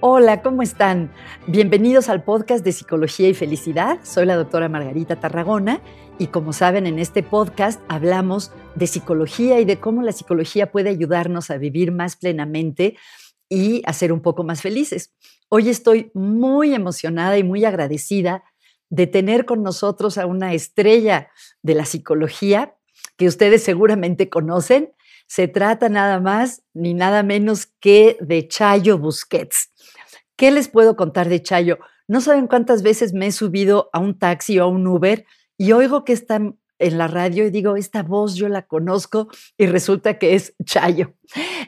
Hola, 0.00 0.42
¿cómo 0.42 0.62
están? 0.62 1.10
Bienvenidos 1.48 2.08
al 2.08 2.22
podcast 2.22 2.64
de 2.64 2.70
Psicología 2.70 3.28
y 3.28 3.34
Felicidad. 3.34 3.98
Soy 4.04 4.26
la 4.26 4.36
doctora 4.36 4.68
Margarita 4.68 5.18
Tarragona 5.18 5.82
y 6.20 6.28
como 6.28 6.52
saben 6.52 6.86
en 6.86 7.00
este 7.00 7.24
podcast 7.24 7.80
hablamos 7.88 8.52
de 8.76 8.86
psicología 8.86 9.58
y 9.58 9.64
de 9.64 9.80
cómo 9.80 10.02
la 10.02 10.12
psicología 10.12 10.70
puede 10.70 10.90
ayudarnos 10.90 11.50
a 11.50 11.56
vivir 11.56 11.90
más 11.90 12.14
plenamente 12.14 12.96
y 13.48 13.82
a 13.86 13.92
ser 13.92 14.12
un 14.12 14.20
poco 14.20 14.44
más 14.44 14.62
felices. 14.62 15.12
Hoy 15.48 15.68
estoy 15.68 16.12
muy 16.14 16.74
emocionada 16.74 17.36
y 17.36 17.42
muy 17.42 17.64
agradecida 17.64 18.44
de 18.90 19.08
tener 19.08 19.46
con 19.46 19.64
nosotros 19.64 20.16
a 20.16 20.26
una 20.26 20.54
estrella 20.54 21.32
de 21.62 21.74
la 21.74 21.84
psicología 21.84 22.76
que 23.16 23.26
ustedes 23.26 23.64
seguramente 23.64 24.28
conocen. 24.28 24.92
Se 25.26 25.48
trata 25.48 25.88
nada 25.88 26.20
más 26.20 26.62
ni 26.72 26.94
nada 26.94 27.24
menos 27.24 27.66
que 27.80 28.16
de 28.20 28.46
Chayo 28.46 28.96
Busquets. 28.96 29.72
¿Qué 30.38 30.52
les 30.52 30.68
puedo 30.68 30.94
contar 30.94 31.28
de 31.28 31.42
Chayo? 31.42 31.80
No 32.06 32.20
saben 32.20 32.46
cuántas 32.46 32.82
veces 32.82 33.12
me 33.12 33.26
he 33.26 33.32
subido 33.32 33.90
a 33.92 33.98
un 33.98 34.16
taxi 34.16 34.60
o 34.60 34.62
a 34.62 34.66
un 34.68 34.86
Uber 34.86 35.26
y 35.58 35.72
oigo 35.72 36.04
que 36.04 36.12
está 36.12 36.36
en 36.36 36.96
la 36.96 37.08
radio 37.08 37.44
y 37.44 37.50
digo, 37.50 37.74
esta 37.74 38.04
voz 38.04 38.36
yo 38.36 38.48
la 38.48 38.68
conozco 38.68 39.26
y 39.56 39.66
resulta 39.66 40.16
que 40.16 40.36
es 40.36 40.54
Chayo. 40.64 41.12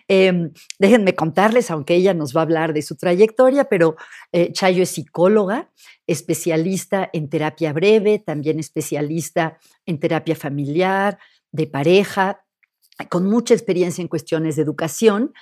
Em, 0.07 0.53
déjenme 0.79 1.17
contarles, 1.17 1.73
aunque 1.73 1.97
ella 1.97 2.15
nos 2.15 2.35
va 2.35 2.43
a 2.43 2.45
hablar 2.45 2.73
de 2.73 2.83
su 2.83 2.95
trayectoria, 2.95 3.65
pero 3.65 3.97
eh, 4.31 4.53
Chayo 4.53 4.85
es 4.85 4.91
psicóloga, 4.91 5.73
especialista 6.07 7.11
en 7.13 7.29
terapia 7.29 7.73
breve, 7.73 8.21
también 8.21 8.61
especialista 8.61 9.59
en 9.85 9.99
terapia 9.99 10.37
familiar, 10.37 11.19
de 11.51 11.67
pareja, 11.67 12.45
con 13.09 13.29
mucha 13.29 13.53
experiencia 13.53 14.01
en 14.01 14.09
cuestiones 14.09 14.55
de 14.55 14.63
educación 14.63 15.33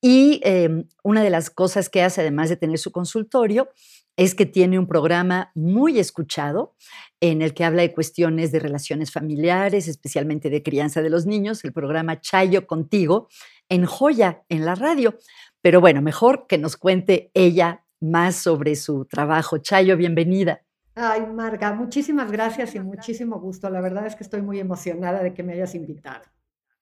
y 0.00 0.40
em, 0.44 0.84
una 1.02 1.22
de 1.22 1.30
las 1.30 1.50
cosas 1.50 1.88
que 1.88 2.02
hace, 2.02 2.20
además 2.20 2.48
de 2.48 2.56
tener 2.56 2.78
su 2.78 2.92
consultorio, 2.92 3.68
es 4.16 4.34
que 4.34 4.46
tiene 4.46 4.78
un 4.78 4.88
programa 4.88 5.52
muy 5.54 6.00
escuchado 6.00 6.74
en 7.20 7.40
el 7.40 7.54
que 7.54 7.64
habla 7.64 7.82
de 7.82 7.92
cuestiones 7.92 8.50
de 8.50 8.58
relaciones 8.58 9.12
familiares, 9.12 9.86
especialmente 9.86 10.50
de 10.50 10.62
crianza 10.62 11.02
de 11.02 11.10
los 11.10 11.24
niños, 11.24 11.64
el 11.64 11.72
programa 11.72 12.20
Chayo 12.20 12.66
Contigo, 12.66 13.28
en 13.68 13.86
Joya, 13.86 14.42
en 14.48 14.64
la 14.64 14.74
radio. 14.74 15.16
Pero 15.60 15.80
bueno, 15.80 16.02
mejor 16.02 16.46
que 16.48 16.58
nos 16.58 16.76
cuente 16.76 17.30
ella 17.32 17.84
más 18.00 18.36
sobre 18.36 18.74
su 18.74 19.04
trabajo. 19.04 19.58
Chayo, 19.58 19.96
bienvenida. 19.96 20.62
Ay, 20.96 21.24
Marga, 21.26 21.72
muchísimas 21.72 22.32
gracias 22.32 22.74
y 22.74 22.80
muchísimo 22.80 23.38
gusto. 23.38 23.70
La 23.70 23.80
verdad 23.80 24.06
es 24.06 24.16
que 24.16 24.24
estoy 24.24 24.42
muy 24.42 24.58
emocionada 24.58 25.22
de 25.22 25.32
que 25.32 25.44
me 25.44 25.52
hayas 25.52 25.76
invitado. 25.76 26.24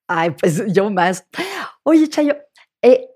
Ay, 0.06 0.30
pues 0.30 0.64
yo 0.72 0.90
más. 0.90 1.26
Oye, 1.82 2.08
Chayo, 2.08 2.34
eh, 2.82 3.08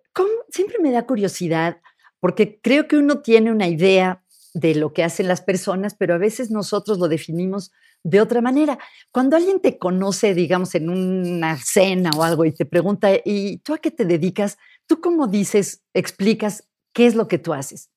siempre 0.51 0.79
me 0.81 0.91
da 0.91 1.07
curiosidad, 1.07 1.81
porque 2.21 2.61
creo 2.61 2.87
que 2.87 2.99
uno 2.99 3.21
tiene 3.21 3.51
una 3.51 3.69
idea 3.69 4.23
de 4.55 4.75
lo 4.75 4.93
que 4.93 5.05
hacen 5.05 5.29
las 5.29 5.41
personas, 5.41 5.95
pero 5.95 6.15
a 6.15 6.19
veces 6.19 6.51
nosotros 6.51 6.99
lo 6.99 7.09
definimos 7.09 7.73
de 8.03 8.21
otra 8.21 8.41
manera. 8.41 8.79
Cuando 9.13 9.37
alguien 9.37 9.61
te 9.61 9.79
conoce, 9.79 10.35
digamos, 10.35 10.75
en 10.75 10.91
una 10.91 11.57
cena 11.57 12.11
o 12.17 12.23
algo 12.23 12.45
y 12.45 12.53
te 12.53 12.65
pregunta, 12.65 13.11
¿y 13.25 13.59
tú 13.59 13.75
a 13.75 13.79
qué 13.79 13.91
te 13.91 14.05
dedicas? 14.05 14.59
¿Tú 14.87 15.01
cómo 15.01 15.27
dices, 15.27 15.85
explicas 15.95 16.69
qué 16.93 17.07
es 17.07 17.15
lo 17.15 17.29
que 17.29 17.39
tú 17.39 17.53
haces? 17.53 17.91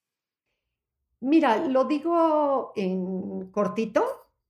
Mira, 1.20 1.66
lo 1.66 1.86
digo 1.86 2.74
en 2.76 3.50
cortito 3.52 4.06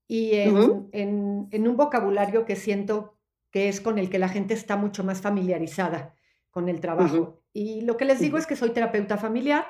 y 0.07 0.33
en, 0.33 0.89
en 0.91 1.67
un 1.67 1.77
vocabulario 1.77 2.45
que 2.45 2.55
siento 2.55 3.15
que 3.51 3.69
es 3.69 3.79
con 3.79 3.99
el 3.99 4.09
que 4.09 4.19
la 4.19 4.27
gente 4.27 4.55
está 4.55 4.75
mucho 4.75 5.03
más 5.03 5.21
familiarizada 5.21 6.15
con 6.53 6.69
el 6.69 6.79
trabajo. 6.79 7.41
Y 7.51 7.81
lo 7.81 7.97
que 7.97 8.05
les 8.05 8.19
digo 8.19 8.37
es 8.37 8.45
que 8.45 8.55
soy 8.55 8.69
terapeuta 8.69 9.17
familiar, 9.17 9.65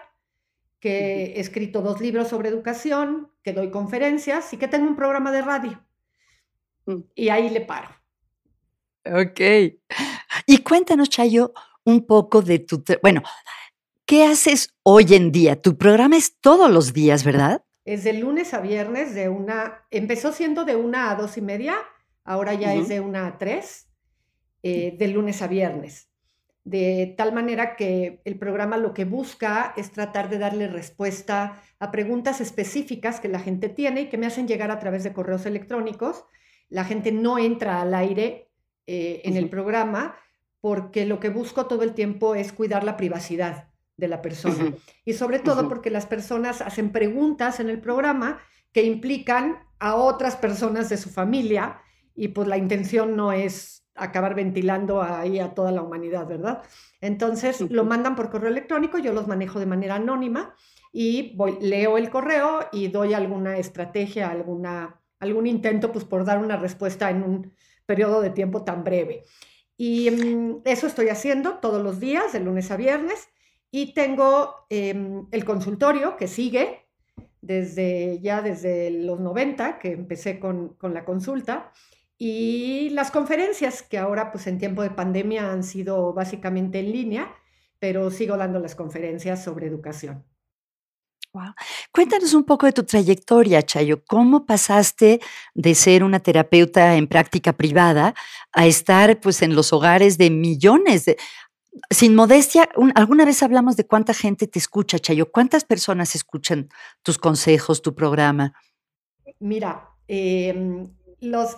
que 0.81 1.38
he 1.38 1.40
escrito 1.40 1.81
dos 1.81 2.02
libros 2.02 2.28
sobre 2.28 2.50
educación, 2.50 3.31
que 3.42 3.53
doy 3.53 3.72
conferencias 3.72 4.52
y 4.52 4.58
que 4.58 4.68
tengo 4.68 4.85
un 4.85 4.97
programa 4.97 5.31
de 5.31 5.41
radio. 5.41 5.81
Mm. 6.85 7.00
Y 7.16 7.30
ahí 7.30 7.50
le 7.50 7.62
paro. 7.62 7.88
Ok. 9.06 9.40
Y 10.46 10.58
cuéntanos, 10.58 11.09
Chayo, 11.09 11.53
un 11.85 12.06
poco 12.06 12.41
de 12.41 12.59
tu... 12.59 12.84
Bueno, 13.02 13.24
¿qué 14.06 14.25
haces 14.25 14.75
hoy 14.84 15.13
en 15.13 15.31
día? 15.31 15.62
Tu 15.62 15.78
programa 15.78 16.18
es 16.18 16.38
todos 16.41 16.69
los 16.69 16.91
días, 16.91 17.24
¿verdad? 17.24 17.63
Es 17.85 18.03
de 18.03 18.12
lunes 18.12 18.53
a 18.53 18.59
viernes, 18.59 19.16
de 19.16 19.29
una... 19.29 19.85
Empezó 19.90 20.34
siendo 20.34 20.66
de 20.66 20.75
una 20.75 21.12
a 21.12 21.16
dos 21.16 21.38
y 21.38 21.41
media, 21.41 21.78
ahora 22.25 22.56
ya 22.56 22.74
es 22.74 22.90
de 22.90 23.00
una 23.00 23.28
a 23.28 23.38
tres, 23.38 23.88
eh, 24.63 24.97
de 24.97 25.08
lunes 25.08 25.41
a 25.41 25.47
viernes 25.47 26.09
de 26.63 27.13
tal 27.18 27.34
manera 27.34 27.75
que 27.75 28.22
el 28.24 28.38
programa 28.38 28.78
lo 28.78 28.94
que 28.94 29.06
busca 29.06 29.74
es 29.75 29.91
tratar 29.91 30.29
de 30.29 30.38
darle 30.38 30.68
respuesta 30.68 31.62
a 31.79 31.91
preguntas 31.91 32.40
específicas 32.40 33.19
que 33.19 33.28
la 33.28 33.40
gente 33.40 33.68
tiene 33.68 34.01
y 34.01 34.09
que 34.09 34.18
me 34.18 34.25
hacen 34.25 34.47
llegar 34.47 34.72
a 34.72 34.79
través 34.79 35.03
de 35.03 35.13
correos 35.13 35.46
electrónicos. 35.46 36.23
La 36.69 36.85
gente 36.85 37.12
no 37.12 37.38
entra 37.38 37.81
al 37.81 37.94
aire 37.94 38.50
eh, 38.88 39.22
en 39.25 39.35
el 39.35 39.50
programa 39.50 40.16
porque 40.62 41.06
lo 41.06 41.19
que 41.19 41.29
busco 41.29 41.66
todo 41.66 41.84
el 41.84 41.94
tiempo 41.94 42.35
es 42.35 42.53
cuidar 42.53 42.85
la 42.85 42.96
privacidad 42.96 43.69
de 43.97 44.07
la 44.07 44.22
persona. 44.22 44.73
Y 45.03 45.13
sobre 45.13 45.40
todo 45.40 45.68
porque 45.68 45.90
las 45.90 46.06
personas 46.06 46.62
hacen 46.62 46.91
preguntas 46.91 47.59
en 47.59 47.69
el 47.69 47.81
programa 47.81 48.40
que 48.72 48.84
implican 48.84 49.59
a 49.79 49.96
otras 49.96 50.38
personas 50.38 50.90
de 50.90 50.96
su 50.96 51.09
familia 51.09 51.81
y 52.16 52.29
pues 52.29 52.47
la 52.47 52.57
intención 52.57 53.18
no 53.18 53.34
es 53.34 53.83
acabar 53.96 54.36
ventilando 54.36 55.02
ahí 55.02 55.40
a 55.40 55.54
toda 55.54 55.72
la 55.72 55.81
humanidad, 55.81 56.28
¿verdad? 56.28 56.64
Entonces 57.02 57.62
lo 57.62 57.86
mandan 57.86 58.16
por 58.16 58.30
correo 58.30 58.50
electrónico, 58.50 58.98
yo 58.98 59.14
los 59.14 59.28
manejo 59.28 59.59
de 59.59 59.66
manera 59.66 59.96
anónima 59.96 60.56
y 60.92 61.36
voy, 61.36 61.58
leo 61.59 61.98
el 61.98 62.09
correo 62.09 62.68
y 62.72 62.88
doy 62.88 63.14
alguna 63.14 63.58
estrategia, 63.58 64.30
alguna, 64.30 65.02
algún 65.20 65.48
intento 65.48 65.92
pues 65.92 66.06
por 66.06 66.26
dar 66.26 66.40
una 66.40 66.58
respuesta 66.58 67.09
en 67.09 67.24
un 67.24 67.53
periodo 67.86 68.22
de 68.22 68.30
tiempo 68.30 68.64
tan 68.64 68.84
breve. 68.84 69.26
Y 69.78 70.09
mm, 70.09 70.62
eso 70.66 70.88
estoy 70.88 71.09
haciendo 71.09 71.56
todos 71.59 71.82
los 71.82 72.00
días, 72.00 72.34
de 72.34 72.40
lunes 72.40 72.72
a 72.72 72.78
viernes, 72.78 73.28
y 73.72 73.94
tengo 73.94 74.68
em, 74.70 75.28
el 75.32 75.46
consultorio 75.46 76.16
que 76.16 76.28
sigue 76.28 76.86
desde 77.42 78.20
ya 78.22 78.42
desde 78.42 78.90
los 78.92 79.20
90, 79.20 79.80
que 79.80 79.92
empecé 79.92 80.40
con, 80.40 80.76
con 80.76 80.94
la 80.94 81.03
consulta, 81.03 81.72
y 82.25 82.89
las 82.91 83.11
conferencias, 83.11 83.84
que 83.84 83.97
ahora 83.97 84.31
pues 84.31 84.47
en 84.47 84.57
tiempo 84.57 84.81
de 84.81 84.91
pandemia 84.91 85.51
han 85.51 85.61
sido 85.61 86.13
básicamente 86.13 86.79
en 86.79 86.94
línea, 86.94 87.35
pero 87.79 88.09
sigo 88.11 88.38
dando 88.38 88.59
las 88.59 88.75
conferencias 88.75 89.44
sobre 89.44 89.67
educación. 89.67 90.23
Wow. 91.34 91.53
Cuéntanos 91.91 92.34
un 92.34 92.45
poco 92.45 92.66
de 92.66 92.72
tu 92.72 92.85
trayectoria, 92.85 93.61
Chayo. 93.61 94.06
¿Cómo 94.06 94.45
pasaste 94.45 95.19
de 95.53 95.75
ser 95.75 96.01
una 96.01 96.22
terapeuta 96.22 96.95
en 96.95 97.07
práctica 97.07 97.51
privada 97.51 98.16
a 98.53 98.67
estar 98.67 99.19
pues 99.19 99.41
en 99.41 99.53
los 99.53 99.73
hogares 99.73 100.17
de 100.17 100.29
millones 100.29 101.03
de... 101.03 101.17
Sin 101.90 102.16
modestia, 102.16 102.69
alguna 102.95 103.25
vez 103.25 103.44
hablamos 103.44 103.75
de 103.75 103.85
cuánta 103.85 104.13
gente 104.13 104.47
te 104.47 104.59
escucha, 104.59 104.97
Chayo. 104.97 105.29
¿Cuántas 105.29 105.66
personas 105.66 106.16
escuchan 106.16 106.69
tus 107.01 107.17
consejos, 107.17 107.81
tu 107.81 107.94
programa? 107.94 108.53
Mira, 109.40 109.90
eh, 110.07 110.88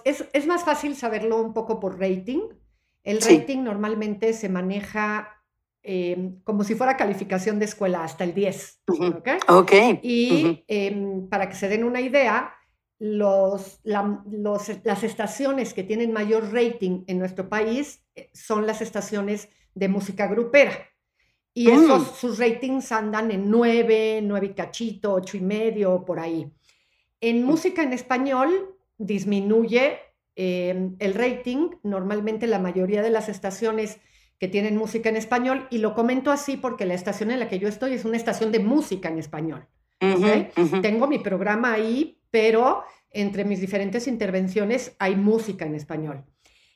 es, 0.03 0.47
más 0.47 0.63
fácil 0.63 0.95
saberlo 0.95 1.41
un 1.41 1.53
poco 1.53 1.79
por 1.79 1.99
rating. 1.99 2.41
El 3.03 3.21
rating 3.21 3.63
normalmente 3.63 4.33
se 4.33 4.49
maneja 4.49 5.29
em, 5.83 6.41
como 6.43 6.63
si 6.63 6.75
fuera 6.75 6.97
calificación 6.97 7.59
de 7.59 7.65
escuela 7.65 8.03
hasta 8.03 8.23
el 8.23 8.33
10. 8.33 8.81
¿ok? 9.47 9.99
Y 10.01 10.63
em, 10.67 11.27
para 11.29 11.49
que 11.49 11.55
se 11.55 11.67
den 11.67 11.83
una 11.83 12.01
idea, 12.01 12.53
los, 12.97 13.79
las 13.83 15.03
estaciones 15.03 15.73
que 15.73 15.83
tienen 15.83 16.13
mayor 16.13 16.51
rating 16.53 17.03
en 17.07 17.19
nuestro 17.19 17.49
país 17.49 18.03
eh, 18.15 18.29
son 18.33 18.65
las 18.65 18.81
estaciones 18.81 19.49
de 19.73 19.87
música 19.87 20.27
grupera. 20.27 20.73
Y 21.53 21.69
esos, 21.69 22.01
mm. 22.01 22.15
sus 22.15 22.39
ratings 22.39 22.91
andan 22.91 23.31
en 23.31 23.50
9, 23.50 24.21
9 24.23 24.47
y 24.47 24.53
cachito, 24.53 25.13
8 25.13 25.38
y 25.38 25.41
medio, 25.41 26.03
por 26.03 26.19
ahí. 26.19 26.51
En 27.21 27.44
mm. 27.44 27.45
música 27.45 27.83
en 27.83 27.94
español 27.94 28.75
disminuye 28.97 30.00
em, 30.36 30.95
el 31.00 31.13
rating. 31.13 31.71
Normalmente 31.83 32.47
la 32.47 32.59
mayoría 32.59 33.01
de 33.01 33.09
las 33.09 33.30
estaciones 33.30 34.00
que 34.39 34.47
tienen 34.47 34.77
música 34.77 35.09
en 35.09 35.15
español, 35.15 35.68
y 35.71 35.77
lo 35.77 35.94
comento 35.94 36.31
así 36.31 36.57
porque 36.57 36.86
la 36.86 36.94
estación 36.94 37.31
en 37.31 37.39
la 37.39 37.47
que 37.47 37.59
yo 37.59 37.68
estoy 37.68 37.94
es 37.94 38.03
una 38.03 38.18
estación 38.18 38.51
de 38.51 38.59
música 38.59 39.09
en 39.09 39.18
español. 39.18 39.68
Tengo 40.81 41.07
mi 41.07 41.19
programa 41.19 41.74
ahí, 41.74 42.21
pero 42.31 42.83
entre 43.12 43.45
mis 43.45 43.62
diferentes 43.62 44.07
intervenciones 44.07 44.94
hay 45.00 45.15
música 45.15 45.65
en 45.65 45.75
español. 45.75 46.25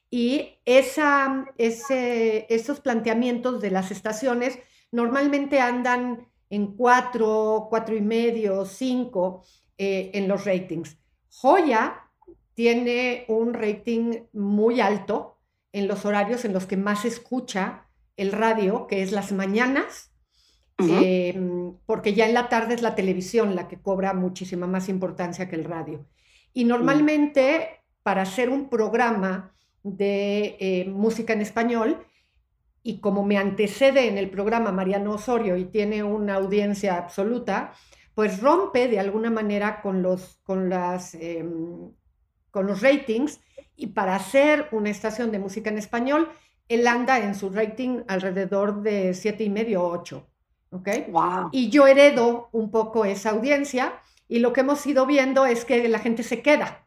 Y 0.09 0.59
esa, 0.65 1.45
ese, 1.57 2.47
esos 2.49 2.79
planteamientos 2.79 3.61
de 3.61 3.71
las 3.71 3.91
estaciones 3.91 4.57
normalmente 4.91 5.59
andan 5.59 6.27
en 6.49 6.75
cuatro, 6.75 7.67
cuatro 7.69 7.95
y 7.95 8.01
medio, 8.01 8.65
cinco 8.65 9.43
eh, 9.77 10.11
en 10.13 10.27
los 10.27 10.45
ratings. 10.45 10.97
Joya 11.29 12.08
tiene 12.59 13.23
un 13.29 13.53
rating 13.53 14.23
muy 14.33 14.81
alto 14.81 15.37
en 15.71 15.87
los 15.87 16.03
horarios 16.03 16.43
en 16.43 16.51
los 16.51 16.65
que 16.65 16.75
más 16.75 17.03
se 17.03 17.07
escucha 17.07 17.85
el 18.17 18.33
radio, 18.33 18.85
que 18.85 19.01
es 19.01 19.13
las 19.13 19.31
mañanas 19.31 20.11
em, 20.77 21.77
porque 21.85 22.13
ya 22.13 22.27
en 22.27 22.33
la 22.33 22.49
tarde 22.49 22.73
es 22.73 22.81
la 22.81 22.95
televisión 22.95 23.55
la 23.55 23.69
que 23.69 23.81
cobra 23.81 24.13
muchísima 24.13 24.67
más 24.67 24.89
importancia 24.89 25.47
que 25.47 25.55
el 25.55 25.63
radio. 25.63 26.05
Y 26.53 26.65
normalmente 26.65 27.79
para 28.03 28.23
hacer 28.23 28.49
un 28.49 28.67
programa 28.67 29.55
de 29.83 30.57
eh, 30.59 30.85
música 30.89 31.31
en 31.31 31.39
español, 31.39 32.05
y 32.83 32.99
como 32.99 33.23
me 33.23 33.37
antecede 33.37 34.09
en 34.09 34.17
el 34.17 34.29
programa 34.29 34.73
Mariano 34.73 35.13
Osorio 35.13 35.55
y 35.55 35.63
tiene 35.63 36.03
una 36.03 36.35
audiencia 36.35 36.97
absoluta, 36.97 37.71
pues 38.15 38.41
rompe 38.41 38.89
de 38.89 38.99
alguna 38.99 39.29
manera 39.29 39.81
con 39.81 40.01
los, 40.01 40.41
con 40.43 40.67
las, 40.69 41.15
em, 41.15 41.93
con 42.51 42.67
los 42.67 42.81
ratings 42.81 43.39
y 43.75 43.87
para 43.87 44.15
hacer 44.15 44.67
una 44.71 44.89
estación 44.89 45.31
de 45.31 45.39
música 45.39 45.69
en 45.69 45.77
español, 45.77 46.29
él 46.67 46.87
anda 46.87 47.19
en 47.19 47.35
su 47.35 47.49
rating 47.49 48.01
alrededor 48.07 48.81
de 48.81 49.13
siete 49.13 49.43
y 49.43 49.49
medio, 49.49 49.83
ocho. 49.83 50.27
¿ok? 50.71 50.87
Y 51.51 51.69
yo 51.69 51.87
heredo 51.87 52.49
un 52.51 52.71
poco 52.71 53.05
esa 53.05 53.31
audiencia 53.31 53.93
y 54.27 54.39
lo 54.39 54.53
que 54.53 54.61
hemos 54.61 54.85
ido 54.85 55.05
viendo 55.05 55.45
es 55.45 55.65
que 55.65 55.87
la 55.87 55.99
gente 55.99 56.23
se 56.23 56.41
queda 56.41 56.85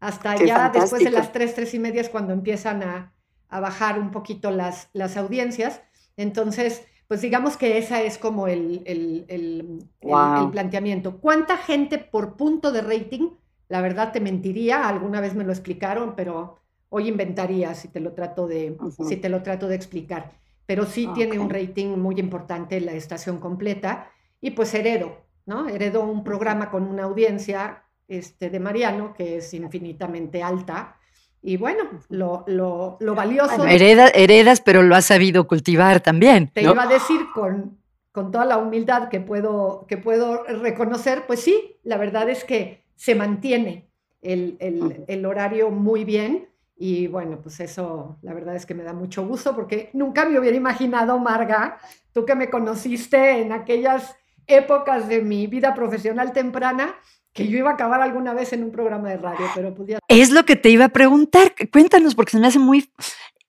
hasta 0.00 0.36
ya 0.36 0.70
después 0.70 1.04
de 1.04 1.10
las 1.10 1.30
tres, 1.30 1.54
tres 1.54 1.74
y 1.74 1.78
media 1.78 2.00
es 2.00 2.08
cuando 2.08 2.32
empiezan 2.32 2.82
a, 2.82 3.12
a 3.48 3.60
bajar 3.60 3.98
un 3.98 4.10
poquito 4.10 4.50
las, 4.50 4.88
las 4.94 5.16
audiencias. 5.16 5.82
Entonces, 6.16 6.86
pues 7.06 7.20
digamos 7.20 7.56
que 7.56 7.76
esa 7.76 8.02
es 8.02 8.16
como 8.16 8.48
el, 8.48 8.82
el, 8.86 9.26
el, 9.28 9.88
planteamiento. 10.00 11.18
¿Cuánta 11.20 11.58
gente 11.58 11.98
por 11.98 12.36
punto 12.36 12.72
de 12.72 12.80
rating? 12.80 13.30
La 13.70 13.80
verdad 13.80 14.10
te 14.10 14.20
mentiría, 14.20 14.88
alguna 14.88 15.20
vez 15.20 15.34
me 15.36 15.44
lo 15.44 15.52
explicaron, 15.52 16.14
pero 16.16 16.58
hoy 16.88 17.08
inventaría 17.08 17.72
si 17.74 17.86
te 17.86 18.00
lo 18.00 18.12
trato 18.12 18.48
de, 18.48 18.76
si 19.06 19.16
te 19.16 19.28
lo 19.28 19.42
trato 19.42 19.68
de 19.68 19.76
explicar. 19.76 20.32
Pero 20.66 20.84
sí 20.86 21.08
tiene 21.14 21.38
un 21.38 21.48
rating 21.48 21.96
muy 21.96 22.18
importante 22.18 22.80
la 22.80 22.92
estación 22.92 23.38
completa 23.38 24.10
y 24.40 24.50
pues 24.50 24.74
heredo, 24.74 25.18
¿no? 25.46 25.68
Heredo 25.68 26.02
un 26.02 26.24
programa 26.24 26.68
con 26.68 26.82
una 26.82 27.04
audiencia 27.04 27.84
este, 28.08 28.50
de 28.50 28.58
Mariano 28.58 29.14
que 29.14 29.36
es 29.36 29.54
infinitamente 29.54 30.42
alta 30.42 30.96
y 31.40 31.56
bueno, 31.56 31.84
lo, 32.08 32.42
lo, 32.48 32.96
lo 32.98 33.14
valioso. 33.14 33.64
heredas, 33.64 34.60
pero 34.60 34.82
lo 34.82 34.96
has 34.96 35.06
sabido 35.06 35.46
cultivar 35.46 36.00
también. 36.00 36.48
Te 36.48 36.62
iba 36.62 36.82
a 36.82 36.88
decir 36.88 37.20
con, 37.32 37.78
con 38.10 38.32
toda 38.32 38.46
la 38.46 38.58
humildad 38.58 39.08
que 39.08 39.20
puedo, 39.20 39.86
que 39.86 39.96
puedo 39.96 40.42
reconocer, 40.42 41.24
pues 41.28 41.40
sí, 41.40 41.76
la 41.84 41.98
verdad 41.98 42.28
es 42.28 42.42
que 42.42 42.82
se 43.00 43.14
mantiene 43.14 43.88
el, 44.20 44.58
el, 44.60 45.04
el, 45.08 45.24
horario 45.24 45.70
muy 45.70 46.04
bien. 46.04 46.50
Y 46.76 47.06
bueno, 47.06 47.40
pues 47.40 47.58
eso 47.60 48.18
la 48.20 48.34
verdad 48.34 48.54
es 48.54 48.66
que 48.66 48.74
me 48.74 48.82
da 48.82 48.92
mucho 48.92 49.26
gusto 49.26 49.56
porque 49.56 49.88
nunca 49.94 50.26
me 50.26 50.38
hubiera 50.38 50.54
imaginado, 50.54 51.18
Marga, 51.18 51.78
tú 52.12 52.26
que 52.26 52.34
me 52.34 52.50
conociste 52.50 53.40
en 53.40 53.52
aquellas 53.52 54.14
épocas 54.46 55.08
de 55.08 55.22
mi 55.22 55.46
vida 55.46 55.74
profesional 55.74 56.32
temprana, 56.32 56.94
que 57.32 57.48
yo 57.48 57.56
iba 57.56 57.70
a 57.70 57.74
acabar 57.74 58.02
alguna 58.02 58.34
vez 58.34 58.52
en 58.52 58.64
un 58.64 58.70
programa 58.70 59.08
de 59.08 59.16
radio, 59.16 59.46
pero 59.54 59.74
pues 59.74 59.88
ya... 59.88 59.98
Es 60.06 60.30
lo 60.30 60.44
que 60.44 60.56
te 60.56 60.68
iba 60.68 60.84
a 60.84 60.90
preguntar. 60.90 61.54
Cuéntanos, 61.72 62.14
porque 62.14 62.32
se 62.32 62.38
me 62.38 62.48
hace 62.48 62.58
muy 62.58 62.90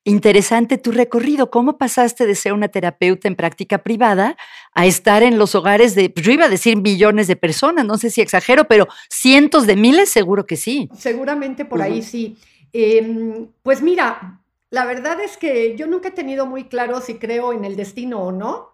interesante 0.04 0.78
tu 0.78 0.92
recorrido. 0.92 1.52
¿Cómo 1.52 1.78
pasaste 1.78 2.26
de 2.26 2.36
ser 2.36 2.54
una 2.54 2.70
terapeuta 2.70 3.28
en 3.28 3.36
práctica 3.36 3.80
privada 3.80 4.38
a 4.74 4.86
estar 4.86 5.24
en 5.24 5.38
los 5.38 5.56
hogares 5.56 5.96
de, 5.96 6.10
pues, 6.10 6.26
yo 6.26 6.32
iba 6.32 6.46
a 6.46 6.50
decir 6.50 6.78
millones 6.78 7.28
de 7.28 7.36
personas, 7.36 7.86
no 7.86 7.98
sé 7.98 8.10
si 8.10 8.22
exagero, 8.22 8.66
pero 8.66 8.88
cientos 9.10 9.68
de 9.68 9.76
miles, 9.76 10.10
seguro 10.10 10.46
que 10.46 10.58
sí. 10.58 10.90
Seguramente 10.98 11.66
por 11.66 11.82
ahí 11.82 12.02
sí. 12.02 12.38
Em, 12.74 13.48
pues 13.64 13.82
mira, 13.82 14.42
la 14.70 14.86
verdad 14.86 15.20
es 15.22 15.38
que 15.38 15.76
yo 15.76 15.88
nunca 15.88 16.10
he 16.10 16.12
tenido 16.12 16.46
muy 16.46 16.66
claro 16.66 17.02
si 17.02 17.16
creo 17.16 17.54
en 17.54 17.66
el 17.66 17.76
destino 17.76 18.22
o 18.22 18.32
no, 18.32 18.70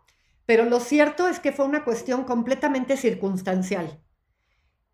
pero 0.46 0.66
lo 0.66 0.80
cierto 0.80 1.28
es 1.28 1.40
que 1.40 1.52
fue 1.52 1.66
una 1.66 1.84
cuestión 1.84 2.24
completamente 2.24 2.96
circunstancial 2.96 4.00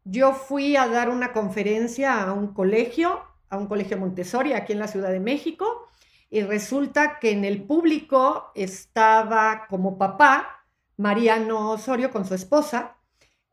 yo 0.06 0.34
fui 0.34 0.76
a 0.76 0.88
dar 0.88 1.10
una 1.10 1.32
conferencia 1.32 2.22
a 2.22 2.34
un 2.34 2.54
colegio, 2.54 3.22
a 3.50 3.58
un 3.58 3.68
colegio 3.68 3.98
Montessori 3.98 4.54
aquí 4.54 4.74
en 4.74 4.80
la 4.80 4.88
Ciudad 4.88 5.12
de 5.12 5.20
México, 5.20 5.90
y 6.34 6.42
resulta 6.42 7.20
que 7.20 7.32
en 7.32 7.46
el 7.46 7.64
público 7.64 8.52
estaba 8.56 9.68
como 9.70 9.98
papá 9.98 10.66
Mariano 10.98 11.72
Osorio 11.72 12.12
con 12.12 12.26
su 12.26 12.34
esposa, 12.34 12.98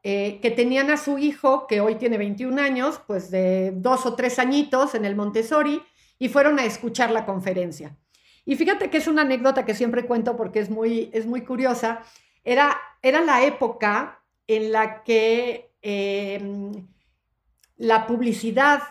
eh, 0.03 0.41
que 0.41 0.50
tenían 0.50 0.91
a 0.91 0.97
su 0.97 1.19
hijo, 1.19 1.67
que 1.67 1.81
hoy 1.81 1.97
tiene 1.97 2.17
21 2.17 2.61
años, 2.61 3.00
pues 3.06 3.31
de 3.31 3.73
dos 3.75 4.06
o 4.06 4.15
tres 4.15 4.38
añitos 4.38 4.94
en 4.94 5.05
el 5.05 5.15
Montessori, 5.15 5.82
y 6.19 6.29
fueron 6.29 6.59
a 6.59 6.65
escuchar 6.65 7.11
la 7.11 7.27
conferencia. 7.27 7.97
Y 8.44 8.56
fíjate 8.56 8.88
que 8.88 8.97
es 8.97 9.06
una 9.06 9.23
anécdota 9.23 9.65
que 9.65 9.75
siempre 9.75 10.06
cuento 10.06 10.37
porque 10.37 10.61
es 10.61 10.71
muy, 10.71 11.11
es 11.12 11.26
muy 11.26 11.43
curiosa. 11.43 12.03
Era, 12.44 12.76
era 13.03 13.21
la 13.21 13.44
época 13.44 14.23
en 14.47 14.73
la 14.73 15.03
que 15.05 15.71
Em, 15.83 16.87
la 17.79 18.06
publicidad 18.06 18.83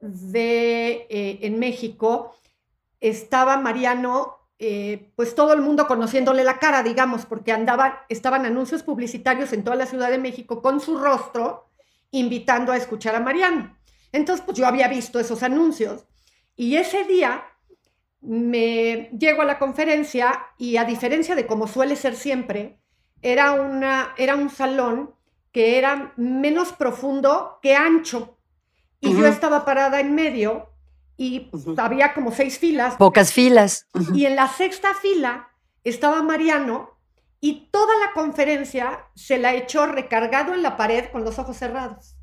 de, 0.00 1.06
eh, 1.10 1.38
en 1.42 1.58
México, 1.58 2.34
estaba 3.00 3.56
Mariano, 3.56 4.36
eh, 4.58 5.12
pues 5.16 5.34
todo 5.34 5.52
el 5.54 5.62
mundo 5.62 5.86
conociéndole 5.86 6.44
la 6.44 6.58
cara, 6.58 6.82
digamos, 6.82 7.26
porque 7.26 7.52
andaban, 7.52 7.94
estaban 8.08 8.44
anuncios 8.44 8.82
publicitarios 8.82 9.52
en 9.52 9.64
toda 9.64 9.76
la 9.76 9.86
Ciudad 9.86 10.10
de 10.10 10.18
México 10.18 10.60
con 10.62 10.80
su 10.80 10.98
rostro, 10.98 11.70
invitando 12.10 12.72
a 12.72 12.76
escuchar 12.76 13.14
a 13.14 13.20
Mariano. 13.20 13.76
Entonces, 14.12 14.44
pues 14.44 14.58
yo 14.58 14.66
había 14.66 14.88
visto 14.88 15.18
esos 15.18 15.42
anuncios 15.42 16.04
y 16.56 16.76
ese 16.76 17.04
día 17.04 17.44
me 18.20 19.10
llego 19.18 19.42
a 19.42 19.46
la 19.46 19.58
conferencia 19.58 20.46
y 20.58 20.76
a 20.76 20.84
diferencia 20.84 21.34
de 21.34 21.46
como 21.46 21.66
suele 21.66 21.96
ser 21.96 22.14
siempre, 22.14 22.80
era, 23.22 23.52
una, 23.52 24.14
era 24.16 24.36
un 24.36 24.50
salón 24.50 25.14
que 25.52 25.78
era 25.78 26.12
menos 26.16 26.72
profundo 26.72 27.58
que 27.62 27.74
ancho. 27.74 28.36
Y 29.00 29.14
yo 29.14 29.26
estaba 29.26 29.64
parada 29.64 30.00
en 30.00 30.14
medio 30.14 30.69
y 31.20 31.50
había 31.76 32.14
como 32.14 32.32
seis 32.32 32.58
filas. 32.58 32.96
Pocas 32.96 33.30
filas. 33.30 33.86
Y 34.14 34.24
en 34.24 34.36
la 34.36 34.48
sexta 34.48 34.94
fila 34.94 35.50
estaba 35.84 36.22
Mariano 36.22 36.96
y 37.42 37.68
toda 37.70 37.92
la 37.98 38.14
conferencia 38.14 39.04
se 39.14 39.36
la 39.36 39.52
echó 39.52 39.84
recargado 39.84 40.54
en 40.54 40.62
la 40.62 40.78
pared 40.78 41.10
con 41.12 41.22
los 41.22 41.38
ojos 41.38 41.58
cerrados. 41.58 42.16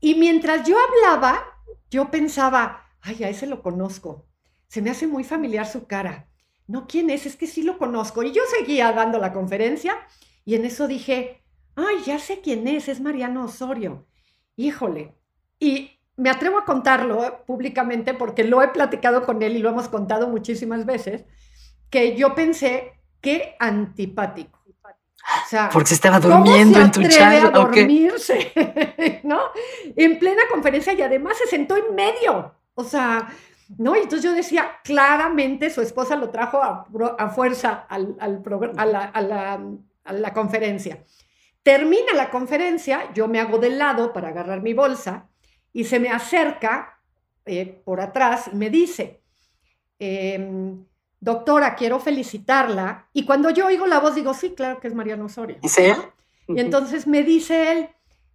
Y 0.00 0.14
mientras 0.14 0.66
yo 0.66 0.78
hablaba, 0.78 1.44
yo 1.90 2.10
pensaba, 2.10 2.86
ay, 3.02 3.22
a 3.22 3.28
ese 3.28 3.46
lo 3.46 3.60
conozco. 3.60 4.24
Se 4.66 4.80
me 4.80 4.88
hace 4.88 5.06
muy 5.06 5.22
familiar 5.22 5.66
su 5.66 5.86
cara. 5.86 6.30
No, 6.66 6.86
¿quién 6.86 7.10
es? 7.10 7.26
Es 7.26 7.36
que 7.36 7.46
sí 7.46 7.62
lo 7.62 7.76
conozco. 7.76 8.22
Y 8.22 8.32
yo 8.32 8.40
seguía 8.58 8.92
dando 8.92 9.18
la 9.18 9.34
conferencia 9.34 9.94
y 10.46 10.54
en 10.54 10.64
eso 10.64 10.88
dije, 10.88 11.42
ay, 11.76 11.96
ya 12.06 12.18
sé 12.18 12.40
quién 12.40 12.66
es, 12.66 12.88
es 12.88 13.02
Mariano 13.02 13.44
Osorio. 13.44 14.06
Híjole. 14.56 15.18
Y 15.60 15.93
me 16.16 16.30
atrevo 16.30 16.58
a 16.58 16.64
contarlo 16.64 17.44
públicamente 17.46 18.14
porque 18.14 18.44
lo 18.44 18.62
he 18.62 18.68
platicado 18.68 19.24
con 19.24 19.42
él 19.42 19.56
y 19.56 19.58
lo 19.58 19.70
hemos 19.70 19.88
contado 19.88 20.28
muchísimas 20.28 20.86
veces, 20.86 21.24
que 21.90 22.16
yo 22.16 22.34
pensé, 22.34 22.92
qué 23.20 23.56
antipático. 23.58 24.60
O 24.66 25.48
sea, 25.48 25.70
porque 25.72 25.88
se 25.88 25.94
estaba 25.94 26.20
durmiendo 26.20 26.78
en 26.80 26.90
tu 26.90 27.02
chat. 27.04 27.44
a 27.44 27.50
dormirse, 27.50 28.52
¿no? 29.24 29.40
En 29.96 30.18
plena 30.18 30.42
conferencia 30.50 30.92
y 30.92 31.00
además 31.00 31.38
se 31.38 31.46
sentó 31.46 31.76
en 31.76 31.94
medio. 31.94 32.54
O 32.74 32.84
sea, 32.84 33.28
¿no? 33.78 33.96
Y 33.96 34.00
entonces 34.00 34.22
yo 34.22 34.34
decía, 34.34 34.80
claramente 34.84 35.70
su 35.70 35.80
esposa 35.80 36.16
lo 36.16 36.28
trajo 36.28 36.62
a, 36.62 37.28
fuerza 37.30 37.86
al, 37.88 38.16
al 38.20 38.42
a, 38.76 38.86
la, 38.86 39.04
a, 39.04 39.20
la, 39.22 39.60
a 40.04 40.12
la 40.12 40.32
conferencia. 40.34 41.02
Termina 41.62 42.12
la 42.14 42.28
conferencia, 42.28 43.10
yo 43.14 43.26
me 43.26 43.40
hago 43.40 43.56
de 43.58 43.70
lado 43.70 44.12
para 44.12 44.28
agarrar 44.28 44.60
mi 44.60 44.74
bolsa 44.74 45.30
y 45.74 45.84
se 45.84 46.00
me 46.00 46.08
acerca 46.08 46.98
eh, 47.44 47.82
por 47.84 48.00
atrás 48.00 48.48
y 48.50 48.56
me 48.56 48.70
dice, 48.70 49.20
em, 49.98 50.86
doctora, 51.20 51.74
quiero 51.74 52.00
felicitarla. 52.00 53.10
Y 53.12 53.26
cuando 53.26 53.50
yo 53.50 53.66
oigo 53.66 53.86
la 53.86 54.00
voz 54.00 54.14
digo, 54.14 54.32
sí, 54.32 54.54
claro 54.54 54.80
que 54.80 54.88
es 54.88 54.94
Mariano 54.94 55.26
Osorio. 55.26 55.58
¿Sí? 55.64 55.92
Y 56.48 56.60
entonces 56.60 57.06
me 57.06 57.22
dice 57.22 57.72
él, 57.72 57.88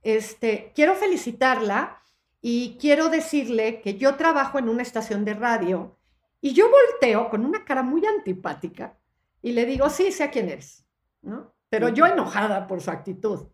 este, 0.03 0.71
quiero 0.75 0.93
felicitarla 0.93 2.03
y 2.41 2.77
quiero 2.79 3.09
decirle 3.09 3.81
que 3.81 3.95
yo 3.95 4.15
trabajo 4.15 4.59
en 4.59 4.69
una 4.69 4.83
estación 4.83 5.25
de 5.25 5.33
radio 5.33 5.97
y 6.41 6.53
yo 6.53 6.69
volteo 6.69 7.29
con 7.29 7.45
una 7.45 7.65
cara 7.65 7.81
muy 7.81 8.05
antipática 8.05 8.97
y 9.41 9.53
le 9.53 9.65
digo, 9.65 9.89
sí, 9.89 10.11
sé 10.11 10.25
a 10.25 10.31
quién 10.31 10.49
eres, 10.49 10.85
¿no? 11.21 11.53
pero 11.69 11.89
yo 11.89 12.05
enojada 12.05 12.67
por 12.67 12.81
su 12.81 12.91
actitud. 12.91 13.47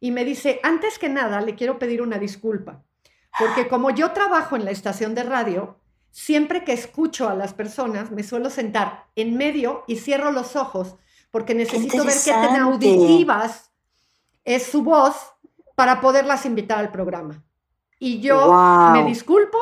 Y 0.00 0.12
me 0.12 0.24
dice, 0.24 0.60
antes 0.62 0.98
que 0.98 1.08
nada, 1.08 1.40
le 1.40 1.54
quiero 1.54 1.78
pedir 1.78 2.00
una 2.00 2.18
disculpa, 2.18 2.84
porque 3.38 3.68
como 3.68 3.90
yo 3.90 4.12
trabajo 4.12 4.56
en 4.56 4.64
la 4.64 4.70
estación 4.70 5.14
de 5.14 5.22
radio, 5.22 5.78
siempre 6.10 6.64
que 6.64 6.72
escucho 6.72 7.28
a 7.28 7.34
las 7.34 7.52
personas, 7.52 8.10
me 8.10 8.22
suelo 8.22 8.50
sentar 8.50 9.06
en 9.16 9.36
medio 9.36 9.84
y 9.86 9.96
cierro 9.96 10.30
los 10.30 10.56
ojos, 10.56 10.96
porque 11.30 11.54
necesito 11.54 12.04
ver 12.04 12.16
qué 12.24 12.30
tan 12.30 12.56
auditivas 12.56 13.70
es 14.44 14.64
su 14.64 14.82
voz 14.82 15.14
para 15.74 16.00
poderlas 16.00 16.46
invitar 16.46 16.78
al 16.78 16.90
programa. 16.90 17.42
Y 17.98 18.20
yo 18.20 18.52
me 18.92 19.04
disculpo 19.04 19.58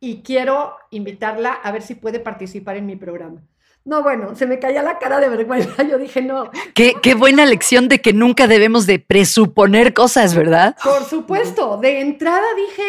y 0.00 0.22
quiero 0.22 0.74
invitarla 0.90 1.52
a 1.52 1.70
ver 1.72 1.82
si 1.82 1.94
puede 1.94 2.20
participar 2.20 2.76
en 2.76 2.86
mi 2.86 2.96
programa. 2.96 3.42
No, 3.84 4.02
bueno, 4.02 4.34
se 4.34 4.46
me 4.46 4.58
caía 4.58 4.82
la 4.82 4.98
cara 4.98 5.20
de 5.20 5.28
vergüenza. 5.28 5.82
Yo 5.90 5.98
dije, 5.98 6.20
no. 6.20 6.50
Qué, 6.74 6.94
qué 7.02 7.14
buena 7.14 7.46
lección 7.46 7.88
de 7.88 8.00
que 8.00 8.12
nunca 8.12 8.46
debemos 8.46 8.86
de 8.86 8.98
presuponer 8.98 9.94
cosas, 9.94 10.34
¿verdad? 10.34 10.76
Por 10.82 11.04
supuesto. 11.04 11.78
De 11.78 12.00
entrada 12.00 12.44
dije, 12.56 12.84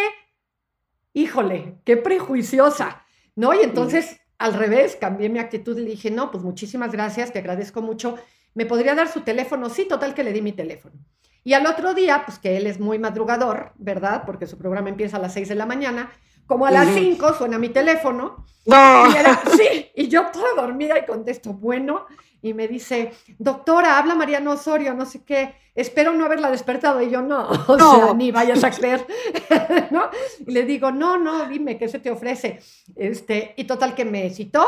híjole, 1.13 1.79
qué 1.83 1.97
prejuiciosa. 1.97 3.03
¿No? 3.35 3.53
Y 3.53 3.61
entonces, 3.63 4.19
al 4.37 4.53
revés, 4.53 4.97
cambié 4.99 5.29
mi 5.29 5.39
actitud 5.39 5.77
y 5.77 5.81
le 5.81 5.91
dije, 5.91 6.11
no, 6.11 6.31
pues 6.31 6.43
muchísimas 6.43 6.91
gracias, 6.91 7.31
te 7.31 7.39
agradezco 7.39 7.81
mucho. 7.81 8.17
¿Me 8.53 8.65
podría 8.65 8.93
dar 8.93 9.07
su 9.07 9.21
teléfono? 9.21 9.69
Sí, 9.69 9.85
total 9.87 10.13
que 10.13 10.23
le 10.23 10.33
di 10.33 10.41
mi 10.41 10.51
teléfono. 10.51 10.95
Y 11.43 11.53
al 11.53 11.65
otro 11.65 11.93
día, 11.93 12.23
pues 12.25 12.39
que 12.39 12.57
él 12.57 12.67
es 12.67 12.79
muy 12.79 12.99
madrugador, 12.99 13.71
¿verdad? 13.77 14.23
Porque 14.25 14.45
su 14.45 14.57
programa 14.57 14.89
empieza 14.89 15.17
a 15.17 15.19
las 15.21 15.33
6 15.33 15.49
de 15.49 15.55
la 15.55 15.65
mañana. 15.65 16.11
Como 16.45 16.65
a 16.65 16.71
las 16.71 16.89
5 16.89 17.33
suena 17.35 17.57
mi 17.57 17.69
teléfono. 17.69 18.45
No. 18.65 19.09
Y 19.09 19.15
era, 19.15 19.41
sí, 19.57 19.89
y 19.95 20.07
yo 20.09 20.27
toda 20.31 20.53
dormida 20.55 20.99
y 20.99 21.05
contesto, 21.05 21.53
bueno, 21.53 22.05
y 22.41 22.53
me 22.53 22.67
dice, 22.67 23.11
doctora, 23.37 23.97
habla 23.97 24.15
Mariano 24.15 24.51
Osorio, 24.51 24.93
no 24.93 25.05
sé 25.05 25.23
qué, 25.23 25.55
espero 25.75 26.13
no 26.13 26.25
haberla 26.25 26.49
despertado. 26.51 27.01
Y 27.01 27.09
yo, 27.09 27.21
no, 27.21 27.47
o 27.67 27.77
No. 27.77 27.95
sea, 27.95 28.13
ni 28.13 28.31
vayas 28.31 28.63
a 28.63 28.71
creer, 28.71 29.05
¿no? 29.91 30.09
Y 30.45 30.51
le 30.51 30.63
digo, 30.63 30.91
no, 30.91 31.17
no, 31.17 31.45
dime, 31.45 31.77
¿qué 31.77 31.87
se 31.87 31.99
te 31.99 32.09
ofrece? 32.11 32.59
Este, 32.95 33.53
y 33.57 33.65
total 33.65 33.93
que 33.95 34.05
me 34.05 34.29
citó, 34.31 34.65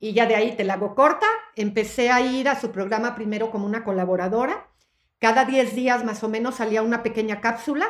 y 0.00 0.12
ya 0.14 0.26
de 0.26 0.34
ahí 0.34 0.56
te 0.56 0.64
la 0.64 0.74
hago 0.74 0.94
corta, 0.96 1.26
empecé 1.54 2.10
a 2.10 2.20
ir 2.20 2.48
a 2.48 2.60
su 2.60 2.70
programa 2.72 3.14
primero 3.14 3.50
como 3.50 3.66
una 3.66 3.84
colaboradora, 3.84 4.66
cada 5.20 5.44
10 5.44 5.76
días 5.76 6.04
más 6.04 6.24
o 6.24 6.28
menos 6.28 6.56
salía 6.56 6.82
una 6.82 7.04
pequeña 7.04 7.40
cápsula, 7.40 7.86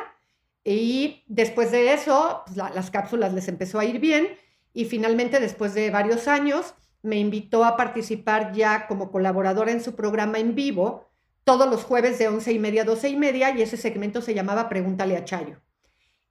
y 0.63 1.23
después 1.27 1.71
de 1.71 1.93
eso, 1.93 2.43
pues, 2.45 2.55
la- 2.57 2.69
las 2.69 2.91
cápsulas 2.91 3.33
les 3.33 3.47
empezó 3.47 3.79
a 3.79 3.85
ir 3.85 3.99
bien, 3.99 4.27
y 4.73 4.85
finalmente, 4.85 5.39
después 5.39 5.73
de 5.73 5.89
varios 5.89 6.27
años, 6.27 6.75
me 7.03 7.17
invitó 7.17 7.63
a 7.65 7.77
participar 7.77 8.53
ya 8.53 8.87
como 8.87 9.11
colaboradora 9.11 9.71
en 9.71 9.83
su 9.83 9.93
programa 9.95 10.39
en 10.39 10.55
vivo, 10.55 11.09
todos 11.43 11.69
los 11.69 11.83
jueves 11.83 12.17
de 12.17 12.29
11 12.29 12.53
y 12.53 12.59
media 12.59 12.81
a 12.81 12.85
12 12.85 13.09
y 13.09 13.15
media, 13.17 13.51
y 13.51 13.61
ese 13.61 13.77
segmento 13.77 14.21
se 14.21 14.33
llamaba 14.33 14.69
Pregúntale 14.69 15.17
a 15.17 15.25
Chayo. 15.25 15.61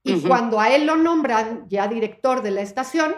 Y 0.02 0.21
cuando 0.23 0.59
a 0.59 0.75
él 0.75 0.87
lo 0.87 0.97
nombran 0.97 1.67
ya 1.69 1.87
director 1.87 2.43
de 2.43 2.50
la 2.50 2.62
estación, 2.62 3.14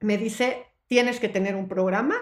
me 0.00 0.16
dice, 0.16 0.64
tienes 0.86 1.20
que 1.20 1.28
tener 1.28 1.56
un 1.56 1.68
programa 1.68 2.16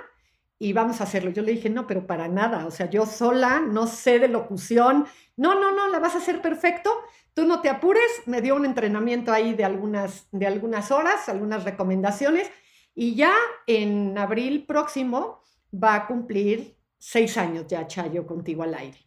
y 0.58 0.72
vamos 0.72 1.00
a 1.00 1.04
hacerlo. 1.04 1.30
Yo 1.30 1.42
le 1.42 1.52
dije, 1.52 1.70
no, 1.70 1.86
pero 1.86 2.06
para 2.06 2.26
nada, 2.26 2.66
o 2.66 2.70
sea, 2.70 2.88
yo 2.88 3.06
sola, 3.06 3.60
no 3.60 3.86
sé 3.86 4.18
de 4.18 4.28
locución, 4.28 5.06
no, 5.36 5.54
no, 5.60 5.72
no, 5.72 5.88
la 5.88 5.98
vas 5.98 6.14
a 6.14 6.18
hacer 6.18 6.40
perfecto, 6.40 6.90
tú 7.34 7.44
no 7.44 7.60
te 7.60 7.68
apures, 7.68 8.22
me 8.26 8.40
dio 8.40 8.56
un 8.56 8.64
entrenamiento 8.64 9.32
ahí 9.32 9.54
de 9.54 9.64
algunas, 9.64 10.26
de 10.32 10.46
algunas 10.46 10.90
horas, 10.90 11.28
algunas 11.28 11.64
recomendaciones, 11.64 12.50
y 12.94 13.14
ya 13.14 13.34
en 13.66 14.16
abril 14.18 14.64
próximo 14.66 15.42
va 15.72 15.94
a 15.94 16.06
cumplir 16.06 16.76
seis 16.98 17.36
años 17.36 17.66
ya, 17.68 17.86
Chayo, 17.86 18.26
contigo 18.26 18.62
al 18.62 18.74
aire. 18.74 18.98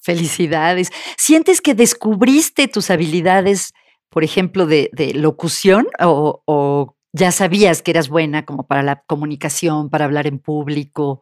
Felicidades. 0.00 0.90
¿Sientes 1.16 1.60
que 1.60 1.74
descubriste 1.74 2.66
tus 2.66 2.90
habilidades, 2.90 3.72
por 4.08 4.24
ejemplo, 4.24 4.66
de, 4.66 4.90
de 4.92 5.14
locución 5.14 5.86
o, 6.00 6.42
o 6.44 6.96
ya 7.12 7.30
sabías 7.30 7.82
que 7.82 7.92
eras 7.92 8.08
buena 8.08 8.44
como 8.44 8.66
para 8.66 8.82
la 8.82 9.02
comunicación, 9.02 9.90
para 9.90 10.06
hablar 10.06 10.26
en 10.26 10.38
público? 10.38 11.20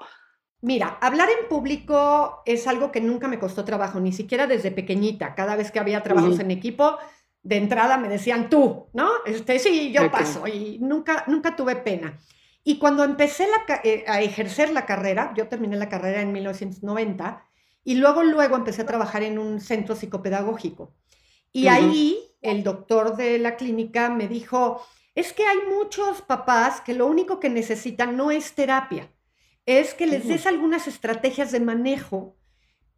Mira, 0.63 0.99
hablar 1.01 1.29
en 1.31 1.49
público 1.49 2.43
es 2.47 2.67
algo 2.67 2.93
que 2.93 3.01
nunca 3.01 3.29
me 3.29 3.39
costó 3.39 3.65
trabajo, 3.65 3.99
ni 3.99 4.13
siquiera 4.13 4.47
desde 4.47 4.71
pequeñita. 4.71 5.35
Cada 5.35 5.57
vez 5.57 5.71
que 5.71 5.81
había 5.81 6.03
trabajos 6.03 6.39
en 6.39 6.51
equipo, 6.51 6.99
de 7.43 7.57
entrada 7.57 7.97
me 7.97 8.09
decían 8.09 8.51
tú, 8.51 8.89
¿no? 8.93 9.11
Este, 9.25 9.59
sí, 9.59 9.93
yo 9.93 10.11
paso 10.11 10.47
y 10.47 10.79
nunca, 10.81 11.25
nunca 11.27 11.57
tuve 11.57 11.77
pena. 11.77 12.19
Y 12.63 12.79
cuando 12.79 13.05
empecé 13.05 13.47
la 13.49 13.81
eh, 13.83 14.05
a 14.07 14.21
ejercer 14.21 14.71
la 14.71 14.85
carrera, 14.85 15.33
yo 15.37 15.49
terminé 15.49 15.77
la 15.77 15.89
carrera 15.89 16.21
en 16.21 16.33
1990 16.33 17.47
y 17.85 17.95
luego, 17.95 18.23
luego 18.23 18.57
empecé 18.57 18.83
a 18.83 18.87
trabajar 18.87 19.23
en 19.23 19.39
un 19.39 19.61
centro 19.61 19.97
psicopedagógico. 19.97 20.95
Y 21.53 21.67
Ujú. 21.67 21.75
ahí 21.75 22.19
el 22.43 22.63
doctor 22.63 23.17
de 23.17 23.39
la 23.39 23.57
clínica 23.57 24.11
me 24.11 24.29
dijo, 24.29 24.83
es 25.15 25.33
que 25.33 25.47
hay 25.47 25.59
muchos 25.69 26.23
papás 26.23 26.81
que 26.83 26.95
lo 26.95 27.07
único 27.07 27.41
que 27.41 27.49
necesitan 27.49 28.17
no 28.17 28.31
es 28.31 28.55
terapia, 28.55 29.11
es 29.67 29.95
que 29.95 30.07
les 30.07 30.27
des 30.27 30.47
algunas 30.47 30.87
estrategias 30.89 31.53
de 31.53 31.61
manejo 31.61 32.37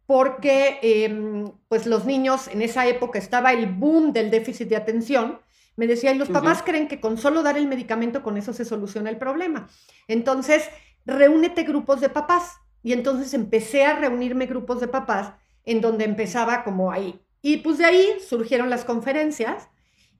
porque 0.05 0.79
em, 0.81 1.51
pues 1.67 1.85
los 1.85 2.05
niños 2.05 2.47
en 2.47 2.61
esa 2.61 2.87
época 2.87 3.19
estaba 3.19 3.53
el 3.53 3.67
boom 3.67 4.13
del 4.13 4.31
déficit 4.31 4.67
de 4.69 4.75
atención. 4.75 5.39
Me 5.75 5.87
decía, 5.87 6.11
y 6.11 6.17
los 6.17 6.29
papás 6.29 6.61
creen 6.61 6.87
que 6.87 6.99
con 6.99 7.17
solo 7.17 7.41
dar 7.41 7.57
el 7.57 7.67
medicamento 7.67 8.21
con 8.21 8.37
eso 8.37 8.53
se 8.53 8.65
soluciona 8.65 9.09
el 9.09 9.17
problema. 9.17 9.67
Entonces, 10.07 10.69
reúnete 11.05 11.63
grupos 11.63 11.99
de 12.01 12.09
papás. 12.09 12.57
Y 12.83 12.91
entonces 12.93 13.33
empecé 13.33 13.85
a 13.85 13.95
reunirme 13.95 14.45
grupos 14.45 14.81
de 14.81 14.87
papás 14.87 15.33
en 15.65 15.81
donde 15.81 16.03
empezaba 16.03 16.63
como 16.63 16.91
ahí. 16.91 17.19
Y 17.41 17.57
pues 17.57 17.77
de 17.77 17.85
ahí 17.85 18.07
surgieron 18.27 18.69
las 18.69 18.85
conferencias 18.85 19.69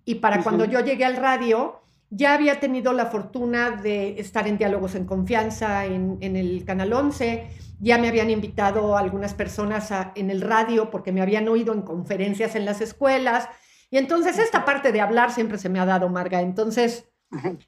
y 0.05 0.15
para 0.15 0.43
cuando 0.43 0.65
yo 0.65 0.79
llegué 0.79 1.05
al 1.05 1.17
radio 1.17 1.81
ya 2.09 2.33
había 2.33 2.59
tenido 2.59 2.93
la 2.93 3.07
fortuna 3.07 3.71
de 3.71 4.19
estar 4.19 4.47
en 4.47 4.57
Diálogos 4.57 4.95
en 4.95 5.05
Confianza 5.05 5.85
en, 5.85 6.17
en 6.21 6.35
el 6.35 6.63
Canal 6.63 6.93
11, 6.93 7.47
ya 7.83 7.97
me 7.97 8.07
habían 8.07 8.29
invitado 8.29 8.97
algunas 8.97 9.33
personas 9.33 9.91
a- 9.91 10.11
en 10.15 10.31
el 10.31 10.41
radio 10.41 10.89
porque 10.89 11.11
me 11.11 11.21
habían 11.21 11.47
oído 11.49 11.73
en 11.73 11.81
conferencias 11.81 12.55
en 12.55 12.65
las 12.65 12.79
escuelas. 12.81 13.49
Y 13.91 13.97
entonces 13.97 14.39
esta 14.39 14.63
parte 14.65 14.91
de 14.91 15.01
hablar 15.01 15.31
siempre 15.31 15.57
se 15.57 15.69
me 15.69 15.79
ha 15.79 15.85
dado, 15.85 16.07
Marga. 16.09 16.41
Entonces, 16.41 17.09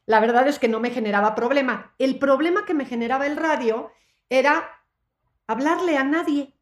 la 0.06 0.20
verdad 0.20 0.48
es 0.48 0.58
que 0.60 0.68
no 0.68 0.80
me 0.80 0.92
generaba 0.92 1.36
problema. 1.36 1.94
El 1.98 2.18
problema 2.18 2.66
que 2.66 2.74
me 2.74 2.86
generaba 2.86 3.26
el 3.28 3.36
radio 3.36 3.92
era 4.30 4.70
hablarle 5.48 5.98
a 5.98 6.04
nadie, 6.04 6.54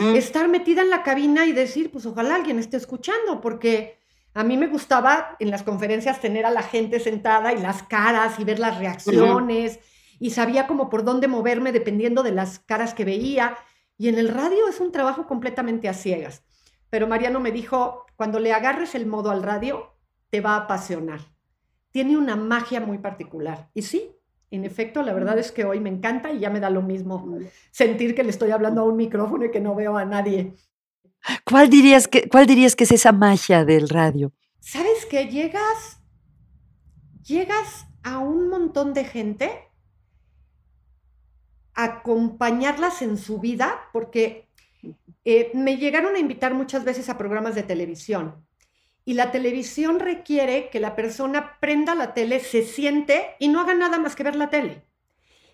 Mm. 0.00 0.16
estar 0.16 0.48
metida 0.48 0.82
en 0.82 0.90
la 0.90 1.02
cabina 1.04 1.46
y 1.46 1.52
decir, 1.52 1.92
pues 1.92 2.04
ojalá 2.06 2.34
alguien 2.34 2.58
esté 2.58 2.76
escuchando, 2.76 3.40
porque 3.40 3.98
a 4.34 4.42
mí 4.42 4.56
me 4.56 4.66
gustaba 4.66 5.36
en 5.38 5.50
las 5.52 5.62
conferencias 5.62 6.20
tener 6.20 6.44
a 6.46 6.50
la 6.50 6.62
gente 6.62 6.98
sentada 6.98 7.52
y 7.52 7.58
las 7.60 7.84
caras 7.84 8.38
y 8.40 8.44
ver 8.44 8.58
las 8.58 8.78
reacciones 8.78 9.78
y 10.18 10.30
sabía 10.30 10.66
como 10.66 10.88
por 10.90 11.04
dónde 11.04 11.28
moverme 11.28 11.72
dependiendo 11.72 12.22
de 12.22 12.32
las 12.32 12.58
caras 12.58 12.94
que 12.94 13.04
veía. 13.04 13.56
Y 13.96 14.08
en 14.08 14.18
el 14.18 14.28
radio 14.28 14.68
es 14.68 14.80
un 14.80 14.92
trabajo 14.92 15.26
completamente 15.26 15.88
a 15.88 15.94
ciegas. 15.94 16.42
Pero 16.90 17.06
Mariano 17.06 17.40
me 17.40 17.52
dijo, 17.52 18.06
cuando 18.16 18.38
le 18.38 18.52
agarres 18.52 18.94
el 18.94 19.06
modo 19.06 19.30
al 19.30 19.42
radio, 19.42 19.94
te 20.30 20.40
va 20.40 20.54
a 20.54 20.64
apasionar. 20.64 21.20
Tiene 21.90 22.16
una 22.16 22.36
magia 22.36 22.80
muy 22.80 22.98
particular. 22.98 23.70
Y 23.74 23.82
sí, 23.82 24.10
en 24.50 24.64
efecto, 24.64 25.02
la 25.02 25.12
verdad 25.12 25.38
es 25.38 25.52
que 25.52 25.64
hoy 25.64 25.80
me 25.80 25.90
encanta 25.90 26.32
y 26.32 26.40
ya 26.40 26.50
me 26.50 26.60
da 26.60 26.70
lo 26.70 26.82
mismo 26.82 27.38
sentir 27.70 28.14
que 28.14 28.22
le 28.22 28.30
estoy 28.30 28.50
hablando 28.50 28.82
a 28.82 28.84
un 28.84 28.96
micrófono 28.96 29.44
y 29.44 29.50
que 29.50 29.60
no 29.60 29.74
veo 29.74 29.96
a 29.96 30.04
nadie. 30.04 30.54
¿Cuál 31.44 31.70
dirías 31.70 32.06
que, 32.06 32.28
cuál 32.28 32.46
dirías 32.46 32.76
que 32.76 32.84
es 32.84 32.92
esa 32.92 33.12
magia 33.12 33.64
del 33.64 33.88
radio? 33.88 34.32
¿Sabes 34.60 35.06
que 35.06 35.28
llegas 35.28 36.00
llegas 37.24 37.86
a 38.02 38.18
un 38.18 38.48
montón 38.48 38.92
de 38.94 39.04
gente 39.04 39.63
acompañarlas 41.74 43.02
en 43.02 43.16
su 43.18 43.38
vida 43.40 43.80
porque 43.92 44.46
eh, 45.24 45.50
me 45.54 45.76
llegaron 45.76 46.14
a 46.14 46.18
invitar 46.18 46.54
muchas 46.54 46.84
veces 46.84 47.08
a 47.08 47.16
programas 47.18 47.54
de 47.54 47.62
televisión 47.62 48.44
y 49.04 49.14
la 49.14 49.30
televisión 49.32 50.00
requiere 50.00 50.70
que 50.70 50.80
la 50.80 50.96
persona 50.96 51.58
prenda 51.60 51.94
la 51.94 52.14
tele, 52.14 52.40
se 52.40 52.62
siente 52.62 53.30
y 53.38 53.48
no 53.48 53.60
haga 53.60 53.74
nada 53.74 53.98
más 53.98 54.14
que 54.16 54.22
ver 54.22 54.36
la 54.36 54.48
tele. 54.50 54.82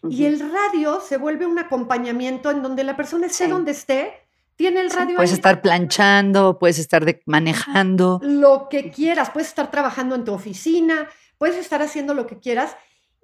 Y 0.08 0.24
el 0.24 0.38
radio 0.52 1.00
se 1.00 1.18
vuelve 1.18 1.46
un 1.46 1.58
acompañamiento 1.58 2.50
en 2.50 2.62
donde 2.62 2.84
la 2.84 2.96
persona 2.96 3.26
esté 3.26 3.44
Sí. 3.44 3.50
donde 3.50 3.72
esté, 3.72 4.12
tiene 4.56 4.80
el 4.80 4.90
Sí, 4.90 4.96
radio 4.96 5.16
puedes 5.16 5.30
ahí. 5.32 5.34
estar 5.36 5.60
planchando, 5.62 6.58
puedes 6.58 6.78
estar 6.78 7.04
de- 7.04 7.22
manejando. 7.26 8.20
lo 8.22 8.68
que 8.70 8.90
quieras, 8.90 9.30
puedes 9.30 9.48
estar 9.48 9.70
trabajando 9.70 10.14
en 10.14 10.24
tu 10.24 10.32
oficina, 10.32 11.08
puedes 11.38 11.56
estar 11.56 11.82
haciendo 11.82 12.14
lo 12.14 12.26
que 12.26 12.38
quieras 12.38 12.76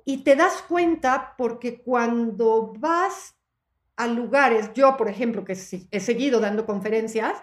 y 0.09 0.19
te 0.19 0.37
das 0.37 0.63
cuenta 0.63 1.35
porque 1.37 1.83
cuando 1.83 2.73
vas 2.79 3.37
a 3.97 4.07
lugares, 4.07 4.73
yo 4.73 4.97
por 4.97 5.09
ejemplo, 5.09 5.45
que 5.45 5.59
he 5.91 6.01
seguido 6.01 6.39
dando 6.39 6.65
conferencias, 6.65 7.43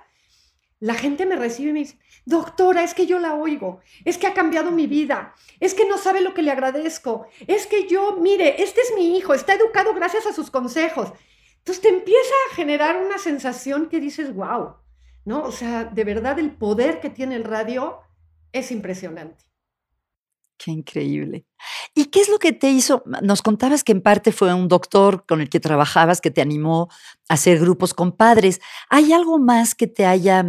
la 0.79 0.93
gente 0.93 1.25
me 1.25 1.35
recibe 1.35 1.69
y 1.69 1.73
me 1.73 1.79
dice, 1.79 1.99
doctora, 2.25 2.83
es 2.83 2.93
que 2.93 3.05
yo 3.05 3.19
la 3.19 3.33
oigo, 3.33 3.81
es 4.05 4.17
que 4.17 4.27
ha 4.27 4.33
cambiado 4.33 4.71
mi 4.71 4.87
vida, 4.87 5.35
es 5.59 5.73
que 5.73 5.85
no 5.85 5.97
sabe 5.97 6.21
lo 6.21 6.33
que 6.33 6.41
le 6.41 6.51
agradezco, 6.51 7.27
es 7.47 7.67
que 7.67 7.85
yo, 7.87 8.17
mire, 8.17 8.63
este 8.63 8.79
es 8.79 8.93
mi 8.95 9.17
hijo, 9.17 9.33
está 9.33 9.53
educado 9.53 9.93
gracias 9.93 10.25
a 10.25 10.33
sus 10.33 10.49
consejos. 10.49 11.11
Entonces 11.57 11.81
te 11.81 11.89
empieza 11.89 12.33
a 12.49 12.55
generar 12.55 12.97
una 12.97 13.17
sensación 13.17 13.89
que 13.89 13.99
dices, 13.99 14.33
wow, 14.33 14.75
¿no? 15.25 15.43
O 15.43 15.51
sea, 15.51 15.83
de 15.83 16.03
verdad 16.05 16.39
el 16.39 16.51
poder 16.51 17.01
que 17.01 17.09
tiene 17.09 17.35
el 17.35 17.43
radio 17.43 17.99
es 18.53 18.71
impresionante. 18.71 19.43
Qué 20.57 20.71
increíble. 20.71 21.45
¿Y 21.95 22.05
qué 22.05 22.21
es 22.21 22.29
lo 22.29 22.39
que 22.39 22.53
te 22.53 22.69
hizo? 22.69 23.03
Nos 23.21 23.41
contabas 23.41 23.83
que 23.83 23.91
en 23.91 24.01
parte 24.01 24.31
fue 24.31 24.53
un 24.53 24.67
doctor 24.67 25.25
con 25.25 25.41
el 25.41 25.49
que 25.49 25.59
trabajabas 25.59 26.21
que 26.21 26.31
te 26.31 26.41
animó 26.41 26.89
a 27.27 27.33
hacer 27.33 27.59
grupos 27.59 27.93
con 27.93 28.11
padres. 28.11 28.61
¿Hay 28.89 29.13
algo 29.13 29.39
más 29.39 29.75
que 29.75 29.87
te 29.87 30.05
haya, 30.05 30.45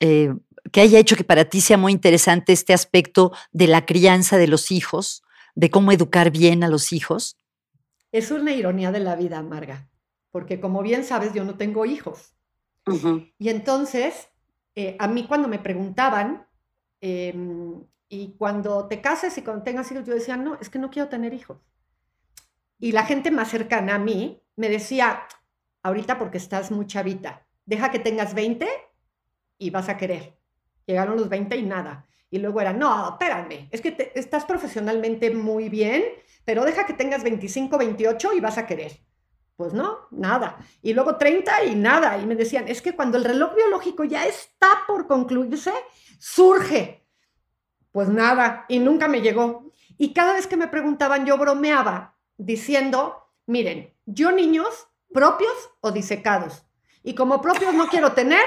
eh, 0.00 0.34
que 0.72 0.80
haya 0.80 0.98
hecho 0.98 1.16
que 1.16 1.24
para 1.24 1.44
ti 1.44 1.60
sea 1.60 1.78
muy 1.78 1.92
interesante 1.92 2.52
este 2.52 2.72
aspecto 2.72 3.32
de 3.52 3.68
la 3.68 3.86
crianza 3.86 4.36
de 4.36 4.48
los 4.48 4.70
hijos, 4.70 5.22
de 5.54 5.70
cómo 5.70 5.92
educar 5.92 6.30
bien 6.30 6.64
a 6.64 6.68
los 6.68 6.92
hijos? 6.92 7.36
Es 8.12 8.30
una 8.30 8.52
ironía 8.52 8.90
de 8.90 9.00
la 9.00 9.14
vida, 9.14 9.38
amarga, 9.38 9.88
porque 10.32 10.60
como 10.60 10.82
bien 10.82 11.04
sabes, 11.04 11.32
yo 11.32 11.44
no 11.44 11.56
tengo 11.56 11.86
hijos. 11.86 12.34
Y 13.38 13.50
entonces, 13.50 14.28
eh, 14.74 14.96
a 14.98 15.06
mí 15.06 15.26
cuando 15.28 15.46
me 15.46 15.60
preguntaban, 15.60 16.46
em, 17.00 17.84
y 18.12 18.34
cuando 18.36 18.88
te 18.88 19.00
cases 19.00 19.38
y 19.38 19.42
cuando 19.42 19.62
tengas 19.62 19.90
hijos, 19.92 20.04
yo 20.04 20.12
decía, 20.12 20.36
no, 20.36 20.58
es 20.60 20.68
que 20.68 20.80
no 20.80 20.90
quiero 20.90 21.08
tener 21.08 21.32
hijos. 21.32 21.58
Y 22.80 22.90
la 22.90 23.04
gente 23.04 23.30
más 23.30 23.48
cercana 23.48 23.94
a 23.94 23.98
mí 23.98 24.42
me 24.56 24.68
decía, 24.68 25.22
ahorita 25.84 26.18
porque 26.18 26.38
estás 26.38 26.72
muy 26.72 26.88
chavita, 26.88 27.46
deja 27.64 27.92
que 27.92 28.00
tengas 28.00 28.34
20 28.34 28.68
y 29.58 29.70
vas 29.70 29.88
a 29.88 29.96
querer. 29.96 30.36
Llegaron 30.86 31.16
los 31.16 31.28
20 31.28 31.56
y 31.56 31.62
nada. 31.62 32.08
Y 32.30 32.38
luego 32.38 32.60
era, 32.60 32.72
no, 32.72 33.10
espérame, 33.10 33.68
es 33.70 33.80
que 33.80 34.12
estás 34.16 34.44
profesionalmente 34.44 35.30
muy 35.30 35.68
bien, 35.68 36.02
pero 36.44 36.64
deja 36.64 36.86
que 36.86 36.94
tengas 36.94 37.22
25, 37.22 37.78
28 37.78 38.32
y 38.34 38.40
vas 38.40 38.58
a 38.58 38.66
querer. 38.66 39.00
Pues 39.54 39.72
no, 39.72 40.08
nada. 40.10 40.58
Y 40.82 40.94
luego 40.94 41.16
30 41.16 41.64
y 41.64 41.76
nada. 41.76 42.18
Y 42.18 42.26
me 42.26 42.34
decían, 42.34 42.66
es 42.66 42.82
que 42.82 42.96
cuando 42.96 43.18
el 43.18 43.24
reloj 43.24 43.54
biológico 43.54 44.02
ya 44.02 44.26
está 44.26 44.68
por 44.88 45.06
concluirse, 45.06 45.72
surge. 46.18 46.99
Pues 47.92 48.08
nada, 48.08 48.64
y 48.68 48.78
nunca 48.78 49.08
me 49.08 49.20
llegó. 49.20 49.70
Y 49.98 50.12
cada 50.12 50.34
vez 50.34 50.46
que 50.46 50.56
me 50.56 50.68
preguntaban, 50.68 51.26
yo 51.26 51.36
bromeaba 51.36 52.16
diciendo, 52.36 53.28
miren, 53.46 53.92
yo 54.06 54.32
niños 54.32 54.88
propios 55.12 55.52
o 55.80 55.92
disecados. 55.92 56.64
Y 57.02 57.14
como 57.14 57.40
propios 57.40 57.74
no 57.74 57.88
quiero 57.88 58.12
tener, 58.12 58.44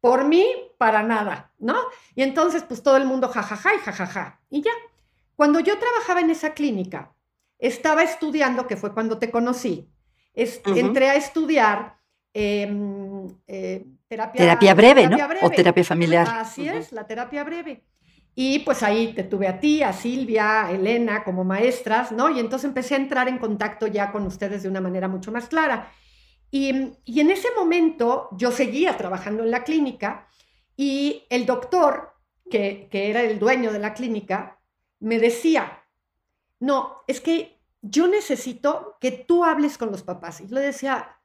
por 0.00 0.24
mí, 0.24 0.46
para 0.78 1.02
nada, 1.02 1.52
¿no? 1.58 1.76
Y 2.14 2.22
entonces, 2.22 2.64
pues 2.64 2.82
todo 2.82 2.96
el 2.96 3.04
mundo 3.04 3.28
jajaja 3.28 3.74
y 3.74 3.78
jajaja. 3.78 4.40
Y 4.50 4.62
ya. 4.62 4.72
Cuando 5.36 5.60
yo 5.60 5.78
trabajaba 5.78 6.20
en 6.20 6.30
esa 6.30 6.54
clínica, 6.54 7.14
estaba 7.58 8.02
estudiando, 8.02 8.66
que 8.66 8.76
fue 8.76 8.92
cuando 8.92 9.18
te 9.18 9.30
conocí, 9.30 9.88
entré 10.34 11.10
a 11.10 11.14
estudiar 11.14 11.98
em, 12.34 13.28
eh, 13.46 13.86
terapia, 14.08 14.74
breve, 14.74 15.08
¿no? 15.08 15.16
O 15.42 15.50
terapia 15.50 15.84
familiar. 15.84 16.28
Así 16.28 16.68
es, 16.68 16.92
la 16.92 17.06
terapia 17.06 17.44
breve. 17.44 17.84
Y 18.34 18.60
pues 18.60 18.82
ahí 18.82 19.12
te 19.12 19.24
tuve 19.24 19.46
a 19.46 19.60
ti, 19.60 19.82
a 19.82 19.92
Silvia, 19.92 20.66
a 20.66 20.72
Elena 20.72 21.22
como 21.22 21.44
maestras, 21.44 22.12
¿no? 22.12 22.30
Y 22.30 22.40
entonces 22.40 22.66
empecé 22.66 22.94
a 22.94 22.98
entrar 22.98 23.28
en 23.28 23.38
contacto 23.38 23.86
ya 23.86 24.10
con 24.10 24.26
ustedes 24.26 24.62
de 24.62 24.68
una 24.68 24.80
manera 24.80 25.08
mucho 25.08 25.30
más 25.32 25.48
clara. 25.48 25.92
Y, 26.50 26.68
en 26.68 27.30
ese 27.30 27.48
momento 27.56 28.28
yo 28.32 28.50
seguía 28.50 28.96
trabajando 28.96 29.42
en 29.42 29.50
la 29.50 29.64
clínica 29.64 30.28
y 30.76 31.24
el 31.30 31.46
doctor, 31.46 32.14
que, 32.50 32.88
que 32.90 33.10
era 33.10 33.22
el 33.22 33.38
dueño 33.38 33.72
de 33.72 33.78
la 33.78 33.94
clínica, 33.94 34.60
me 35.00 35.18
decía, 35.18 35.84
no, 36.60 37.02
es 37.06 37.20
que 37.20 37.62
yo 37.82 38.06
necesito 38.06 38.96
que 39.00 39.10
tú 39.10 39.44
hables 39.44 39.76
con 39.76 39.90
los 39.90 40.02
papás. 40.02 40.40
Y 40.40 40.46
yo 40.46 40.54
le 40.54 40.60
decía, 40.60 41.18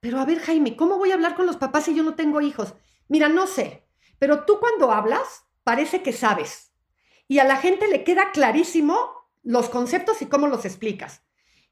pero 0.00 0.20
a 0.20 0.24
ver 0.24 0.40
Jaime, 0.40 0.76
¿cómo 0.76 0.98
voy 0.98 1.10
a 1.10 1.14
hablar 1.14 1.34
con 1.34 1.46
los 1.46 1.56
papás 1.56 1.84
si 1.84 1.94
yo 1.94 2.02
no 2.02 2.14
tengo 2.14 2.40
hijos? 2.40 2.74
Mira, 3.08 3.28
no 3.28 3.46
sé, 3.46 3.86
pero 4.18 4.44
tú 4.44 4.58
cuando 4.60 4.90
hablas 4.90 5.46
parece 5.64 6.02
que 6.02 6.12
sabes. 6.12 6.72
Y 7.28 7.38
a 7.38 7.44
la 7.44 7.56
gente 7.56 7.88
le 7.88 8.04
queda 8.04 8.32
clarísimo 8.32 8.98
los 9.42 9.68
conceptos 9.68 10.22
y 10.22 10.26
cómo 10.26 10.46
los 10.46 10.64
explicas. 10.64 11.22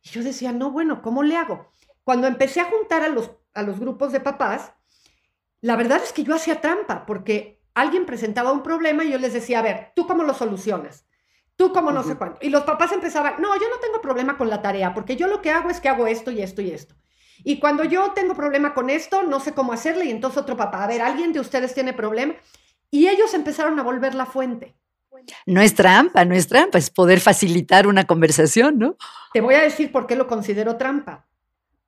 Y 0.02 0.10
yo 0.10 0.22
decía, 0.22 0.52
no, 0.52 0.70
bueno, 0.70 1.02
¿cómo 1.02 1.22
le 1.22 1.36
hago? 1.36 1.70
Cuando 2.04 2.26
empecé 2.26 2.60
a 2.60 2.64
juntar 2.64 3.02
a 3.02 3.08
los, 3.08 3.30
a 3.54 3.62
los 3.62 3.78
grupos 3.78 4.12
de 4.12 4.20
papás, 4.20 4.72
la 5.60 5.76
verdad 5.76 6.00
es 6.02 6.12
que 6.12 6.24
yo 6.24 6.34
hacía 6.34 6.60
trampa, 6.60 7.04
porque 7.04 7.62
alguien 7.74 8.06
presentaba 8.06 8.52
un 8.52 8.62
problema 8.62 9.04
y 9.04 9.10
yo 9.10 9.18
les 9.18 9.32
decía, 9.32 9.58
a 9.58 9.62
ver, 9.62 9.92
¿tú 9.94 10.06
cómo 10.06 10.22
lo 10.22 10.34
solucionas? 10.34 11.06
¿Tú 11.56 11.72
cómo 11.72 11.92
no 11.92 12.02
sé 12.02 12.16
cuánto? 12.16 12.38
Y 12.40 12.48
los 12.48 12.62
papás 12.62 12.92
empezaban, 12.92 13.34
no, 13.38 13.54
yo 13.54 13.68
no 13.68 13.76
tengo 13.80 14.00
problema 14.00 14.38
con 14.38 14.48
la 14.48 14.62
tarea, 14.62 14.94
porque 14.94 15.16
yo 15.16 15.26
lo 15.26 15.42
que 15.42 15.50
hago 15.50 15.68
es 15.68 15.78
que 15.78 15.90
hago 15.90 16.06
esto 16.06 16.30
y 16.30 16.40
esto 16.40 16.62
y 16.62 16.70
esto. 16.70 16.94
Y 17.44 17.58
cuando 17.58 17.84
yo 17.84 18.12
tengo 18.12 18.34
problema 18.34 18.72
con 18.72 18.88
esto, 18.88 19.22
no 19.22 19.40
sé 19.40 19.52
cómo 19.52 19.74
hacerle, 19.74 20.06
y 20.06 20.10
entonces 20.10 20.38
otro 20.40 20.56
papá, 20.56 20.84
a 20.84 20.86
ver, 20.86 21.02
¿alguien 21.02 21.34
de 21.34 21.40
ustedes 21.40 21.74
tiene 21.74 21.92
problema? 21.92 22.34
Y 22.90 23.08
ellos 23.08 23.34
empezaron 23.34 23.78
a 23.78 23.82
volver 23.82 24.14
la 24.14 24.26
fuente. 24.26 24.76
No 25.46 25.60
es 25.60 25.74
trampa, 25.74 26.24
no 26.24 26.34
es 26.34 26.48
trampa, 26.48 26.78
es 26.78 26.90
poder 26.90 27.20
facilitar 27.20 27.86
una 27.86 28.06
conversación, 28.06 28.78
¿no? 28.78 28.96
Te 29.32 29.40
voy 29.40 29.54
a 29.54 29.62
decir 29.62 29.92
por 29.92 30.06
qué 30.06 30.16
lo 30.16 30.26
considero 30.26 30.76
trampa. 30.76 31.26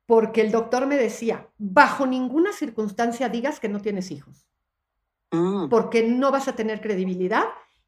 Porque 0.05 0.41
el 0.41 0.51
doctor 0.51 0.85
me 0.85 0.97
decía, 0.97 1.47
bajo 1.57 2.05
ninguna 2.05 2.51
circunstancia 2.51 3.29
digas 3.29 3.59
que 3.59 3.69
no 3.69 3.81
tienes 3.81 4.11
hijos. 4.11 4.47
Mm. 5.31 5.69
Porque 5.69 6.03
no 6.03 6.31
vas 6.31 6.47
a 6.47 6.55
tener 6.55 6.81
credibilidad 6.81 7.45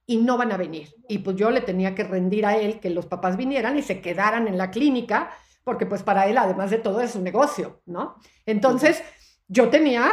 y 0.08 0.18
no 0.18 0.38
van 0.38 0.52
a 0.52 0.58
venir. 0.58 0.96
Y 1.08 1.20
pues 1.20 1.36
yo 1.36 1.52
le 1.52 1.62
tenía 1.62 1.94
que 1.94 2.04
rendir 2.04 2.46
a 2.46 2.58
él 2.58 2.80
que 2.80 2.90
los 2.90 3.06
papás 3.06 3.38
vinieran 3.38 3.78
y 3.78 3.82
se 3.82 4.02
quedaran 4.02 4.48
en 4.48 4.58
la 4.58 4.72
clínica, 4.72 5.32
porque 5.64 5.86
pues 5.86 6.04
para 6.04 6.28
él, 6.28 6.38
además 6.38 6.70
de 6.70 6.78
todo, 6.78 7.02
es 7.02 7.16
un 7.16 7.24
negocio, 7.24 7.82
¿no? 7.86 8.16
Entonces, 8.46 9.04
yo 9.48 9.70
tenía 9.70 10.12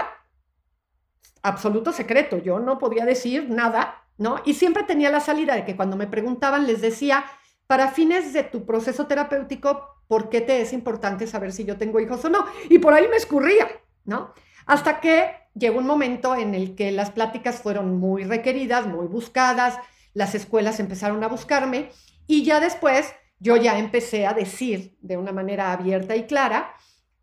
absoluto 1.43 1.93
secreto, 1.93 2.39
yo 2.39 2.59
no 2.61 2.79
podía 2.79 3.05
decir 3.05 3.51
nada, 3.51 4.05
¿no? 4.19 4.37
Y 4.45 4.55
siempre 4.55 4.85
tenía 4.85 5.11
la 5.11 5.21
salida 5.21 5.55
de 5.55 5.65
que 5.65 5.77
cuando 5.77 5.97
me 5.97 6.07
preguntaban 6.07 6.67
les 6.67 6.81
decía, 6.81 7.25
para 7.67 7.89
fines 7.89 8.33
de 8.33 8.45
tu 8.45 8.65
proceso 8.65 9.07
terapéutico, 9.07 9.89
¿por 10.07 10.29
qué 10.29 10.41
te 10.41 10.61
es 10.61 10.73
importante 10.73 11.27
saber 11.27 11.53
si 11.53 11.65
yo 11.65 11.79
tengo 11.79 12.01
hijos 12.01 12.25
o 12.25 12.31
no? 12.31 12.47
Y 12.69 12.79
por 12.79 12.95
ahí 12.95 13.09
me 13.09 13.17
escurría, 13.17 13.69
¿no? 14.05 14.33
Hasta 14.67 15.01
que 15.01 15.31
llegó 15.55 15.79
un 15.79 15.87
momento 15.87 16.35
en 16.35 16.55
el 16.55 16.75
que 16.75 16.93
las 16.93 17.11
pláticas 17.11 17.61
fueron 17.61 17.99
muy 17.99 18.25
requeridas, 18.25 18.87
muy 18.87 19.07
buscadas, 19.07 19.79
las 20.15 20.35
escuelas 20.35 20.81
empezaron 20.81 21.23
a 21.25 21.29
buscarme 21.29 21.91
y 22.27 22.45
ya 22.45 22.61
después 22.61 23.13
yo 23.39 23.57
ya 23.57 23.79
empecé 23.79 24.27
a 24.27 24.35
decir 24.35 24.97
de 25.01 25.17
una 25.17 25.33
manera 25.33 25.73
abierta 25.73 26.15
y 26.15 26.27
clara, 26.27 26.75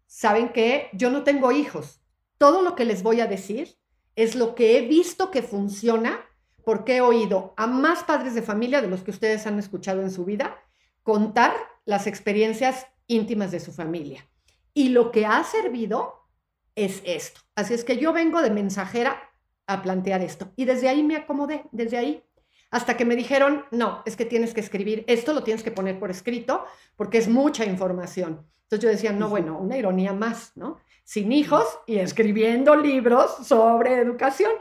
saben 0.06 0.50
que 0.50 0.90
yo 0.92 1.10
no 1.10 1.24
tengo 1.24 1.52
hijos. 1.52 2.02
Todo 2.38 2.62
lo 2.62 2.76
que 2.76 2.86
les 2.86 3.04
voy 3.04 3.22
a 3.22 3.28
decir 3.28 3.79
es 4.24 4.36
lo 4.36 4.54
que 4.54 4.78
he 4.78 4.82
visto 4.82 5.32
que 5.32 5.42
funciona 5.42 6.20
porque 6.66 6.98
he 6.98 7.02
oído 7.02 7.54
a 7.56 7.68
más 7.68 8.04
padres 8.04 8.36
de 8.36 8.42
familia 8.42 8.82
de 8.82 8.90
los 8.90 9.02
que 9.02 9.12
ustedes 9.12 9.48
han 9.48 9.58
escuchado 9.58 10.02
en 10.02 10.12
su 10.12 10.26
vida 10.26 10.58
contar 11.04 11.54
las 11.86 12.06
experiencias 12.06 12.86
íntimas 13.08 13.52
de 13.52 13.62
su 13.62 13.72
familia. 13.72 14.28
Y 14.74 14.90
lo 14.90 15.12
que 15.12 15.26
ha 15.26 15.42
servido 15.46 16.28
es 16.76 17.02
esto. 17.06 17.40
Así 17.56 17.74
es 17.74 17.86
que 17.86 17.98
yo 17.98 18.12
vengo 18.12 18.42
de 18.42 18.52
mensajera 18.52 19.32
a 19.68 19.82
plantear 19.82 20.22
esto. 20.22 20.52
Y 20.58 20.66
desde 20.66 20.90
ahí 20.90 21.02
me 21.02 21.16
acomodé, 21.16 21.64
desde 21.72 21.98
ahí. 21.98 22.24
Hasta 22.72 22.98
que 22.98 23.06
me 23.06 23.16
dijeron, 23.16 23.66
no, 23.72 24.04
es 24.06 24.18
que 24.18 24.26
tienes 24.26 24.54
que 24.54 24.60
escribir 24.60 25.06
esto, 25.08 25.34
lo 25.34 25.44
tienes 25.44 25.64
que 25.64 25.72
poner 25.72 25.98
por 25.98 26.12
escrito, 26.12 26.66
porque 26.98 27.20
es 27.20 27.30
mucha 27.30 27.64
información. 27.64 28.46
Entonces 28.64 28.84
yo 28.84 28.90
decía, 28.90 29.14
no, 29.14 29.30
bueno, 29.30 29.58
una 29.58 29.78
ironía 29.78 30.12
más, 30.12 30.52
¿no? 30.56 30.78
Sin 31.10 31.32
hijos 31.32 31.66
y 31.88 31.98
escribiendo 31.98 32.76
libros 32.76 33.32
sobre 33.44 33.98
educación. 33.98 34.52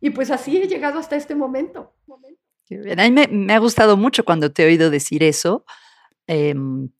Y 0.00 0.10
pues 0.10 0.30
así 0.30 0.56
he 0.56 0.68
llegado 0.68 1.00
hasta 1.00 1.16
este 1.16 1.34
momento. 1.34 1.96
A 2.96 3.10
mí 3.10 3.26
me, 3.28 3.52
ha 3.52 3.58
gustado 3.58 3.96
mucho 3.96 4.24
cuando 4.24 4.52
te 4.52 4.62
he 4.62 4.66
oído 4.66 4.88
decir 4.88 5.24
eso, 5.24 5.64
em, 6.28 6.90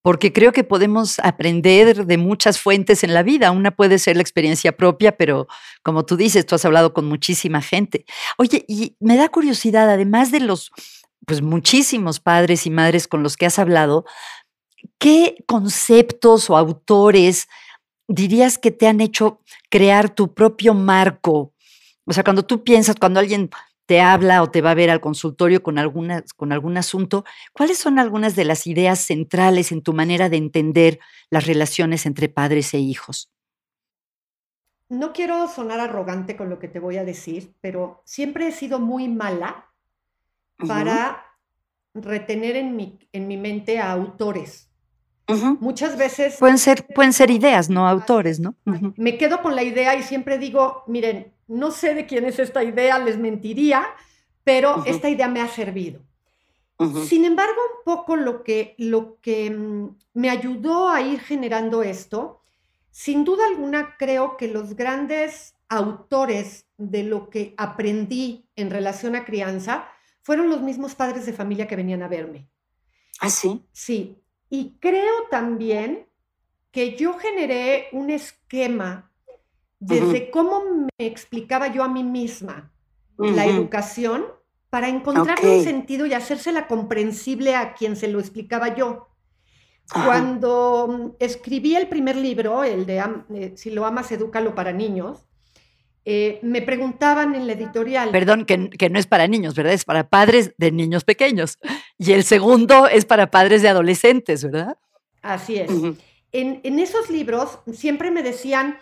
porque 0.00 0.32
creo 0.32 0.52
que 0.52 0.64
podemos 0.64 1.18
aprender 1.18 2.06
de 2.06 2.16
muchas 2.16 2.58
fuentes 2.58 3.04
en 3.04 3.12
la 3.12 3.22
vida. 3.22 3.50
Una 3.50 3.70
puede 3.70 3.98
ser 3.98 4.16
la 4.16 4.22
experiencia 4.22 4.78
propia, 4.78 5.18
pero 5.18 5.46
como 5.82 6.06
tú 6.06 6.16
dices, 6.16 6.46
tú 6.46 6.54
has 6.54 6.64
hablado 6.64 6.94
con 6.94 7.04
muchísima 7.04 7.60
gente. 7.60 8.06
Oye, 8.38 8.64
y 8.66 8.96
me 8.98 9.18
da 9.18 9.28
curiosidad, 9.28 9.90
además 9.90 10.32
de 10.32 10.40
los 10.40 10.70
pues 11.26 11.42
muchísimos 11.42 12.18
padres 12.18 12.66
y 12.66 12.70
madres 12.70 13.06
con 13.08 13.22
los 13.22 13.36
que 13.36 13.44
has 13.44 13.58
hablado, 13.58 14.06
¿qué 14.98 15.36
conceptos 15.46 16.48
o 16.48 16.56
autores 16.56 17.46
dirías 18.14 18.58
que 18.58 18.70
te 18.70 18.86
han 18.86 19.00
hecho 19.00 19.40
crear 19.70 20.14
tu 20.14 20.34
propio 20.34 20.74
marco? 20.74 21.52
O 22.04 22.12
sea, 22.12 22.24
cuando 22.24 22.44
tú 22.44 22.64
piensas, 22.64 22.96
cuando 22.96 23.20
alguien 23.20 23.50
te 23.86 24.00
habla 24.00 24.42
o 24.42 24.50
te 24.50 24.62
va 24.62 24.70
a 24.70 24.74
ver 24.74 24.90
al 24.90 25.00
consultorio 25.00 25.62
con, 25.62 25.78
alguna, 25.78 26.24
con 26.36 26.52
algún 26.52 26.76
asunto, 26.76 27.24
¿cuáles 27.52 27.78
son 27.78 27.98
algunas 27.98 28.36
de 28.36 28.44
las 28.44 28.66
ideas 28.66 29.00
centrales 29.00 29.72
en 29.72 29.82
tu 29.82 29.92
manera 29.92 30.28
de 30.28 30.36
entender 30.36 30.98
las 31.30 31.46
relaciones 31.46 32.06
entre 32.06 32.28
padres 32.28 32.74
e 32.74 32.78
hijos? 32.78 33.30
No 34.88 35.12
quiero 35.12 35.48
sonar 35.48 35.80
arrogante 35.80 36.36
con 36.36 36.50
lo 36.50 36.58
que 36.58 36.68
te 36.68 36.78
voy 36.78 36.98
a 36.98 37.04
decir, 37.04 37.54
pero 37.60 38.02
siempre 38.04 38.48
he 38.48 38.52
sido 38.52 38.78
muy 38.78 39.08
mala 39.08 39.72
para 40.68 41.24
retener 41.94 42.56
en 42.56 42.76
mi, 42.76 42.98
en 43.12 43.28
mi 43.28 43.36
mente 43.36 43.78
a 43.78 43.92
autores. 43.92 44.71
Muchas 45.60 45.96
veces... 45.96 46.36
Pueden 46.38 46.58
ser, 46.58 46.86
pueden 46.94 47.12
ser 47.12 47.30
ideas, 47.30 47.70
no 47.70 47.88
autores, 47.88 48.40
¿no? 48.40 48.54
Me 48.96 49.16
quedo 49.18 49.40
con 49.40 49.54
la 49.54 49.62
idea 49.62 49.94
y 49.96 50.02
siempre 50.02 50.38
digo, 50.38 50.84
miren, 50.86 51.32
no 51.46 51.70
sé 51.70 51.94
de 51.94 52.06
quién 52.06 52.24
es 52.24 52.38
esta 52.38 52.64
idea, 52.64 52.98
les 52.98 53.18
mentiría, 53.18 53.86
pero 54.44 54.84
esta 54.84 55.08
idea 55.08 55.28
me 55.28 55.40
ha 55.40 55.48
servido. 55.48 56.00
Sin 57.06 57.24
embargo, 57.24 57.60
un 57.78 57.84
poco 57.84 58.16
lo 58.16 58.42
que, 58.42 58.74
lo 58.76 59.20
que 59.20 59.50
mm, 59.50 59.96
me 60.14 60.30
ayudó 60.30 60.88
a 60.88 61.00
ir 61.00 61.20
generando 61.20 61.82
esto, 61.82 62.40
sin 62.90 63.24
duda 63.24 63.46
alguna 63.46 63.96
creo 63.96 64.36
que 64.36 64.48
los 64.48 64.74
grandes 64.74 65.54
autores 65.68 66.66
de 66.78 67.04
lo 67.04 67.30
que 67.30 67.54
aprendí 67.56 68.46
en 68.56 68.70
relación 68.70 69.14
a 69.14 69.24
crianza 69.24 69.88
fueron 70.22 70.50
los 70.50 70.60
mismos 70.60 70.94
padres 70.94 71.24
de 71.24 71.32
familia 71.32 71.68
que 71.68 71.76
venían 71.76 72.02
a 72.02 72.08
verme. 72.08 72.48
¿Ah, 73.20 73.30
sí? 73.30 73.64
Sí, 73.72 74.18
Y 74.54 74.76
creo 74.80 75.28
también 75.30 76.04
que 76.72 76.94
yo 76.94 77.14
generé 77.14 77.88
un 77.92 78.10
esquema 78.10 79.10
desde 79.80 80.30
cómo 80.30 80.62
me 80.62 81.06
explicaba 81.06 81.68
yo 81.68 81.82
a 81.82 81.88
mí 81.88 82.04
misma 82.04 82.70
la 83.16 83.46
educación 83.46 84.26
para 84.68 84.90
encontrar 84.90 85.38
un 85.42 85.64
sentido 85.64 86.04
y 86.04 86.12
hacérsela 86.12 86.66
comprensible 86.66 87.56
a 87.56 87.72
quien 87.72 87.96
se 87.96 88.08
lo 88.08 88.20
explicaba 88.20 88.74
yo. 88.74 89.08
Cuando 89.90 90.86
mm, 90.86 91.10
escribí 91.18 91.74
el 91.74 91.88
primer 91.88 92.16
libro, 92.16 92.62
el 92.62 92.84
de 92.84 93.02
eh, 93.34 93.52
Si 93.56 93.70
lo 93.70 93.86
amas, 93.86 94.12
edúcalo 94.12 94.54
para 94.54 94.74
niños, 94.74 95.24
eh, 96.04 96.40
me 96.42 96.62
preguntaban 96.62 97.34
en 97.34 97.46
la 97.46 97.52
editorial. 97.52 98.10
Perdón, 98.10 98.44
que, 98.44 98.90
no 98.90 98.98
es 98.98 99.06
para 99.06 99.28
niños, 99.28 99.54
¿verdad? 99.54 99.72
Es 99.72 99.84
para 99.84 100.08
padres 100.08 100.54
de 100.58 100.72
niños 100.72 101.04
pequeños. 101.04 101.58
Y 101.98 102.12
el 102.12 102.24
segundo 102.24 102.88
es 102.88 103.04
para 103.04 103.30
padres 103.30 103.62
de 103.62 103.68
adolescentes, 103.68 104.44
¿verdad? 104.44 104.76
Así 105.22 105.58
es. 105.58 105.70
en, 106.32 106.60
en, 106.62 106.78
esos 106.80 107.08
libros 107.10 107.60
siempre 107.72 108.10
me 108.10 108.22
decían, 108.22 108.78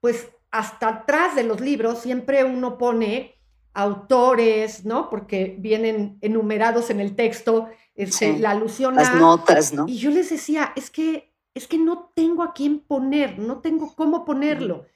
pues 0.00 0.28
hasta 0.50 0.88
atrás 0.88 1.34
de 1.34 1.42
los 1.42 1.60
libros 1.60 2.00
siempre 2.00 2.44
uno 2.44 2.78
pone 2.78 3.34
autores, 3.72 4.84
¿no? 4.84 5.10
Porque 5.10 5.56
vienen 5.58 6.18
enumerados 6.20 6.90
en 6.90 7.00
el 7.00 7.14
texto, 7.14 7.68
este, 7.94 8.38
la 8.38 8.50
alusión 8.50 8.94
Las 8.94 9.14
notas, 9.14 9.72
¿no? 9.72 9.86
Y 9.86 9.98
yo 9.98 10.10
les 10.10 10.30
decía, 10.30 10.72
es 10.76 10.90
que, 10.90 11.32
es 11.54 11.66
que 11.66 11.78
no 11.78 12.12
tengo 12.14 12.42
a 12.42 12.52
quién 12.52 12.80
poner, 12.80 13.38
no 13.38 13.60
tengo 13.60 13.94
cómo 13.94 14.24
ponerlo. 14.24 14.86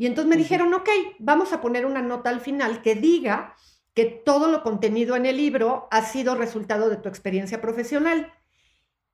Y 0.00 0.06
entonces 0.06 0.30
me 0.30 0.38
dijeron, 0.38 0.72
ok, 0.72 0.88
vamos 1.18 1.52
a 1.52 1.60
poner 1.60 1.84
una 1.84 2.00
nota 2.00 2.30
al 2.30 2.40
final 2.40 2.80
que 2.80 2.94
diga 2.94 3.54
que 3.92 4.06
todo 4.06 4.48
lo 4.48 4.62
contenido 4.62 5.14
en 5.14 5.26
el 5.26 5.36
libro 5.36 5.88
ha 5.90 6.00
sido 6.06 6.34
resultado 6.36 6.88
de 6.88 6.96
tu 6.96 7.10
experiencia 7.10 7.60
profesional. 7.60 8.32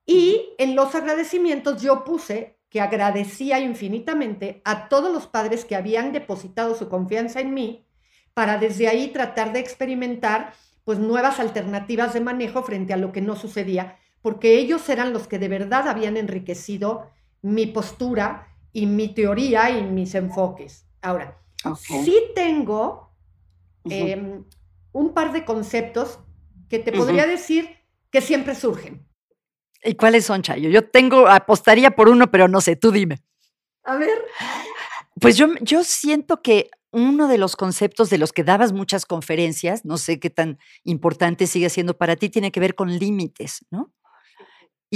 Y 0.07 0.51
en 0.59 0.77
los 0.77 0.95
agradecimientos 0.95 1.83
yo 1.83 2.05
puse 2.05 2.61
que 2.69 2.81
agradecía 2.81 3.59
infinitamente 3.59 4.63
a 4.65 4.89
todos 4.89 5.13
los 5.13 5.27
padres 5.27 5.65
que 5.65 5.75
habían 5.75 6.13
depositado 6.13 6.77
su 6.77 6.89
confianza 6.89 7.41
en 7.41 7.53
mí 7.53 7.85
para 8.33 8.57
desde 8.57 8.87
ahí 8.87 9.09
tratar 9.09 9.53
de 9.53 9.59
experimentar 9.59 10.53
pues 10.85 11.01
nuevas 11.01 11.41
alternativas 11.41 12.15
de 12.15 12.21
manejo 12.21 12.63
frente 12.63 12.93
a 12.93 12.97
lo 12.97 13.11
que 13.11 13.23
no 13.23 13.35
sucedía, 13.35 13.99
porque 14.23 14.57
ellos 14.57 14.89
eran 14.89 15.13
los 15.13 15.27
que 15.27 15.41
de 15.41 15.49
verdad 15.49 15.89
habían 15.89 16.17
enriquecido 16.17 17.11
mi 17.43 17.67
postura 17.67 18.56
y 18.77 18.85
mi 18.85 19.09
teoría 19.09 19.71
y 19.71 19.83
mis 19.85 20.15
enfoques. 20.15 20.85
Ahora, 21.01 21.41
sí 21.79 22.15
tengo 22.35 23.11
em, 23.85 24.45
un 24.93 25.15
par 25.15 25.33
de 25.33 25.47
conceptos 25.47 26.19
que 26.69 26.79
te 26.79 26.93
podría 26.93 27.27
decir 27.27 27.71
que 28.11 28.21
siempre 28.21 28.55
surgen. 28.55 29.09
¿Y 29.83 29.95
cuáles 29.95 30.27
son, 30.27 30.43
Chayo? 30.43 30.69
Yo 30.69 30.91
tengo, 30.91 31.27
apostaría 31.27 31.93
por 31.93 32.11
uno, 32.11 32.31
pero 32.31 32.49
no 32.49 32.61
sé, 32.61 32.77
tú 32.77 32.91
dime. 32.91 33.23
A 33.83 33.97
ver. 33.97 34.23
Pues 35.23 35.39
yo, 35.39 35.55
yo 35.63 35.83
siento 35.83 36.43
que 36.43 36.69
uno 36.91 37.29
de 37.29 37.39
los 37.39 37.57
conceptos 37.57 38.11
de 38.11 38.19
los 38.19 38.35
que 38.35 38.45
dabas 38.45 38.73
muchas 38.73 39.07
conferencias, 39.07 39.87
no 39.87 39.97
sé 39.97 40.21
qué 40.21 40.29
tan 40.29 40.59
importante 40.85 41.47
sigue 41.47 41.71
siendo 41.71 41.97
para 41.97 42.17
ti, 42.17 42.29
tiene 42.29 42.53
que 42.53 42.61
ver 42.61 42.75
con 42.75 42.99
límites, 42.99 43.65
¿no? 43.71 43.95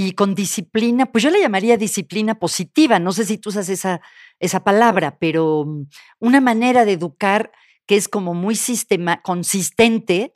Y 0.01 0.13
con 0.13 0.35
disciplina, 0.35 1.13
pues 1.13 1.23
yo 1.23 1.29
le 1.29 1.41
llamaría 1.41 1.77
disciplina 1.77 2.39
positiva, 2.39 2.99
no 2.99 3.13
sé 3.13 3.27
si 3.27 3.37
tú 3.37 3.51
usas 3.51 3.69
esa, 3.69 4.01
esa 4.39 4.65
palabra, 4.65 5.19
pero 5.19 5.67
mm, 5.67 5.89
una 6.21 6.41
manera 6.41 6.87
de 6.87 6.93
educar 6.93 7.53
que 7.85 7.97
es 7.97 8.09
como 8.09 8.33
muy 8.33 8.55
sistema, 8.57 9.21
consistente, 9.21 10.35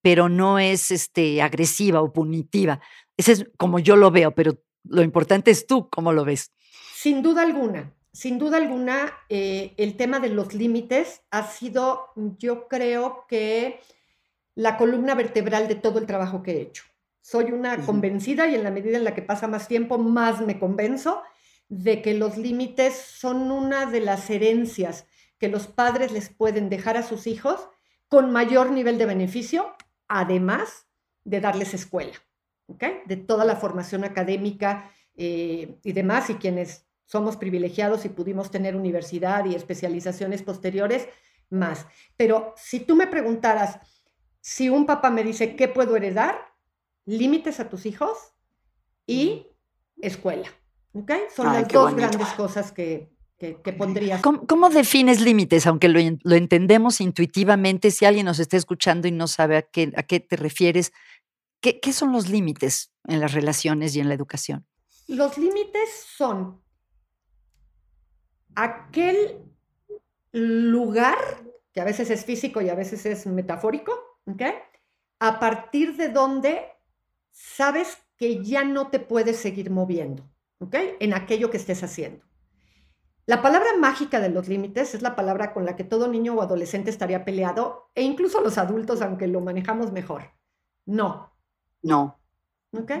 pero 0.00 0.30
no 0.30 0.58
es 0.58 0.90
este, 0.90 1.42
agresiva 1.42 2.00
o 2.00 2.10
punitiva. 2.10 2.80
Ese 3.18 3.32
es 3.32 3.46
como 3.58 3.80
yo 3.80 3.96
lo 3.96 4.10
veo, 4.10 4.34
pero 4.34 4.62
lo 4.84 5.02
importante 5.02 5.50
es 5.50 5.66
tú 5.66 5.90
cómo 5.90 6.14
lo 6.14 6.24
ves. 6.24 6.50
Sin 6.94 7.20
duda 7.20 7.42
alguna, 7.42 7.92
sin 8.14 8.38
duda 8.38 8.56
alguna, 8.56 9.12
eh, 9.28 9.74
el 9.76 9.98
tema 9.98 10.20
de 10.20 10.30
los 10.30 10.54
límites 10.54 11.20
ha 11.30 11.46
sido, 11.46 12.12
yo 12.38 12.66
creo 12.66 13.26
que 13.28 13.78
la 14.54 14.78
columna 14.78 15.14
vertebral 15.14 15.68
de 15.68 15.74
todo 15.74 15.98
el 15.98 16.06
trabajo 16.06 16.42
que 16.42 16.52
he 16.52 16.62
hecho. 16.62 16.84
Soy 17.22 17.52
una 17.52 17.78
convencida 17.86 18.48
y 18.48 18.54
en 18.54 18.64
la 18.64 18.70
medida 18.70 18.98
en 18.98 19.04
la 19.04 19.14
que 19.14 19.22
pasa 19.22 19.48
más 19.48 19.68
tiempo, 19.68 19.96
más 19.96 20.40
me 20.40 20.58
convenzo 20.58 21.22
de 21.68 22.02
que 22.02 22.12
los 22.12 22.36
límites 22.36 22.94
son 22.94 23.50
una 23.50 23.86
de 23.86 24.00
las 24.00 24.28
herencias 24.28 25.06
que 25.38 25.48
los 25.48 25.66
padres 25.66 26.12
les 26.12 26.28
pueden 26.28 26.68
dejar 26.68 26.96
a 26.96 27.02
sus 27.02 27.26
hijos 27.26 27.68
con 28.08 28.30
mayor 28.30 28.70
nivel 28.70 28.98
de 28.98 29.06
beneficio, 29.06 29.74
además 30.06 30.86
de 31.24 31.40
darles 31.40 31.72
escuela, 31.74 32.12
De 33.06 33.16
toda 33.16 33.44
la 33.44 33.56
formación 33.56 34.04
académica 34.04 34.90
eh, 35.14 35.78
y 35.82 35.92
demás, 35.92 36.28
y 36.28 36.34
quienes 36.34 36.86
somos 37.06 37.36
privilegiados 37.36 38.04
y 38.04 38.08
pudimos 38.10 38.50
tener 38.50 38.76
universidad 38.76 39.44
y 39.46 39.54
especializaciones 39.54 40.42
posteriores, 40.42 41.08
más. 41.48 41.86
Pero 42.16 42.54
si 42.56 42.80
tú 42.80 42.96
me 42.96 43.06
preguntaras, 43.06 43.78
si 44.40 44.68
un 44.68 44.86
papá 44.86 45.10
me 45.10 45.24
dice, 45.24 45.56
¿qué 45.56 45.68
puedo 45.68 45.96
heredar? 45.96 46.51
Límites 47.06 47.60
a 47.60 47.68
tus 47.68 47.86
hijos 47.86 48.16
y 49.06 49.46
escuela. 50.00 50.48
¿Ok? 50.92 51.12
Son 51.34 51.46
las 51.46 51.68
dos 51.68 51.94
grandes 51.94 52.28
cosas 52.28 52.72
que, 52.72 53.10
que, 53.38 53.72
pondrías. 53.72 54.22
¿Cómo, 54.22 54.68
defines 54.68 55.20
límites? 55.20 55.66
Aunque 55.66 55.88
lo, 55.88 55.98
entendemos 56.34 57.00
intuitivamente, 57.00 57.90
si 57.90 58.04
alguien 58.04 58.26
nos 58.26 58.38
está 58.38 58.56
escuchando 58.56 59.08
y 59.08 59.12
no 59.12 59.26
sabe 59.26 59.56
a 59.56 59.62
qué, 59.62 59.92
a 59.96 60.02
qué 60.02 60.20
te 60.20 60.36
refieres, 60.36 60.92
¿qué, 61.60 61.80
¿qué 61.80 61.92
son 61.92 62.12
los 62.12 62.28
límites 62.28 62.92
en 63.08 63.20
las 63.20 63.32
relaciones 63.32 63.96
y 63.96 64.00
en 64.00 64.08
la 64.08 64.14
educación? 64.14 64.66
Los 65.08 65.38
límites 65.38 66.06
son 66.16 66.60
aquel 68.54 69.38
lugar, 70.32 71.18
que 71.72 71.80
a 71.80 71.84
veces 71.84 72.10
es 72.10 72.24
físico 72.24 72.60
y 72.60 72.68
a 72.68 72.74
veces 72.74 73.06
es 73.06 73.26
metafórico, 73.26 73.92
¿ok? 74.26 74.42
A 75.20 75.40
partir 75.40 75.96
de 75.96 76.08
donde 76.08 76.71
sabes 77.32 77.98
que 78.16 78.44
ya 78.44 78.62
no 78.62 78.88
te 78.88 79.00
puedes 79.00 79.38
seguir 79.38 79.70
moviendo, 79.70 80.30
¿ok? 80.58 80.76
En 81.00 81.14
aquello 81.14 81.50
que 81.50 81.56
estés 81.56 81.82
haciendo. 81.82 82.24
La 83.26 83.40
palabra 83.40 83.70
mágica 83.78 84.20
de 84.20 84.28
los 84.28 84.48
límites 84.48 84.94
es 84.94 85.02
la 85.02 85.16
palabra 85.16 85.52
con 85.52 85.64
la 85.64 85.76
que 85.76 85.84
todo 85.84 86.08
niño 86.08 86.34
o 86.34 86.42
adolescente 86.42 86.90
estaría 86.90 87.24
peleado, 87.24 87.90
e 87.94 88.02
incluso 88.02 88.40
los 88.40 88.58
adultos, 88.58 89.00
aunque 89.02 89.26
lo 89.26 89.40
manejamos 89.40 89.92
mejor. 89.92 90.32
No. 90.86 91.32
No. 91.82 92.20
¿Ok? 92.72 92.92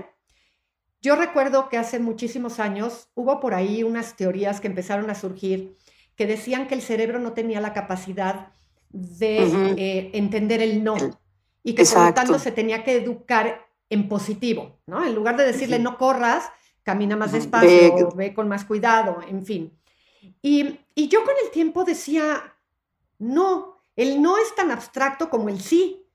Yo 1.00 1.16
recuerdo 1.16 1.68
que 1.68 1.78
hace 1.78 1.98
muchísimos 1.98 2.60
años 2.60 3.08
hubo 3.14 3.40
por 3.40 3.54
ahí 3.54 3.82
unas 3.82 4.16
teorías 4.16 4.60
que 4.60 4.68
empezaron 4.68 5.10
a 5.10 5.16
surgir 5.16 5.76
que 6.14 6.26
decían 6.26 6.68
que 6.68 6.74
el 6.74 6.82
cerebro 6.82 7.18
no 7.18 7.32
tenía 7.32 7.60
la 7.60 7.72
capacidad 7.72 8.52
de 8.90 9.74
eh, 9.76 10.10
entender 10.14 10.62
el 10.62 10.84
no 10.84 10.96
y 11.64 11.74
que 11.74 11.84
por 11.84 12.06
lo 12.06 12.14
tanto 12.14 12.38
se 12.38 12.52
tenía 12.52 12.84
que 12.84 12.96
educar 12.96 13.66
en 13.92 14.08
positivo, 14.08 14.80
¿no? 14.86 15.04
En 15.04 15.14
lugar 15.14 15.36
de 15.36 15.44
decirle 15.44 15.78
no 15.78 15.98
corras, 15.98 16.50
camina 16.82 17.14
más 17.14 17.32
despacio, 17.32 18.08
ve, 18.16 18.32
con 18.32 18.48
más 18.48 18.64
cuidado, 18.64 19.20
en 19.28 19.44
fin. 19.44 19.78
Y, 20.40 20.80
yo 20.96 21.24
con 21.24 21.34
el 21.44 21.50
tiempo 21.50 21.84
decía, 21.84 22.56
no, 23.18 23.78
el 23.94 24.22
no 24.22 24.38
es 24.38 24.54
tan 24.54 24.70
abstracto 24.70 25.28
como 25.28 25.50
el 25.50 25.60
sí. 25.60 26.06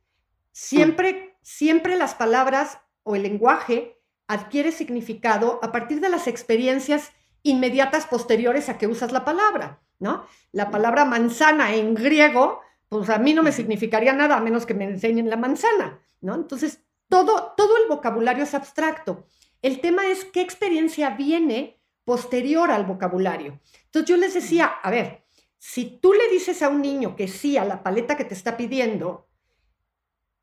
Siempre, 0.51 1.37
siempre 1.43 1.97
las 1.97 2.15
palabras 2.15 2.79
o 3.03 3.15
el 3.15 3.21
lenguaje 3.21 3.99
adquiere 4.27 4.71
significado 4.71 5.59
a 5.61 5.71
partir 5.71 6.01
de 6.01 6.09
las 6.09 6.27
experiencias 6.27 7.11
inmediatas 7.43 8.07
posteriores 8.07 8.69
a 8.69 8.79
que 8.79 8.87
usas 8.87 9.11
la 9.11 9.23
palabra, 9.23 9.81
¿no? 9.99 10.25
La 10.51 10.71
palabra 10.71 11.05
manzana 11.05 11.75
en 11.75 11.93
griego, 11.93 12.59
pues 12.89 13.07
a 13.11 13.19
mí 13.19 13.35
no 13.35 13.43
me 13.43 13.51
significaría 13.51 14.13
nada 14.13 14.37
a 14.37 14.41
menos 14.41 14.65
que 14.65 14.73
me 14.73 14.85
enseñen 14.85 15.29
la 15.29 15.37
manzana, 15.37 16.01
¿no? 16.21 16.33
Entonces, 16.33 16.81
todo, 17.09 17.53
todo 17.55 17.77
el 17.77 17.87
vocabulario 17.89 18.43
es 18.43 18.53
abstracto. 18.53 19.25
El 19.61 19.81
tema 19.81 20.07
es 20.07 20.25
qué 20.25 20.41
experiencia 20.41 21.11
viene 21.11 21.79
posterior 22.05 22.71
al 22.71 22.85
vocabulario. 22.85 23.59
Entonces 23.85 24.09
yo 24.09 24.17
les 24.17 24.33
decía, 24.33 24.65
a 24.65 24.89
ver, 24.89 25.25
si 25.57 25.99
tú 25.99 26.13
le 26.13 26.29
dices 26.29 26.61
a 26.61 26.69
un 26.69 26.81
niño 26.81 27.15
que 27.15 27.27
sí 27.27 27.57
a 27.57 27.65
la 27.65 27.83
paleta 27.83 28.15
que 28.15 28.25
te 28.25 28.33
está 28.33 28.55
pidiendo 28.55 29.27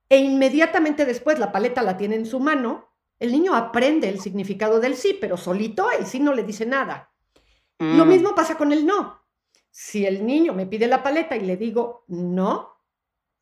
e 0.08 0.18
inmediatamente 0.18 1.06
después 1.06 1.38
la 1.38 1.52
paleta 1.52 1.82
la 1.82 1.96
tiene 1.96 2.16
en 2.16 2.26
su 2.26 2.40
mano, 2.40 2.90
el 3.18 3.32
niño 3.32 3.54
aprende 3.54 4.08
el 4.08 4.20
significado 4.20 4.80
del 4.80 4.96
sí, 4.96 5.16
pero 5.18 5.36
solito 5.36 5.90
el 5.90 6.06
sí 6.06 6.20
no 6.20 6.34
le 6.34 6.42
dice 6.42 6.66
nada. 6.66 7.12
Lo 7.78 8.04
mm. 8.04 8.08
mismo 8.08 8.34
pasa 8.34 8.56
con 8.56 8.72
el 8.72 8.84
no. 8.86 9.22
Si 9.70 10.04
el 10.04 10.26
niño 10.26 10.52
me 10.52 10.66
pide 10.66 10.86
la 10.86 11.02
paleta 11.02 11.36
y 11.36 11.40
le 11.40 11.56
digo 11.56 12.04
no, 12.08 12.73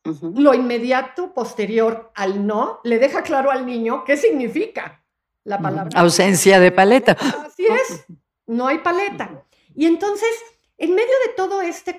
lo 0.03 0.53
inmediato 0.53 1.33
posterior 1.33 2.11
al 2.15 2.45
no 2.45 2.81
le 2.83 2.99
deja 2.99 3.23
claro 3.23 3.51
al 3.51 3.65
niño 3.65 4.03
qué 4.03 4.17
significa 4.17 5.03
la 5.43 5.59
palabra. 5.59 5.99
Ausencia 5.99 6.59
de 6.59 6.71
paleta. 6.71 7.17
Así 7.45 7.65
es, 7.65 8.05
no 8.45 8.67
hay 8.67 8.79
paleta. 8.79 9.45
Y 9.75 9.85
entonces, 9.85 10.29
en 10.77 10.93
medio 10.95 11.13
de 11.27 11.33
todo 11.35 11.61
este 11.61 11.97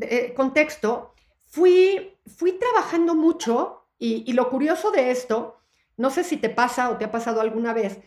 eh, 0.00 0.34
contexto, 0.34 1.14
fui, 1.48 2.16
fui 2.36 2.52
trabajando 2.52 3.14
mucho 3.14 3.86
y, 3.98 4.32
lo 4.32 4.50
curioso 4.50 4.90
de 4.90 5.12
esto, 5.12 5.58
no 5.96 6.10
sé 6.10 6.24
si 6.24 6.36
te 6.36 6.48
pasa 6.48 6.90
o 6.90 6.96
te 6.96 7.04
ha 7.04 7.12
pasado 7.12 7.40
alguna 7.40 7.72
vez, 7.72 8.00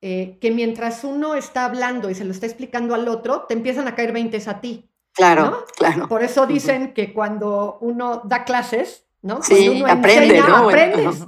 eh, 0.00 0.38
que 0.40 0.50
mientras 0.50 1.04
uno 1.04 1.34
está 1.34 1.66
hablando 1.66 2.08
y 2.08 2.14
se 2.14 2.24
lo 2.24 2.30
está 2.30 2.46
explicando 2.46 2.94
al 2.94 3.06
otro, 3.06 3.42
te 3.42 3.52
empiezan 3.52 3.86
a 3.86 3.94
caer 3.94 4.12
veintes 4.12 4.48
a 4.48 4.62
ti. 4.62 4.88
Claro, 5.16 5.64
claro. 5.76 6.08
Por 6.08 6.22
eso 6.22 6.46
dicen 6.46 6.92
que 6.92 7.14
cuando 7.14 7.78
uno 7.80 8.20
da 8.24 8.44
clases, 8.44 9.06
¿no? 9.22 9.42
Sí, 9.42 9.68
uno 9.70 9.86
aprende, 9.90 10.40
¿no? 10.40 10.68
aprendes. 10.68 11.24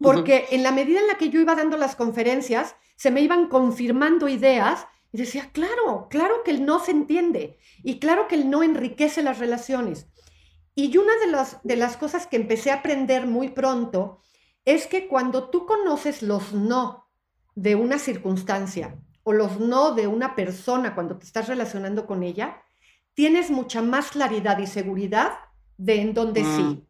Porque 0.00 0.46
en 0.50 0.62
la 0.62 0.72
medida 0.72 1.00
en 1.00 1.06
la 1.08 1.16
que 1.16 1.28
yo 1.28 1.38
iba 1.38 1.54
dando 1.54 1.76
las 1.76 1.94
conferencias, 1.94 2.74
se 2.96 3.10
me 3.10 3.20
iban 3.20 3.48
confirmando 3.48 4.28
ideas 4.28 4.86
y 5.12 5.18
decía, 5.18 5.50
claro, 5.52 6.08
claro 6.08 6.42
que 6.44 6.52
el 6.52 6.64
no 6.64 6.78
se 6.80 6.92
entiende 6.92 7.58
y 7.82 7.98
claro 7.98 8.28
que 8.28 8.34
el 8.34 8.48
no 8.48 8.62
enriquece 8.62 9.22
las 9.22 9.38
relaciones. 9.38 10.08
Y 10.74 10.96
una 10.96 11.16
de, 11.16 11.26
las 11.26 11.62
de 11.64 11.76
las 11.76 11.96
cosas 11.96 12.26
que 12.26 12.36
empecé 12.36 12.70
a 12.70 12.76
aprender 12.76 13.26
muy 13.26 13.48
pronto 13.50 14.22
es 14.64 14.86
que 14.86 15.08
cuando 15.08 15.50
tú 15.50 15.66
conoces 15.66 16.22
los 16.22 16.52
no 16.52 17.08
de 17.54 17.74
una 17.74 17.98
circunstancia 17.98 18.96
o 19.22 19.32
los 19.32 19.58
no 19.58 19.92
de 19.92 20.06
una 20.06 20.34
persona 20.34 20.94
cuando 20.94 21.18
te 21.18 21.26
estás 21.26 21.48
relacionando 21.48 22.06
con 22.06 22.22
ella, 22.22 22.62
tienes 23.18 23.50
mucha 23.50 23.82
más 23.82 24.12
claridad 24.12 24.60
y 24.60 24.68
seguridad 24.68 25.32
de 25.76 26.02
en 26.02 26.14
dónde 26.14 26.44
sí 26.44 26.62
mm. 26.62 26.82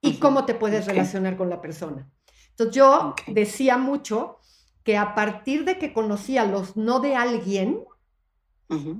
y 0.00 0.18
cómo 0.18 0.46
te 0.46 0.54
puedes 0.54 0.86
relacionar 0.86 1.36
con 1.36 1.50
la 1.50 1.60
persona. 1.60 2.10
Entonces 2.48 2.74
yo 2.74 3.14
decía 3.26 3.76
mucho 3.76 4.38
que 4.84 4.96
a 4.96 5.14
partir 5.14 5.66
de 5.66 5.76
que 5.76 5.92
conocía 5.92 6.46
los 6.46 6.78
no 6.78 6.98
de 6.98 7.14
alguien, 7.14 7.84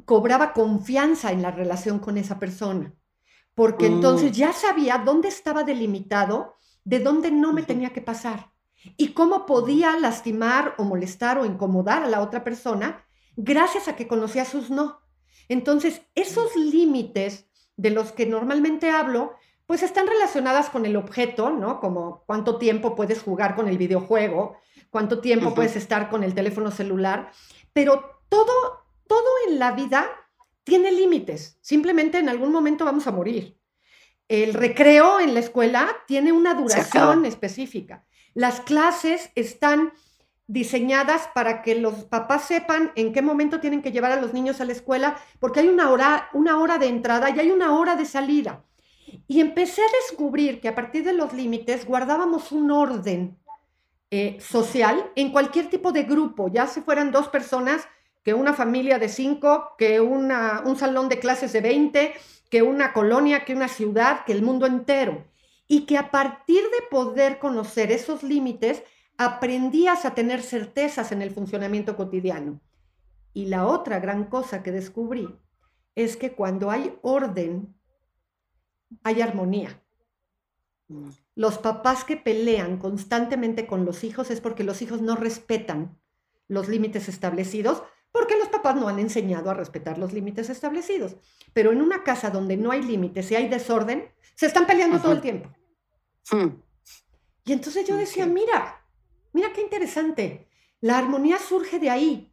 cobraba 0.04 0.52
confianza 0.52 1.32
en 1.32 1.40
la 1.40 1.50
relación 1.50 1.98
con 1.98 2.18
esa 2.18 2.38
persona, 2.38 2.92
porque 3.54 3.86
entonces 3.86 4.32
mm. 4.32 4.34
ya 4.34 4.52
sabía 4.52 4.98
dónde 4.98 5.28
estaba 5.28 5.64
delimitado, 5.64 6.56
de 6.84 6.98
dónde 6.98 7.30
no 7.30 7.54
me 7.54 7.62
tenía 7.62 7.94
que 7.94 8.02
pasar 8.02 8.52
y 8.98 9.14
cómo 9.14 9.46
podía 9.46 9.98
lastimar 9.98 10.74
o 10.76 10.84
molestar 10.84 11.38
o 11.38 11.46
incomodar 11.46 12.02
a 12.02 12.08
la 12.08 12.20
otra 12.20 12.44
persona 12.44 13.02
gracias 13.34 13.88
a 13.88 13.96
que 13.96 14.06
conocía 14.06 14.44
sus 14.44 14.68
no. 14.68 15.03
Entonces, 15.48 16.02
esos 16.14 16.56
límites 16.56 17.46
de 17.76 17.90
los 17.90 18.12
que 18.12 18.26
normalmente 18.26 18.90
hablo, 18.90 19.34
pues 19.66 19.82
están 19.82 20.06
relacionadas 20.06 20.68
con 20.70 20.86
el 20.86 20.96
objeto, 20.96 21.50
¿no? 21.50 21.80
Como 21.80 22.22
cuánto 22.26 22.58
tiempo 22.58 22.94
puedes 22.94 23.22
jugar 23.22 23.54
con 23.56 23.68
el 23.68 23.78
videojuego, 23.78 24.56
cuánto 24.90 25.20
tiempo 25.20 25.54
puedes 25.54 25.76
estar 25.76 26.10
con 26.10 26.22
el 26.22 26.34
teléfono 26.34 26.70
celular, 26.70 27.32
pero 27.72 28.20
todo, 28.28 28.84
todo 29.06 29.28
en 29.48 29.58
la 29.58 29.72
vida 29.72 30.08
tiene 30.64 30.92
límites. 30.92 31.58
Simplemente 31.60 32.18
en 32.18 32.28
algún 32.28 32.52
momento 32.52 32.84
vamos 32.84 33.06
a 33.06 33.12
morir. 33.12 33.58
El 34.28 34.54
recreo 34.54 35.20
en 35.20 35.34
la 35.34 35.40
escuela 35.40 35.88
tiene 36.06 36.32
una 36.32 36.54
duración 36.54 37.26
específica. 37.26 38.04
Las 38.32 38.60
clases 38.60 39.30
están 39.34 39.92
diseñadas 40.46 41.28
para 41.34 41.62
que 41.62 41.74
los 41.74 42.04
papás 42.04 42.44
sepan 42.44 42.92
en 42.96 43.12
qué 43.12 43.22
momento 43.22 43.60
tienen 43.60 43.82
que 43.82 43.92
llevar 43.92 44.12
a 44.12 44.20
los 44.20 44.32
niños 44.34 44.60
a 44.60 44.64
la 44.64 44.72
escuela, 44.72 45.16
porque 45.40 45.60
hay 45.60 45.68
una 45.68 45.90
hora, 45.90 46.28
una 46.32 46.58
hora 46.58 46.78
de 46.78 46.88
entrada 46.88 47.30
y 47.30 47.40
hay 47.40 47.50
una 47.50 47.78
hora 47.78 47.96
de 47.96 48.04
salida. 48.04 48.64
Y 49.26 49.40
empecé 49.40 49.82
a 49.82 49.92
descubrir 50.02 50.60
que 50.60 50.68
a 50.68 50.74
partir 50.74 51.04
de 51.04 51.14
los 51.14 51.32
límites 51.32 51.86
guardábamos 51.86 52.52
un 52.52 52.70
orden 52.70 53.38
eh, 54.10 54.38
social 54.40 55.10
en 55.16 55.32
cualquier 55.32 55.70
tipo 55.70 55.92
de 55.92 56.04
grupo, 56.04 56.48
ya 56.48 56.66
si 56.66 56.82
fueran 56.82 57.10
dos 57.10 57.28
personas, 57.28 57.88
que 58.22 58.34
una 58.34 58.54
familia 58.54 58.98
de 58.98 59.08
cinco, 59.08 59.74
que 59.76 60.00
una, 60.00 60.62
un 60.64 60.76
salón 60.76 61.08
de 61.08 61.18
clases 61.18 61.52
de 61.52 61.60
20, 61.60 62.14
que 62.50 62.62
una 62.62 62.92
colonia, 62.92 63.44
que 63.44 63.54
una 63.54 63.68
ciudad, 63.68 64.24
que 64.24 64.32
el 64.32 64.42
mundo 64.42 64.66
entero. 64.66 65.24
Y 65.68 65.86
que 65.86 65.98
a 65.98 66.10
partir 66.10 66.62
de 66.62 66.86
poder 66.90 67.38
conocer 67.38 67.92
esos 67.92 68.22
límites, 68.22 68.82
aprendías 69.16 70.04
a 70.04 70.14
tener 70.14 70.42
certezas 70.42 71.12
en 71.12 71.22
el 71.22 71.30
funcionamiento 71.30 71.96
cotidiano. 71.96 72.60
Y 73.32 73.46
la 73.46 73.66
otra 73.66 74.00
gran 74.00 74.24
cosa 74.24 74.62
que 74.62 74.72
descubrí 74.72 75.28
es 75.94 76.16
que 76.16 76.34
cuando 76.34 76.70
hay 76.70 76.98
orden, 77.02 77.74
hay 79.02 79.22
armonía. 79.22 79.82
Mm. 80.88 81.08
Los 81.34 81.58
papás 81.58 82.04
que 82.04 82.16
pelean 82.16 82.78
constantemente 82.78 83.66
con 83.66 83.84
los 83.84 84.04
hijos 84.04 84.30
es 84.30 84.40
porque 84.40 84.64
los 84.64 84.82
hijos 84.82 85.00
no 85.00 85.16
respetan 85.16 85.98
los 86.46 86.68
límites 86.68 87.08
establecidos, 87.08 87.82
porque 88.12 88.36
los 88.36 88.48
papás 88.48 88.76
no 88.76 88.86
han 88.86 89.00
enseñado 89.00 89.50
a 89.50 89.54
respetar 89.54 89.98
los 89.98 90.12
límites 90.12 90.48
establecidos. 90.48 91.16
Pero 91.52 91.72
en 91.72 91.80
una 91.80 92.04
casa 92.04 92.30
donde 92.30 92.56
no 92.56 92.70
hay 92.70 92.82
límites 92.82 93.30
y 93.30 93.36
hay 93.36 93.48
desorden, 93.48 94.08
se 94.36 94.46
están 94.46 94.66
peleando 94.66 95.00
todo 95.00 95.12
el 95.12 95.20
tiempo. 95.20 95.50
Mm. 96.30 96.48
Y 97.46 97.52
entonces 97.52 97.86
yo 97.86 97.96
decía, 97.96 98.26
mira, 98.26 98.83
Mira 99.34 99.52
qué 99.52 99.60
interesante. 99.60 100.48
La 100.80 100.96
armonía 100.96 101.38
surge 101.38 101.78
de 101.78 101.90
ahí. 101.90 102.32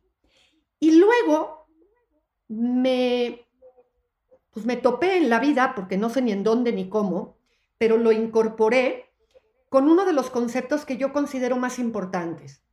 Y 0.80 0.92
luego 0.92 1.68
me, 2.48 3.48
pues 4.52 4.66
me 4.66 4.78
topé 4.78 5.18
en 5.18 5.30
la 5.30 5.40
vida, 5.40 5.74
porque 5.76 5.98
no 5.98 6.10
sé 6.10 6.22
ni 6.22 6.32
en 6.32 6.44
dónde 6.44 6.72
ni 6.72 6.90
cómo, 6.90 7.38
pero 7.78 7.98
lo 7.98 8.12
incorporé 8.12 9.12
con 9.68 9.90
uno 9.90 10.06
de 10.06 10.14
los 10.14 10.30
conceptos 10.30 10.86
que 10.86 10.98
yo 10.98 11.12
considero 11.12 11.58
más 11.58 11.80
importantes 11.80 12.64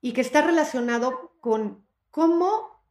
y 0.00 0.12
que 0.12 0.20
está 0.20 0.42
relacionado 0.42 1.34
con 1.40 1.86
cómo, 2.10 2.84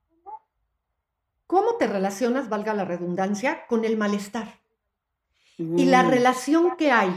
cómo 1.46 1.76
te 1.76 1.86
relacionas, 1.86 2.50
valga 2.50 2.74
la 2.74 2.86
redundancia, 2.86 3.68
con 3.68 3.86
el 3.86 3.98
malestar. 3.98 4.62
Y 5.58 5.86
la 5.86 6.04
mm. 6.04 6.10
relación 6.10 6.76
que 6.76 6.92
hay 6.92 7.14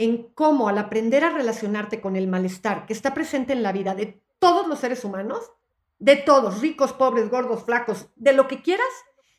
en 0.00 0.22
cómo 0.32 0.70
al 0.70 0.78
aprender 0.78 1.24
a 1.24 1.28
relacionarte 1.28 2.00
con 2.00 2.16
el 2.16 2.26
malestar 2.26 2.86
que 2.86 2.94
está 2.94 3.12
presente 3.12 3.52
en 3.52 3.62
la 3.62 3.70
vida 3.70 3.94
de 3.94 4.18
todos 4.38 4.66
los 4.66 4.78
seres 4.78 5.04
humanos, 5.04 5.52
de 5.98 6.16
todos, 6.16 6.62
ricos, 6.62 6.94
pobres, 6.94 7.28
gordos, 7.28 7.64
flacos, 7.64 8.06
de 8.16 8.32
lo 8.32 8.48
que 8.48 8.62
quieras, 8.62 8.88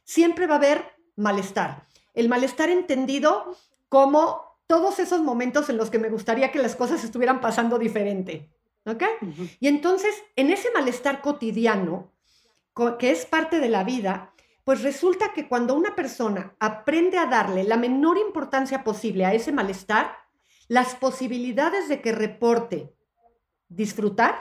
siempre 0.04 0.45
va 0.45 0.54
a 0.54 0.58
haber 0.60 0.86
malestar. 1.15 1.88
El 2.13 2.30
malestar 2.30 2.69
entendido 2.69 3.58
como 3.89 4.60
todos 4.67 5.00
esos 5.00 5.21
momentos 5.24 5.67
en 5.71 5.78
los 5.78 5.89
que 5.89 5.97
me 5.97 6.10
gustaría 6.10 6.52
que 6.52 6.60
las 6.62 6.76
cosas 6.76 7.04
estuvieran 7.04 7.41
pasando 7.41 7.80
diferente. 7.80 8.47
¿Ok? 8.86 9.04
Y 9.60 9.67
entonces, 9.67 10.13
en 10.36 10.52
ese 10.52 10.69
malestar 10.76 11.21
cotidiano, 11.21 12.12
que 13.00 13.10
es 13.10 13.26
parte 13.26 13.60
de 13.60 13.69
la 13.69 13.84
vida, 13.84 14.32
pues 14.63 14.84
resulta 14.84 15.34
que 15.34 15.47
cuando 15.47 15.74
una 15.74 15.95
persona 15.95 16.56
aprende 16.60 17.17
a 17.17 17.26
darle 17.26 17.63
la 17.63 17.78
menor 17.78 18.19
importancia 18.19 18.84
posible 18.84 19.26
a 19.26 19.34
ese 19.34 19.52
malestar, 19.52 20.20
las 20.71 20.95
posibilidades 20.95 21.89
de 21.89 21.99
que 21.99 22.13
reporte 22.13 22.93
disfrutar 23.67 24.36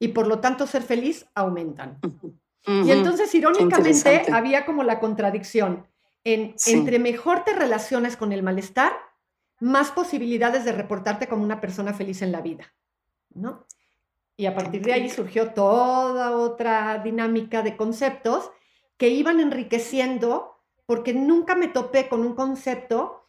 y 0.00 0.08
por 0.08 0.26
lo 0.26 0.40
tanto 0.40 0.66
ser 0.66 0.82
feliz 0.82 1.24
aumentan. 1.36 2.00
Y 2.66 2.90
entonces, 2.90 3.32
irónicamente, 3.32 4.26
había 4.32 4.66
como 4.66 4.82
la 4.82 4.98
contradicción 4.98 5.86
en 6.24 6.56
entre 6.66 6.98
mejor 6.98 7.44
te 7.44 7.52
relaciones 7.52 8.16
con 8.16 8.32
el 8.32 8.42
malestar, 8.42 8.92
más 9.60 9.92
posibilidades 9.92 10.64
de 10.64 10.72
reportarte 10.72 11.28
como 11.28 11.44
una 11.44 11.60
persona 11.60 11.94
feliz 11.94 12.22
en 12.22 12.32
la 12.32 12.40
vida, 12.40 12.74
¿no? 13.32 13.68
Y 14.36 14.46
a 14.46 14.54
partir 14.56 14.82
de 14.82 14.94
ahí 14.94 15.08
surgió 15.08 15.52
toda 15.52 16.36
otra 16.36 16.98
dinámica 17.04 17.62
de 17.62 17.76
conceptos 17.76 18.50
que 18.96 19.10
iban 19.10 19.38
enriqueciendo 19.38 20.56
porque 20.86 21.14
nunca 21.14 21.54
me 21.54 21.68
topé 21.68 22.08
con 22.08 22.22
un 22.22 22.34
concepto 22.34 23.28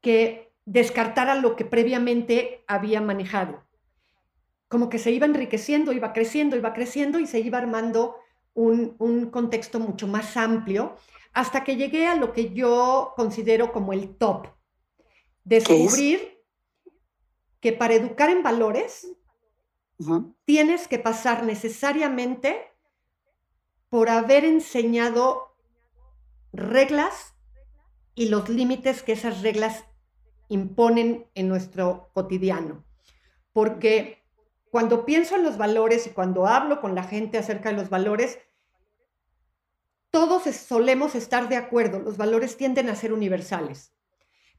que 0.00 0.47
descartara 0.68 1.34
lo 1.34 1.56
que 1.56 1.64
previamente 1.64 2.62
había 2.66 3.00
manejado. 3.00 3.64
Como 4.68 4.90
que 4.90 4.98
se 4.98 5.10
iba 5.10 5.24
enriqueciendo, 5.24 5.92
iba 5.92 6.12
creciendo, 6.12 6.56
iba 6.56 6.74
creciendo 6.74 7.18
y 7.18 7.26
se 7.26 7.40
iba 7.40 7.56
armando 7.56 8.16
un, 8.52 9.30
contexto 9.30 9.80
mucho 9.80 10.06
más 10.06 10.36
amplio 10.36 10.96
hasta 11.32 11.64
que 11.64 11.76
llegué 11.76 12.06
a 12.06 12.16
lo 12.16 12.34
que 12.34 12.52
yo 12.52 13.14
considero 13.16 13.72
como 13.72 13.94
el 13.94 14.14
top. 14.16 14.48
Descubrir 15.44 16.44
que 17.60 17.72
para 17.72 17.94
educar 17.94 18.28
en 18.28 18.42
valores 18.42 19.08
tienes 20.44 20.86
que 20.86 20.98
pasar 20.98 21.44
necesariamente 21.44 22.70
por 23.88 24.10
haber 24.10 24.44
enseñado 24.44 25.56
reglas 26.52 27.34
y 28.14 28.28
los 28.28 28.50
límites 28.50 29.02
que 29.02 29.12
esas 29.12 29.40
reglas 29.40 29.88
imponen 30.48 31.26
en 31.34 31.48
nuestro 31.48 32.10
cotidiano. 32.12 32.84
Porque 33.52 34.24
cuando 34.70 35.04
pienso 35.04 35.36
en 35.36 35.44
los 35.44 35.56
valores 35.56 36.06
y 36.06 36.10
cuando 36.10 36.46
hablo 36.46 36.80
con 36.80 36.94
la 36.94 37.04
gente 37.04 37.38
acerca 37.38 37.70
de 37.70 37.76
los 37.76 37.90
valores, 37.90 38.38
todos 40.10 40.42
solemos 40.54 41.14
estar 41.14 41.48
de 41.48 41.56
acuerdo, 41.56 41.98
los 41.98 42.16
valores 42.16 42.56
tienden 42.56 42.88
a 42.88 42.96
ser 42.96 43.12
universales. 43.12 43.92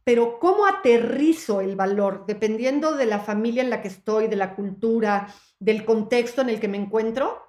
Pero 0.04 0.39
cómo 0.39 0.65
aterrizo 0.65 1.62
el 1.62 1.75
valor, 1.75 2.25
dependiendo 2.25 2.95
de 2.95 3.06
la 3.06 3.19
familia 3.19 3.62
en 3.62 3.69
la 3.69 3.82
que 3.82 3.89
estoy, 3.89 4.28
de 4.28 4.36
la 4.36 4.56
cultura, 4.56 5.34
del 5.60 5.86
contexto 5.86 6.41
en 6.41 6.49
el 6.49 6.60
que 6.60 6.67
me 6.67 6.78
encuentro, 6.78 7.43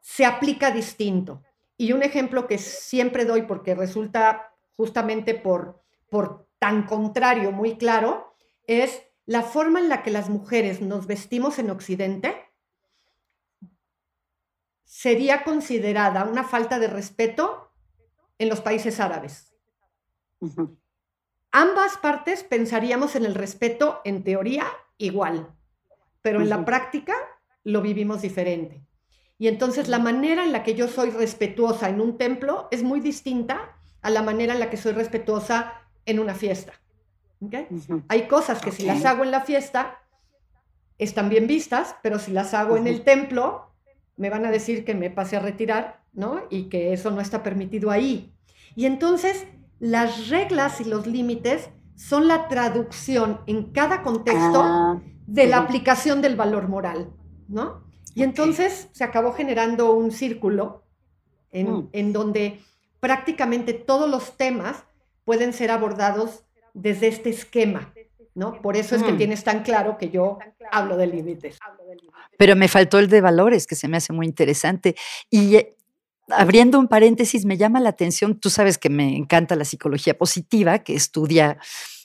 se 0.00 0.24
aplica 0.24 0.70
distinto. 0.70 1.42
Y 1.76 1.92
un 1.92 2.02
ejemplo 2.02 2.46
que 2.46 2.58
siempre 2.58 3.24
doy 3.24 3.42
porque 3.42 3.74
resulta 3.74 4.52
justamente 4.76 5.34
por, 5.34 5.82
por 6.10 6.43
tan 6.58 6.86
contrario, 6.86 7.52
muy 7.52 7.76
claro, 7.76 8.34
es 8.66 9.02
la 9.26 9.42
forma 9.42 9.80
en 9.80 9.88
la 9.88 10.02
que 10.02 10.10
las 10.10 10.28
mujeres 10.28 10.80
nos 10.80 11.06
vestimos 11.06 11.58
en 11.58 11.70
Occidente 11.70 12.34
sería 14.84 15.42
considerada 15.42 16.24
una 16.24 16.44
falta 16.44 16.78
de 16.78 16.88
respeto 16.88 17.72
en 18.38 18.48
los 18.48 18.60
países 18.60 19.00
árabes. 19.00 19.54
Ambas 21.50 21.96
partes 21.98 22.44
pensaríamos 22.44 23.16
en 23.16 23.24
el 23.24 23.34
respeto 23.34 24.00
en 24.04 24.24
teoría 24.24 24.66
igual, 24.98 25.54
pero 26.22 26.40
en 26.40 26.48
la 26.48 26.64
práctica 26.64 27.14
lo 27.62 27.80
vivimos 27.80 28.22
diferente. 28.22 28.84
Y 29.38 29.48
entonces 29.48 29.88
la 29.88 29.98
manera 29.98 30.44
en 30.44 30.52
la 30.52 30.62
que 30.62 30.74
yo 30.74 30.88
soy 30.88 31.10
respetuosa 31.10 31.88
en 31.88 32.00
un 32.00 32.18
templo 32.18 32.68
es 32.70 32.82
muy 32.82 33.00
distinta 33.00 33.76
a 34.02 34.10
la 34.10 34.22
manera 34.22 34.54
en 34.54 34.60
la 34.60 34.70
que 34.70 34.76
soy 34.76 34.92
respetuosa 34.92 35.83
en 36.06 36.18
una 36.18 36.34
fiesta. 36.34 36.72
Hay 38.08 38.26
cosas 38.26 38.60
que 38.60 38.72
si 38.72 38.84
las 38.84 39.04
hago 39.04 39.22
en 39.22 39.30
la 39.30 39.42
fiesta 39.42 39.98
están 40.98 41.28
bien 41.28 41.46
vistas, 41.46 41.96
pero 42.02 42.18
si 42.18 42.32
las 42.32 42.54
hago 42.54 42.76
en 42.76 42.86
el 42.86 43.02
templo 43.02 43.70
me 44.16 44.30
van 44.30 44.46
a 44.46 44.50
decir 44.50 44.84
que 44.84 44.94
me 44.94 45.10
pase 45.10 45.36
a 45.36 45.40
retirar, 45.40 46.02
¿no? 46.12 46.42
Y 46.48 46.68
que 46.68 46.92
eso 46.92 47.10
no 47.10 47.20
está 47.20 47.42
permitido 47.42 47.90
ahí. 47.90 48.32
Y 48.76 48.86
entonces 48.86 49.46
las 49.80 50.28
reglas 50.28 50.80
y 50.80 50.84
los 50.84 51.06
límites 51.06 51.70
son 51.96 52.28
la 52.28 52.48
traducción 52.48 53.40
en 53.46 53.72
cada 53.72 54.02
contexto 54.02 54.62
ah, 54.62 55.00
de 55.26 55.46
la 55.46 55.58
aplicación 55.58 56.22
del 56.22 56.36
valor 56.36 56.68
moral, 56.68 57.12
¿no? 57.48 57.84
Y 58.14 58.22
entonces 58.22 58.88
se 58.92 59.04
acabó 59.04 59.32
generando 59.32 59.92
un 59.92 60.12
círculo 60.12 60.84
mm. 61.52 61.80
en, 61.92 62.12
donde 62.12 62.60
prácticamente 63.00 63.74
todos 63.74 64.08
los 64.08 64.36
temas 64.36 64.84
pueden 65.24 65.52
ser 65.52 65.70
abordados 65.70 66.44
desde 66.72 67.08
este 67.08 67.30
esquema, 67.30 67.92
¿no? 68.34 68.60
Por 68.60 68.76
eso 68.76 68.96
es 68.96 69.02
que 69.02 69.12
mm. 69.12 69.16
tienes 69.16 69.44
tan 69.44 69.62
claro 69.62 69.96
que 69.98 70.10
yo 70.10 70.38
hablo 70.70 70.96
de 70.96 71.06
límites. 71.06 71.58
Pero 72.36 72.56
me 72.56 72.68
faltó 72.68 72.98
el 72.98 73.08
de 73.08 73.20
valores, 73.20 73.66
que 73.66 73.76
se 73.76 73.88
me 73.88 73.96
hace 73.96 74.12
muy 74.12 74.26
interesante. 74.26 74.96
Y 75.30 75.56
eh, 75.56 75.76
abriendo 76.28 76.78
un 76.78 76.88
paréntesis, 76.88 77.44
me 77.44 77.56
llama 77.56 77.80
la 77.80 77.90
atención, 77.90 78.38
tú 78.38 78.50
sabes 78.50 78.78
que 78.78 78.90
me 78.90 79.16
encanta 79.16 79.56
la 79.56 79.64
psicología 79.64 80.18
positiva, 80.18 80.80
que 80.80 80.94
estudia 80.94 81.58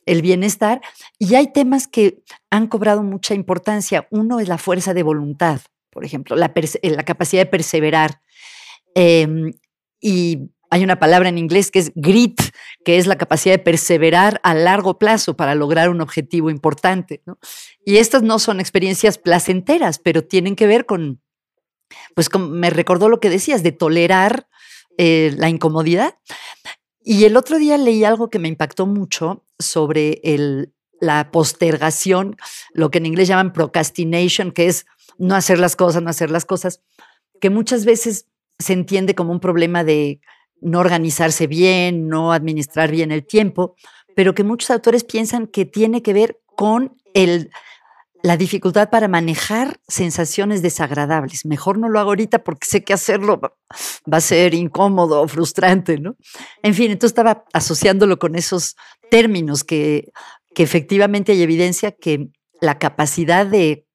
el 0.05 0.21
bienestar, 0.21 0.81
y 1.17 1.35
hay 1.35 1.51
temas 1.51 1.87
que 1.87 2.23
han 2.49 2.67
cobrado 2.67 3.03
mucha 3.03 3.33
importancia. 3.33 4.07
Uno 4.11 4.39
es 4.39 4.47
la 4.47 4.57
fuerza 4.57 4.93
de 4.93 5.03
voluntad 5.03 5.61
por 5.89 6.05
ejemplo, 6.05 6.35
la, 6.35 6.51
la 6.83 7.03
capacidad 7.03 7.41
de 7.41 7.49
perseverar. 7.49 8.21
Em, 8.95 9.51
y 9.99 10.49
hay 10.69 10.83
una 10.83 10.99
palabra 10.99 11.29
en 11.29 11.37
inglés 11.37 11.71
que 11.71 11.79
es 11.79 11.91
grit, 11.95 12.39
que 12.85 12.97
es 12.97 13.07
la 13.07 13.17
capacidad 13.17 13.55
de 13.55 13.63
perseverar 13.63 14.39
a 14.43 14.53
largo 14.53 14.99
plazo 14.99 15.35
para 15.35 15.55
lograr 15.55 15.89
un 15.89 16.01
objetivo 16.01 16.49
importante. 16.49 17.21
Y 17.83 17.97
estas 17.97 18.21
no 18.21 18.39
son 18.39 18.59
experiencias 18.59 19.17
placenteras, 19.17 19.99
pero 19.99 20.23
tienen 20.23 20.55
que 20.55 20.67
ver 20.67 20.85
con, 20.85 21.21
pues 22.13 22.29
me 22.37 22.69
recordó 22.69 23.09
lo 23.09 23.19
que 23.19 23.29
decías, 23.29 23.63
de 23.63 23.71
tolerar 23.71 24.47
eh, 24.97 25.33
la 25.37 25.49
incomodidad. 25.49 26.19
Y 27.01 27.23
el 27.25 27.37
otro 27.37 27.57
día 27.57 27.77
leí 27.77 28.03
algo 28.03 28.29
que 28.29 28.39
me 28.39 28.47
impactó 28.47 28.85
mucho 28.85 29.45
sobre 29.57 30.21
el, 30.23 30.73
la 31.01 31.31
postergación, 31.31 32.37
lo 32.73 32.91
que 32.91 32.99
en 32.99 33.07
inglés 33.07 33.27
llaman 33.27 33.53
procrastination, 33.53 34.51
que 34.51 34.67
es 34.67 34.85
no 35.17 35.35
hacer 35.35 35.57
las 35.57 35.75
cosas, 35.75 36.03
no 36.03 36.09
hacer 36.09 36.29
las 36.29 36.45
cosas, 36.45 36.83
que 37.41 37.49
muchas 37.49 37.85
veces 37.85 38.27
se 38.59 38.73
entiende 38.73 39.15
como 39.15 39.31
un 39.31 39.39
problema 39.39 39.83
de 39.83 40.21
no 40.61 40.79
organizarse 40.79 41.47
bien, 41.47 42.07
no 42.07 42.33
administrar 42.33 42.91
bien 42.91 43.11
el 43.11 43.25
tiempo, 43.25 43.75
pero 44.15 44.33
que 44.33 44.43
muchos 44.43 44.69
autores 44.71 45.03
piensan 45.03 45.47
que 45.47 45.65
tiene 45.65 46.01
que 46.01 46.13
ver 46.13 46.39
con 46.55 46.97
el, 47.13 47.51
la 48.21 48.37
dificultad 48.37 48.89
para 48.89 49.07
manejar 49.07 49.79
sensaciones 49.87 50.61
desagradables. 50.61 51.45
Mejor 51.45 51.77
no 51.77 51.89
lo 51.89 51.99
hago 51.99 52.09
ahorita 52.09 52.43
porque 52.43 52.67
sé 52.67 52.83
que 52.83 52.93
hacerlo 52.93 53.39
va 53.41 54.17
a 54.17 54.21
ser 54.21 54.53
incómodo 54.53 55.21
o 55.21 55.27
frustrante, 55.27 55.97
¿no? 55.99 56.15
En 56.61 56.73
fin, 56.73 56.91
entonces 56.91 57.11
estaba 57.11 57.45
asociándolo 57.53 58.19
con 58.19 58.35
esos 58.35 58.75
términos 59.09 59.63
que, 59.63 60.11
que 60.53 60.63
efectivamente 60.63 61.31
hay 61.31 61.41
evidencia 61.41 61.91
que 61.91 62.29
la 62.59 62.77
capacidad 62.77 63.45
de 63.45 63.87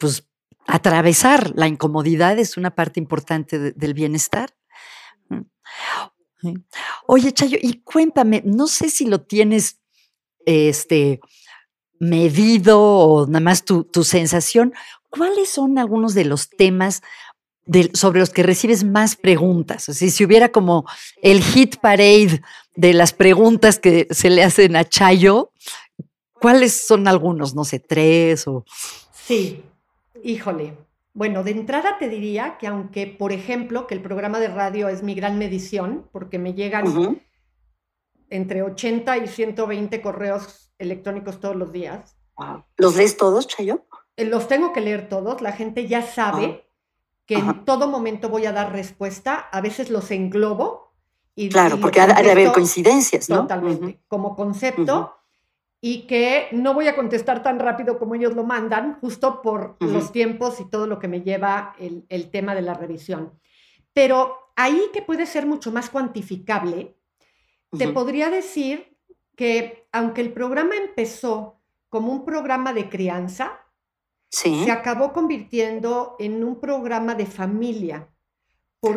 pues, 0.00 0.26
atravesar 0.66 1.52
la 1.54 1.68
incomodidad 1.68 2.38
es 2.38 2.56
una 2.56 2.74
parte 2.74 2.98
importante 2.98 3.72
del 3.72 3.94
bienestar. 3.94 4.55
Oye, 7.06 7.32
Chayo, 7.32 7.58
y 7.60 7.80
cuéntame, 7.80 8.42
no 8.44 8.66
sé 8.66 8.90
si 8.90 9.06
lo 9.06 9.20
tienes 9.22 9.78
este, 10.44 11.20
medido 11.98 12.80
o 12.80 13.26
nada 13.26 13.40
más 13.40 13.64
tu, 13.64 13.86
sensación, 14.04 14.74
¿cuáles 15.10 15.48
son 15.48 15.78
algunos 15.78 16.14
de 16.14 16.24
los 16.24 16.48
temas 16.48 17.02
sobre 17.94 18.20
los 18.20 18.30
que 18.30 18.44
recibes 18.44 18.84
más 18.84 19.16
preguntas? 19.16 19.84
Si 19.84 20.24
hubiera 20.24 20.50
como 20.50 20.86
el 21.22 21.42
hit 21.42 21.78
parade 21.78 22.42
de 22.76 22.92
las 22.92 23.12
preguntas 23.12 23.78
que 23.78 24.06
se 24.10 24.30
le 24.30 24.44
hacen 24.44 24.76
a 24.76 24.84
Chayo, 24.84 25.52
¿cuáles 26.34 26.86
son 26.86 27.08
algunos? 27.08 27.54
No 27.54 27.64
sé, 27.64 27.80
tres 27.80 28.46
o... 28.46 28.64
Sí, 29.26 29.64
Híjole. 30.22 30.76
Bueno, 31.16 31.42
de 31.42 31.52
entrada 31.52 31.96
te 31.98 32.10
diría 32.10 32.58
que 32.58 32.66
aunque, 32.66 33.06
por 33.06 33.32
ejemplo, 33.32 33.86
que 33.86 33.94
el 33.94 34.02
programa 34.02 34.38
de 34.38 34.48
radio 34.48 34.90
es 34.90 35.02
mi 35.02 35.14
gran 35.14 35.38
medición, 35.38 36.06
porque 36.12 36.38
me 36.38 36.52
llegan 36.52 37.22
entre 38.28 38.62
80 38.62 39.16
y 39.16 39.26
120 39.26 40.02
correos 40.02 40.74
electrónicos 40.76 41.40
todos 41.40 41.56
los 41.56 41.72
días. 41.72 42.18
¿Los 42.76 42.96
lees 42.96 43.16
todos, 43.16 43.48
Chayo? 43.48 43.86
Eh, 44.18 44.26
los 44.26 44.46
tengo 44.46 44.74
que 44.74 44.82
leer 44.82 45.08
todos. 45.08 45.40
La 45.40 45.52
gente 45.52 45.88
ya 45.88 46.02
sabe 46.02 46.68
que 47.24 47.36
en 47.36 47.64
todo 47.64 47.88
momento 47.88 48.28
voy 48.28 48.44
a 48.44 48.52
dar 48.52 48.72
respuesta. 48.72 49.36
A 49.36 49.62
veces 49.62 49.88
los 49.88 50.10
englobo. 50.10 50.92
Y, 51.34 51.48
claro, 51.48 51.80
porque 51.80 52.02
ha 52.02 52.08
de 52.08 52.30
haber 52.30 52.52
coincidencias, 52.52 53.30
¿no? 53.30 53.40
Totalmente. 53.40 54.02
Como 54.06 54.36
concepto 54.36 55.14
y 55.80 56.06
que 56.06 56.48
no 56.52 56.74
voy 56.74 56.88
a 56.88 56.96
contestar 56.96 57.42
tan 57.42 57.58
rápido 57.58 57.98
como 57.98 58.14
ellos 58.14 58.34
lo 58.34 58.44
mandan, 58.44 58.98
justo 59.00 59.42
por 59.42 59.76
los 59.80 60.10
tiempos 60.10 60.60
y 60.60 60.68
todo 60.68 60.86
lo 60.86 60.98
que 60.98 61.08
me 61.08 61.20
lleva 61.20 61.76
el, 61.78 62.30
tema 62.30 62.54
de 62.54 62.62
la 62.62 62.74
revisión. 62.74 63.38
Pero 63.92 64.52
ahí 64.56 64.80
que 64.92 65.02
puede 65.02 65.26
ser 65.26 65.46
mucho 65.46 65.70
más 65.70 65.90
cuantificable, 65.90 66.96
te 67.76 67.88
podría 67.88 68.30
decir 68.30 68.96
que 69.36 69.86
aunque 69.92 70.22
el 70.22 70.32
programa 70.32 70.76
empezó 70.76 71.60
como 71.88 72.10
un 72.10 72.24
programa 72.24 72.72
de 72.72 72.88
crianza, 72.88 73.60
se 74.28 74.70
acabó 74.70 75.12
convirtiendo 75.12 76.16
en 76.18 76.42
un 76.42 76.58
programa 76.58 77.14
de 77.14 77.26
familia. 77.26 78.08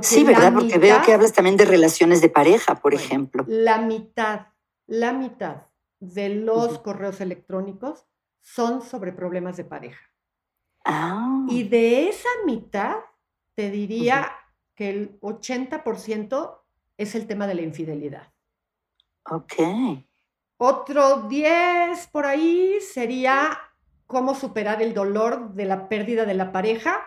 sí, 0.01 0.23
¿verdad? 0.23 0.53
Porque 0.53 0.77
veo 0.77 1.01
que 1.01 1.13
hablas 1.13 1.33
también 1.33 1.57
de 1.57 1.65
relaciones 1.65 2.21
de 2.21 2.29
pareja, 2.29 2.75
por 2.75 2.93
ejemplo. 2.93 3.43
La 3.47 3.79
mitad, 3.79 4.47
la 4.87 5.13
mitad 5.13 5.68
de 5.99 6.29
los 6.29 6.79
correos 6.79 7.21
electrónicos 7.21 8.05
son 8.41 8.81
sobre 8.81 9.11
problemas 9.13 9.57
de 9.57 9.65
pareja. 9.65 10.01
Ah. 10.85 11.45
Y 11.49 11.63
de 11.63 12.09
esa 12.09 12.29
mitad, 12.45 12.97
te 13.55 13.69
diría 13.69 14.31
que 14.75 14.89
el 14.89 15.19
80% 15.19 16.61
es 16.97 17.15
el 17.15 17.27
tema 17.27 17.47
de 17.47 17.55
la 17.55 17.61
infidelidad. 17.61 18.31
Ok. 19.29 19.53
Otro 20.57 21.23
10 21.27 22.07
por 22.07 22.25
ahí 22.25 22.79
sería 22.81 23.57
cómo 24.07 24.35
superar 24.35 24.81
el 24.81 24.93
dolor 24.93 25.53
de 25.53 25.65
la 25.65 25.87
pérdida 25.87 26.25
de 26.25 26.33
la 26.33 26.51
pareja, 26.51 26.99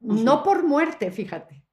no 0.00 0.42
por 0.42 0.64
muerte, 0.64 1.10
fíjate, 1.10 1.64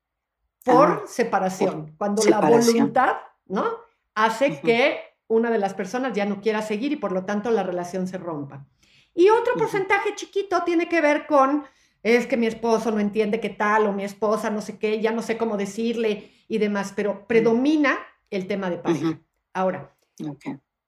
por 0.64 0.88
ah, 0.88 1.04
separación, 1.06 1.96
cuando 1.98 2.24
la 2.24 2.42
voluntad, 2.42 3.18
¿no? 3.46 3.66
Hace 4.14 4.62
que 4.62 5.15
una 5.28 5.50
de 5.50 5.58
las 5.58 5.74
personas 5.74 6.14
ya 6.14 6.26
no 6.26 6.42
quiera 6.42 6.62
seguir 6.62 6.92
y 6.92 6.98
por 6.98 7.12
lo 7.12 7.26
tanto 7.26 7.52
la 7.52 7.64
relación 7.64 8.08
se 8.08 8.18
rompa. 8.18 8.66
Y 9.14 9.30
otro 9.30 9.54
porcentaje 9.56 10.14
chiquito 10.16 10.64
tiene 10.66 10.90
que 10.90 11.02
ver 11.02 11.26
con, 11.26 11.64
es 12.04 12.28
que 12.28 12.38
mi 12.38 12.48
esposo 12.48 12.92
no 12.92 13.00
entiende 13.00 13.40
qué 13.40 13.50
tal 13.50 13.88
o 13.88 13.94
mi 13.94 14.04
esposa 14.04 14.50
no 14.50 14.62
sé 14.62 14.78
qué, 14.78 15.02
ya 15.02 15.12
no 15.12 15.22
sé 15.22 15.38
cómo 15.38 15.58
decirle 15.58 16.32
y 16.48 16.58
demás, 16.58 16.94
pero 16.96 17.26
predomina 17.26 17.98
el 18.30 18.48
tema 18.48 18.70
de 18.70 18.78
pareja. 18.78 19.20
Ahora, 19.54 19.96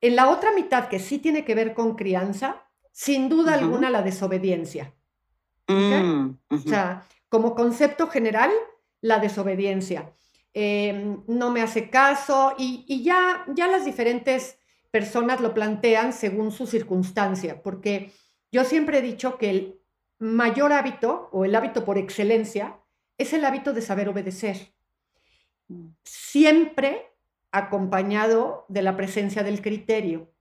en 0.02 0.16
la 0.16 0.30
otra 0.30 0.52
mitad 0.52 0.90
que 0.90 1.00
sí 1.00 1.20
tiene 1.20 1.46
que 1.46 1.56
ver 1.56 1.74
con 1.74 1.96
crianza, 1.96 2.64
sin 2.92 3.30
duda 3.30 3.54
alguna 3.54 3.90
la 3.90 4.02
desobediencia. 4.02 4.94
Mm, 5.68 6.32
o 6.50 6.58
sea, 6.58 7.06
como 7.30 7.56
concepto 7.56 8.08
general, 8.08 8.52
la 9.02 9.20
desobediencia. 9.20 10.12
Em, 10.60 11.22
no 11.28 11.52
me 11.52 11.62
hace 11.62 11.92
caso 11.92 12.56
y, 12.58 13.04
ya, 13.04 13.46
ya 13.54 13.68
las 13.68 13.86
diferentes 13.86 14.58
personas 14.90 15.40
lo 15.40 15.54
plantean 15.54 16.14
según 16.14 16.52
su 16.52 16.66
circunstancia, 16.66 17.62
porque 17.62 18.12
yo 18.52 18.64
siempre 18.64 18.98
he 18.98 19.02
dicho 19.04 19.38
que 19.38 19.52
el 19.52 19.80
mayor 20.18 20.74
hábito 20.74 21.30
o 21.32 21.46
el 21.46 21.54
hábito 21.54 21.86
por 21.86 22.00
excelencia 22.00 22.80
es 23.20 23.34
el 23.34 23.46
hábito 23.46 23.72
de 23.72 23.84
saber 23.84 24.10
obedecer, 24.10 24.74
siempre 26.04 27.06
acompañado 27.52 28.66
de 28.68 28.82
la 28.82 28.98
presencia 28.98 29.44
del 29.44 29.62
criterio. 29.62 30.34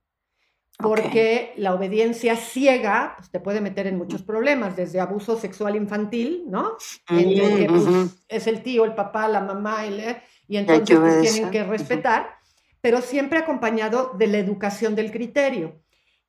Porque 0.77 1.53
la 1.57 1.73
obediencia 1.73 2.35
ciega 2.35 3.15
pues, 3.17 3.31
te 3.31 3.39
puede 3.39 3.61
meter 3.61 3.87
en 3.87 3.97
muchos 3.97 4.21
problemas, 4.21 4.75
desde 4.75 4.99
abuso 4.99 5.37
sexual 5.37 5.75
infantil, 5.75 6.43
¿no? 6.47 6.77
En 7.09 7.29
que 7.33 7.65
pues, 7.67 7.85
es 8.27 8.47
el 8.47 8.61
tío, 8.61 8.85
el 8.85 8.93
papá, 8.93 9.27
la 9.27 9.41
mamá, 9.41 9.85
y 10.47 10.57
entonces 10.57 10.97
pues, 10.97 11.33
tienen 11.33 11.51
que 11.51 11.63
respetar, 11.63 12.37
pero 12.79 13.01
siempre 13.01 13.39
acompañado 13.39 14.11
de 14.17 14.27
la 14.27 14.37
educación 14.37 14.95
del 14.95 15.11
criterio. 15.11 15.81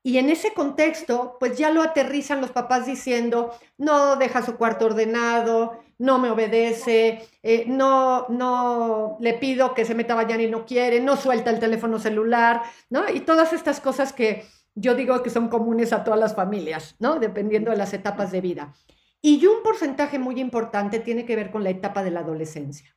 Y 0.03 0.19
en 0.19 0.31
ese 0.31 0.55
contexto, 0.55 1.37
pues 1.41 1.59
ya 1.59 1.71
lo 1.71 1.83
aterrizan 1.83 2.41
los 2.41 2.51
papás 2.51 2.87
diciendo, 2.87 3.53
no 3.77 4.17
deja 4.17 4.43
su 4.43 4.57
cuarto 4.57 4.87
ordenado, 4.87 5.81
no 5.99 6.19
me 6.19 6.31
obedece, 6.31 7.29
eh, 7.43 7.65
no, 7.67 8.27
no 8.29 9.17
le 9.21 9.35
pido 9.35 9.75
que 9.75 9.85
se 9.85 9.95
meta 9.95 10.13
a 10.13 10.17
bañar 10.17 10.41
y 10.41 10.49
no 10.49 10.65
quiere, 10.65 11.01
no 11.01 11.17
suelta 11.17 11.51
el 11.51 11.59
teléfono 11.59 11.99
celular, 11.99 12.63
¿no? 12.89 13.11
Y 13.11 13.21
todas 13.21 13.53
estas 13.53 13.81
cosas 13.81 14.13
que 14.13 14.47
yo 14.75 14.95
digo 14.95 15.23
que 15.23 15.31
son 15.31 15.49
comunes 15.49 15.93
a 15.93 16.05
todas 16.05 16.21
las 16.21 16.37
familias, 16.37 16.95
¿no? 17.01 17.19
Dependiendo 17.19 17.73
de 17.73 17.77
las 17.77 17.93
etapas 17.93 18.31
de 18.31 18.41
vida. 18.41 18.75
Y 19.21 19.45
un 19.47 19.63
porcentaje 19.65 20.19
muy 20.21 20.41
importante 20.41 21.01
tiene 21.01 21.25
que 21.25 21.35
ver 21.35 21.51
con 21.51 21.65
la 21.65 21.71
etapa 21.71 22.05
de 22.05 22.13
la 22.13 22.21
adolescencia. 22.21 22.97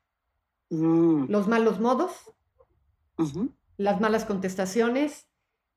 Mm. 0.69 1.25
Los 1.29 1.47
malos 1.47 1.79
modos, 1.79 2.11
las 3.77 3.99
malas 3.99 4.25
contestaciones, 4.25 5.27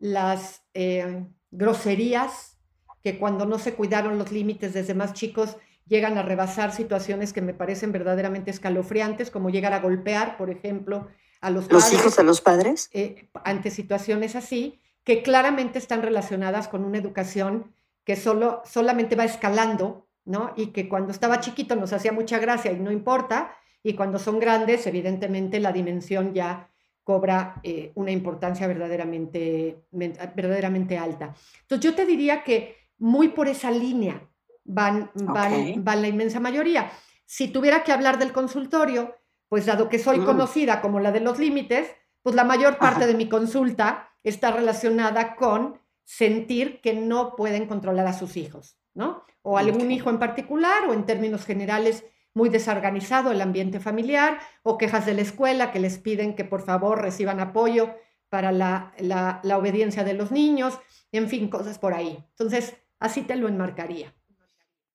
las 0.04 0.62
eh, 0.74 1.24
groserías 1.50 2.58
que 3.02 3.18
cuando 3.18 3.46
no 3.46 3.58
se 3.58 3.72
cuidaron 3.72 4.18
los 4.18 4.32
límites 4.32 4.74
desde 4.74 4.92
más 4.92 5.14
chicos 5.14 5.56
llegan 5.86 6.18
a 6.18 6.22
rebasar 6.22 6.72
situaciones 6.72 7.32
que 7.32 7.40
me 7.40 7.54
parecen 7.54 7.90
verdaderamente 7.90 8.50
escalofriantes, 8.50 9.30
como 9.30 9.48
llegar 9.48 9.72
a 9.72 9.80
golpear, 9.80 10.36
por 10.36 10.50
ejemplo, 10.50 11.08
a 11.40 11.48
los, 11.48 11.72
¿Los 11.72 11.90
hijos 11.94 12.18
a 12.18 12.22
los 12.22 12.42
padres. 12.42 12.90
Eh, 12.92 13.30
ante 13.44 13.70
situaciones 13.70 14.36
así, 14.36 14.78
que 15.04 15.22
claramente 15.22 15.78
están 15.78 16.02
relacionadas 16.02 16.68
con 16.68 16.84
una 16.84 16.98
educación 16.98 17.72
que 18.04 18.16
solo, 18.16 18.60
solamente 18.66 19.16
va 19.16 19.24
escalando, 19.24 20.06
¿no? 20.26 20.52
Y 20.54 20.66
que 20.72 20.86
cuando 20.86 21.12
estaba 21.12 21.40
chiquito 21.40 21.76
nos 21.76 21.94
hacía 21.94 22.12
mucha 22.12 22.38
gracia 22.38 22.72
y 22.72 22.76
no 22.78 22.92
importa, 22.92 23.56
y 23.82 23.94
cuando 23.94 24.18
son 24.18 24.38
grandes, 24.38 24.86
evidentemente 24.86 25.60
la 25.60 25.72
dimensión 25.72 26.34
ya 26.34 26.73
cobra 27.04 27.60
eh, 27.62 27.92
una 27.94 28.10
importancia 28.10 28.66
verdaderamente, 28.66 29.84
verdaderamente 29.92 30.98
alta. 30.98 31.34
Entonces 31.60 31.90
yo 31.90 31.94
te 31.94 32.06
diría 32.06 32.42
que 32.42 32.76
muy 32.98 33.28
por 33.28 33.46
esa 33.46 33.70
línea 33.70 34.26
van, 34.64 35.10
van, 35.14 35.84
van 35.84 36.02
la 36.02 36.08
inmensa 36.08 36.40
mayoría. 36.40 36.90
Si 37.26 37.48
tuviera 37.48 37.84
que 37.84 37.92
hablar 37.92 38.18
del 38.18 38.32
consultorio, 38.32 39.14
pues 39.48 39.66
dado 39.66 39.88
que 39.88 39.98
soy 39.98 40.20
mm. 40.20 40.24
conocida 40.24 40.80
como 40.80 40.98
la 40.98 41.12
de 41.12 41.20
los 41.20 41.38
límites, 41.38 41.88
pues 42.22 42.34
la 42.34 42.44
mayor 42.44 42.78
parte 42.78 43.06
de 43.06 43.14
mi 43.14 43.28
consulta 43.28 44.08
está 44.22 44.50
relacionada 44.50 45.36
con 45.36 45.78
sentir 46.04 46.80
que 46.80 46.94
no 46.94 47.36
pueden 47.36 47.66
controlar 47.66 48.06
a 48.06 48.14
sus 48.14 48.36
hijos, 48.36 48.78
¿no? 48.94 49.24
O 49.42 49.58
algún 49.58 49.90
hijo 49.90 50.08
en 50.08 50.18
particular, 50.18 50.88
o 50.88 50.94
en 50.94 51.04
términos 51.04 51.44
generales, 51.44 52.04
muy 52.34 52.48
desorganizado 52.48 53.30
el 53.30 53.40
ambiente 53.40 53.80
familiar 53.80 54.40
o 54.62 54.76
quejas 54.76 55.06
de 55.06 55.14
la 55.14 55.22
escuela 55.22 55.72
que 55.72 55.78
les 55.78 55.98
piden 55.98 56.34
que 56.34 56.44
por 56.44 56.62
favor 56.62 57.00
reciban 57.00 57.40
apoyo 57.40 57.94
para 58.28 58.50
la, 58.50 58.92
la, 58.98 59.40
obediencia 59.56 60.02
de 60.02 60.14
los 60.14 60.32
niños, 60.32 60.78
en 61.12 61.28
fin, 61.28 61.48
cosas 61.48 61.78
por 61.78 61.94
ahí. 61.94 62.24
Entonces, 62.30 62.74
así 62.98 63.22
te 63.22 63.36
lo 63.36 63.46
enmarcaría. 63.46 64.12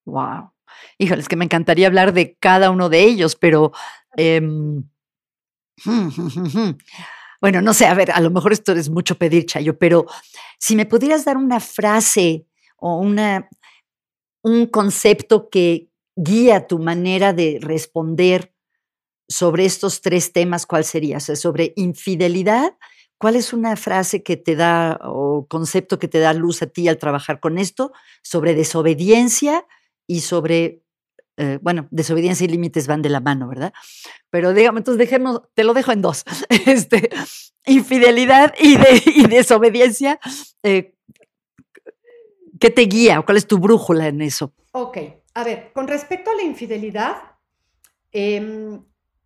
Wow. 0.04 0.52
Híjole, 0.98 1.22
es 1.22 1.28
que 1.28 1.36
me 1.36 1.46
encantaría 1.46 1.86
hablar 1.86 2.12
de 2.12 2.36
cada 2.38 2.70
uno 2.70 2.90
de 2.90 3.02
ellos, 3.02 3.36
pero 3.36 3.72
em, 4.16 4.84
bueno, 7.40 7.62
no 7.62 7.72
sé, 7.72 7.86
a 7.86 7.94
ver, 7.94 8.10
a 8.10 8.20
lo 8.20 8.30
mejor 8.30 8.52
esto 8.52 8.72
es 8.72 8.90
mucho 8.90 9.16
pedir, 9.16 9.46
Chayo, 9.46 9.78
pero 9.78 10.04
si 10.58 10.76
me 10.76 10.84
pudieras 10.84 11.24
dar 11.24 11.38
una 11.38 11.60
frase 11.60 12.46
o 12.76 12.98
una, 12.98 13.48
un 14.42 14.66
concepto 14.66 15.48
que, 15.48 15.89
guía 16.22 16.66
tu 16.66 16.78
manera 16.78 17.32
de 17.32 17.58
responder 17.60 18.52
sobre 19.26 19.64
estos 19.64 20.02
tres 20.02 20.32
temas, 20.32 20.66
¿cuál 20.66 20.84
sería? 20.84 21.20
sobre 21.20 21.72
infidelidad, 21.76 22.76
¿cuál 23.16 23.36
es 23.36 23.52
una 23.52 23.76
frase 23.76 24.22
que 24.22 24.36
te 24.36 24.56
da 24.56 24.98
o 25.04 25.46
concepto 25.48 25.98
que 25.98 26.08
te 26.08 26.18
da 26.18 26.34
luz 26.34 26.62
a 26.62 26.66
ti 26.66 26.88
al 26.88 26.98
trabajar 26.98 27.40
con 27.40 27.58
esto? 27.58 27.92
Sobre 28.22 28.54
desobediencia 28.54 29.66
y 30.06 30.20
sobre, 30.20 30.82
eh, 31.36 31.58
bueno, 31.62 31.88
desobediencia 31.90 32.44
y 32.44 32.48
límites 32.48 32.86
van 32.86 33.02
de 33.02 33.08
la 33.08 33.20
mano, 33.20 33.48
¿verdad? 33.48 33.72
Pero 34.28 34.52
digamos, 34.52 34.80
entonces 34.80 34.98
dejemos, 34.98 35.42
te 35.54 35.64
lo 35.64 35.72
dejo 35.74 35.92
en 35.92 36.02
dos. 36.02 36.24
Este, 36.66 37.08
infidelidad 37.66 38.52
y, 38.58 38.76
de, 38.76 39.28
desobediencia. 39.28 40.20
Eh, 40.62 40.94
¿Qué 42.58 42.70
te 42.70 42.82
guía? 42.82 43.22
¿Cuál 43.22 43.38
es 43.38 43.46
tu 43.46 43.58
brújula 43.58 44.08
en 44.08 44.20
eso? 44.20 44.52
Ok, 44.72 44.98
a 45.34 45.44
ver, 45.44 45.72
con 45.72 45.88
respecto 45.88 46.30
a 46.30 46.34
la 46.34 46.42
infidelidad, 46.42 47.16
em, 48.12 48.84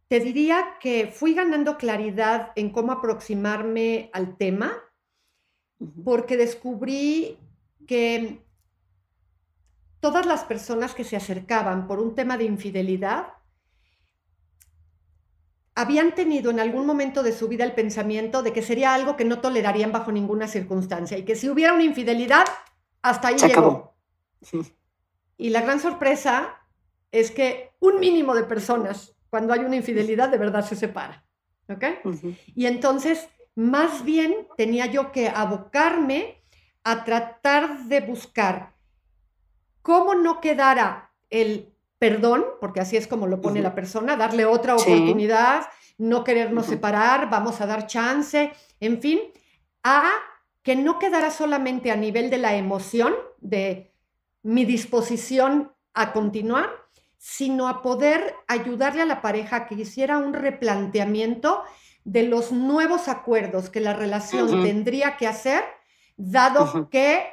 te 0.09 0.21
diría 0.21 0.77
que 0.81 1.09
fui 1.09 1.35
ganando 1.35 1.77
claridad 1.79 2.53
en 2.57 2.71
cómo 2.71 2.93
aproximarme 2.93 4.11
al 4.13 4.37
tema, 4.37 4.73
porque 6.05 6.37
descubrí 6.37 7.39
que 7.87 8.45
todas 10.01 10.27
las 10.27 10.45
personas 10.45 10.95
que 10.95 11.05
se 11.05 11.17
acercaban 11.17 11.87
por 11.87 11.99
un 11.99 12.15
tema 12.15 12.37
de 12.37 12.45
infidelidad 12.45 13.29
habían 15.75 16.15
tenido 16.15 16.51
en 16.51 16.61
algún 16.61 16.87
momento 16.87 17.23
de 17.23 17.33
su 17.33 17.49
vida 17.49 17.65
el 17.65 17.73
pensamiento 17.73 18.43
de 18.43 18.53
que 18.53 18.63
sería 18.63 18.95
algo 18.95 19.17
que 19.17 19.25
no 19.25 19.41
tolerarían 19.41 19.93
bajo 19.93 20.13
ninguna 20.13 20.47
circunstancia 20.47 21.19
y 21.19 21.25
que 21.25 21.35
si 21.35 21.49
hubiera 21.49 21.73
una 21.73 21.83
infidelidad, 21.83 22.45
hasta 23.03 23.29
ahí 23.29 23.37
llegó. 23.37 23.95
Y 25.45 25.51
la 25.51 25.61
gran 25.61 25.79
sorpresa 25.79 26.57
es 27.13 27.31
que 27.31 27.73
un 27.79 28.01
mínimo 28.01 28.35
de 28.35 28.45
personas, 28.45 29.15
cuando 29.29 29.53
hay 29.53 29.61
una 29.61 29.77
infidelidad, 29.77 30.31
de 30.31 30.39
verdad 30.39 30.65
se 30.65 30.75
separa. 30.75 31.23
¿Ok? 31.69 31.85
Y 32.55 32.65
entonces, 32.65 33.29
más 33.55 34.07
bien 34.07 34.49
tenía 34.57 34.87
yo 34.87 35.13
que 35.13 35.29
abocarme 35.29 36.43
a 36.83 37.05
tratar 37.05 37.85
de 37.85 38.01
buscar 38.01 38.73
cómo 39.83 40.15
no 40.15 40.41
quedara 40.41 41.13
el 41.29 41.75
perdón, 41.99 42.47
porque 42.59 42.81
así 42.81 42.97
es 42.97 43.07
como 43.07 43.27
lo 43.27 43.43
pone 43.43 43.61
la 43.61 43.75
persona, 43.75 44.17
darle 44.17 44.47
otra 44.47 44.77
oportunidad, 44.77 45.67
no 45.99 46.25
querernos 46.25 46.65
separar, 46.65 47.29
vamos 47.29 47.61
a 47.61 47.67
dar 47.67 47.87
chance, 47.87 48.51
en 48.81 49.03
fin, 49.03 49.21
a 49.83 50.11
que 50.63 50.75
no 50.75 50.99
quedara 50.99 51.31
solamente 51.31 51.91
a 51.91 51.97
nivel 51.97 52.31
de 52.31 52.39
la 52.39 52.57
emoción, 52.57 53.13
de 53.43 53.94
mi 54.45 54.65
disposición 54.65 55.73
a 55.95 56.13
continuar, 56.13 56.71
sino 57.19 57.67
a 57.67 57.83
poder 57.83 58.35
ayudarle 58.47 59.03
a 59.03 59.07
la 59.07 59.23
pareja 59.23 59.57
a 59.57 59.67
que 59.67 59.75
hiciera 59.75 60.19
un 60.19 60.35
replanteamiento 60.35 61.63
de 62.05 62.25
los 62.25 62.53
nuevos 62.53 63.09
acuerdos 63.09 63.71
que 63.71 63.81
la 63.81 63.95
relación 63.95 64.63
tendría 64.63 65.17
que 65.17 65.27
hacer, 65.27 65.65
dado 66.17 66.91
que 66.91 67.25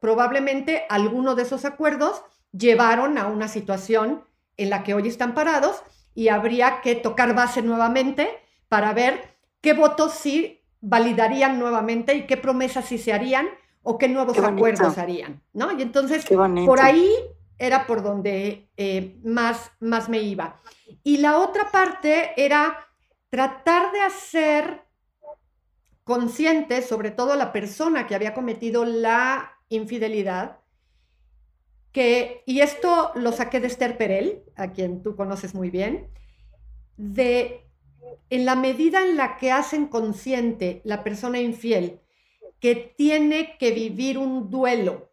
probablemente 0.00 0.84
alguno 0.88 1.34
de 1.34 1.42
esos 1.42 1.64
acuerdos 1.64 2.22
llevaron 2.52 3.18
a 3.18 3.26
una 3.26 3.48
situación 3.48 4.24
en 4.56 4.70
la 4.70 4.84
que 4.84 4.94
hoy 4.94 5.08
están 5.08 5.34
parados 5.34 5.82
y 6.14 6.28
habría 6.28 6.80
que 6.80 6.94
tocar 6.94 7.34
base 7.34 7.62
nuevamente 7.62 8.30
para 8.68 8.92
ver 8.92 9.36
qué 9.60 9.72
votos 9.72 10.14
sí 10.14 10.62
validarían 10.80 11.58
nuevamente 11.58 12.14
y 12.14 12.26
qué 12.26 12.36
promesas 12.36 12.84
sí 12.84 12.98
se 12.98 13.12
harían 13.12 13.48
o 13.82 13.98
qué 13.98 14.08
nuevos 14.08 14.38
acuerdos 14.38 14.98
harían, 14.98 15.42
¿no? 15.52 15.72
Y 15.76 15.82
entonces, 15.82 16.24
por 16.26 16.80
ahí 16.80 17.12
era 17.58 17.86
por 17.86 18.02
donde 18.02 18.68
eh, 18.76 19.18
más, 19.22 19.70
más 19.80 20.08
me 20.08 20.20
iba. 20.20 20.60
Y 21.02 21.18
la 21.18 21.38
otra 21.38 21.70
parte 21.70 22.32
era 22.36 22.86
tratar 23.28 23.92
de 23.92 24.00
hacer 24.00 24.84
consciente, 26.04 26.82
sobre 26.82 27.10
todo 27.10 27.36
la 27.36 27.52
persona 27.52 28.06
que 28.06 28.14
había 28.14 28.34
cometido 28.34 28.84
la 28.84 29.52
infidelidad, 29.68 30.58
que, 31.92 32.42
y 32.46 32.60
esto 32.60 33.12
lo 33.14 33.32
saqué 33.32 33.60
de 33.60 33.66
Esther 33.66 33.96
Perel, 33.96 34.42
a 34.56 34.72
quien 34.72 35.02
tú 35.02 35.16
conoces 35.16 35.54
muy 35.54 35.70
bien, 35.70 36.08
de 36.96 37.66
en 38.30 38.44
la 38.44 38.56
medida 38.56 39.02
en 39.02 39.16
la 39.16 39.36
que 39.36 39.52
hacen 39.52 39.86
consciente 39.86 40.80
la 40.84 41.04
persona 41.04 41.40
infiel 41.40 42.00
que 42.60 42.94
tiene 42.96 43.56
que 43.58 43.72
vivir 43.72 44.18
un 44.18 44.50
duelo 44.50 45.10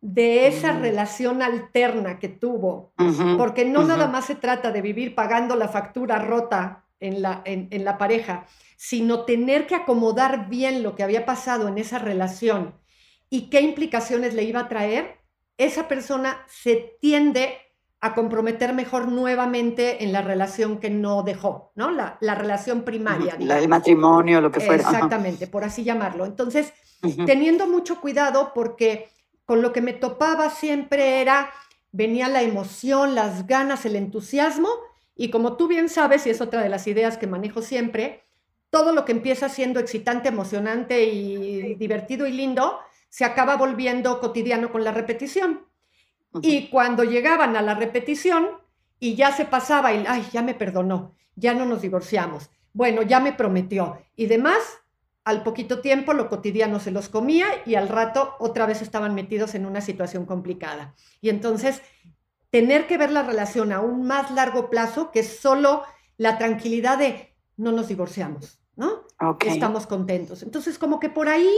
de 0.00 0.46
esa 0.46 0.72
mm. 0.72 0.80
relación 0.80 1.42
alterna 1.42 2.18
que 2.18 2.28
tuvo, 2.28 2.92
porque 3.36 3.64
no 3.64 3.84
nada 3.84 4.06
más 4.06 4.26
se 4.26 4.34
trata 4.34 4.72
de 4.72 4.80
vivir 4.80 5.14
pagando 5.14 5.56
la 5.56 5.68
factura 5.68 6.18
rota 6.18 6.84
en 7.00 7.22
la, 7.22 7.42
en, 7.44 7.84
la 7.84 7.98
pareja, 7.98 8.46
sino 8.76 9.24
tener 9.24 9.66
que 9.66 9.74
acomodar 9.74 10.48
bien 10.48 10.82
lo 10.82 10.94
que 10.94 11.02
había 11.02 11.26
pasado 11.26 11.68
en 11.68 11.78
esa 11.78 11.98
relación 11.98 12.74
y 13.28 13.50
qué 13.50 13.60
implicaciones 13.60 14.34
le 14.34 14.44
iba 14.44 14.60
a 14.60 14.68
traer, 14.68 15.18
esa 15.58 15.88
persona 15.88 16.44
se 16.48 16.96
tiende 17.00 17.58
a 18.02 18.14
comprometer 18.14 18.72
mejor 18.72 19.08
nuevamente 19.08 20.02
en 20.02 20.12
la 20.12 20.22
relación 20.22 20.78
que 20.78 20.88
no 20.88 21.22
dejó, 21.22 21.72
¿no? 21.74 21.90
La, 21.90 22.18
relación 22.34 22.82
primaria. 22.82 23.36
La, 23.38 23.58
el 23.58 23.68
matrimonio, 23.68 24.40
lo 24.40 24.50
que 24.50 24.60
fuera. 24.60 24.82
Exactamente, 24.82 25.46
por 25.46 25.64
así 25.64 25.84
llamarlo. 25.84 26.24
Entonces, 26.24 26.72
teniendo 27.26 27.66
mucho 27.66 28.00
cuidado 28.00 28.52
porque 28.54 29.10
con 29.44 29.60
lo 29.60 29.72
que 29.72 29.82
me 29.82 29.92
topaba 29.92 30.48
siempre 30.48 31.20
era, 31.20 31.50
venía 31.92 32.28
la 32.28 32.42
emoción, 32.42 33.14
las 33.14 33.46
ganas, 33.46 33.84
el 33.84 33.96
entusiasmo, 33.96 34.68
y 35.14 35.30
como 35.30 35.56
tú 35.56 35.68
bien 35.68 35.90
sabes, 35.90 36.26
y 36.26 36.30
es 36.30 36.40
otra 36.40 36.62
de 36.62 36.70
las 36.70 36.86
ideas 36.86 37.18
que 37.18 37.26
manejo 37.26 37.60
siempre, 37.60 38.24
todo 38.70 38.92
lo 38.92 39.04
que 39.04 39.12
empieza 39.12 39.50
siendo 39.50 39.78
excitante, 39.78 40.28
emocionante 40.28 41.04
y 41.04 41.74
divertido 41.74 42.26
y 42.26 42.32
lindo, 42.32 42.78
se 43.10 43.24
acaba 43.26 43.56
volviendo 43.56 44.20
cotidiano 44.20 44.72
con 44.72 44.84
la 44.84 44.92
repetición. 44.92 45.66
Y 46.42 46.68
cuando 46.68 47.04
llegaban 47.04 47.56
a 47.56 47.62
la 47.62 47.74
repetición 47.74 48.46
y 48.98 49.14
ya 49.14 49.32
se 49.32 49.44
pasaba 49.44 49.92
y, 49.92 50.04
ay, 50.06 50.26
ya 50.32 50.42
me 50.42 50.54
perdonó, 50.54 51.14
ya 51.34 51.54
no 51.54 51.64
nos 51.64 51.82
divorciamos, 51.82 52.50
bueno, 52.72 53.02
ya 53.02 53.18
me 53.18 53.32
prometió 53.32 53.98
y 54.14 54.26
demás, 54.26 54.58
al 55.24 55.42
poquito 55.42 55.80
tiempo 55.80 56.12
lo 56.12 56.28
cotidiano 56.28 56.78
se 56.80 56.90
los 56.90 57.08
comía 57.08 57.46
y 57.66 57.74
al 57.74 57.88
rato 57.88 58.34
otra 58.38 58.66
vez 58.66 58.80
estaban 58.82 59.14
metidos 59.14 59.54
en 59.54 59.66
una 59.66 59.80
situación 59.80 60.24
complicada. 60.24 60.94
Y 61.20 61.28
entonces, 61.30 61.82
tener 62.50 62.86
que 62.86 62.98
ver 62.98 63.10
la 63.10 63.22
relación 63.22 63.72
a 63.72 63.80
un 63.80 64.06
más 64.06 64.30
largo 64.30 64.70
plazo 64.70 65.10
que 65.10 65.22
solo 65.22 65.82
la 66.16 66.38
tranquilidad 66.38 66.98
de 66.98 67.34
no 67.56 67.72
nos 67.72 67.88
divorciamos, 67.88 68.60
¿no? 68.76 69.04
Estamos 69.46 69.86
contentos. 69.86 70.42
Entonces, 70.42 70.78
como 70.78 71.00
que 71.00 71.10
por 71.10 71.28
ahí 71.28 71.50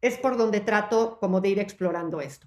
es 0.00 0.16
por 0.16 0.36
donde 0.36 0.60
trato 0.60 1.18
como 1.20 1.40
de 1.40 1.50
ir 1.50 1.58
explorando 1.58 2.20
esto. 2.20 2.46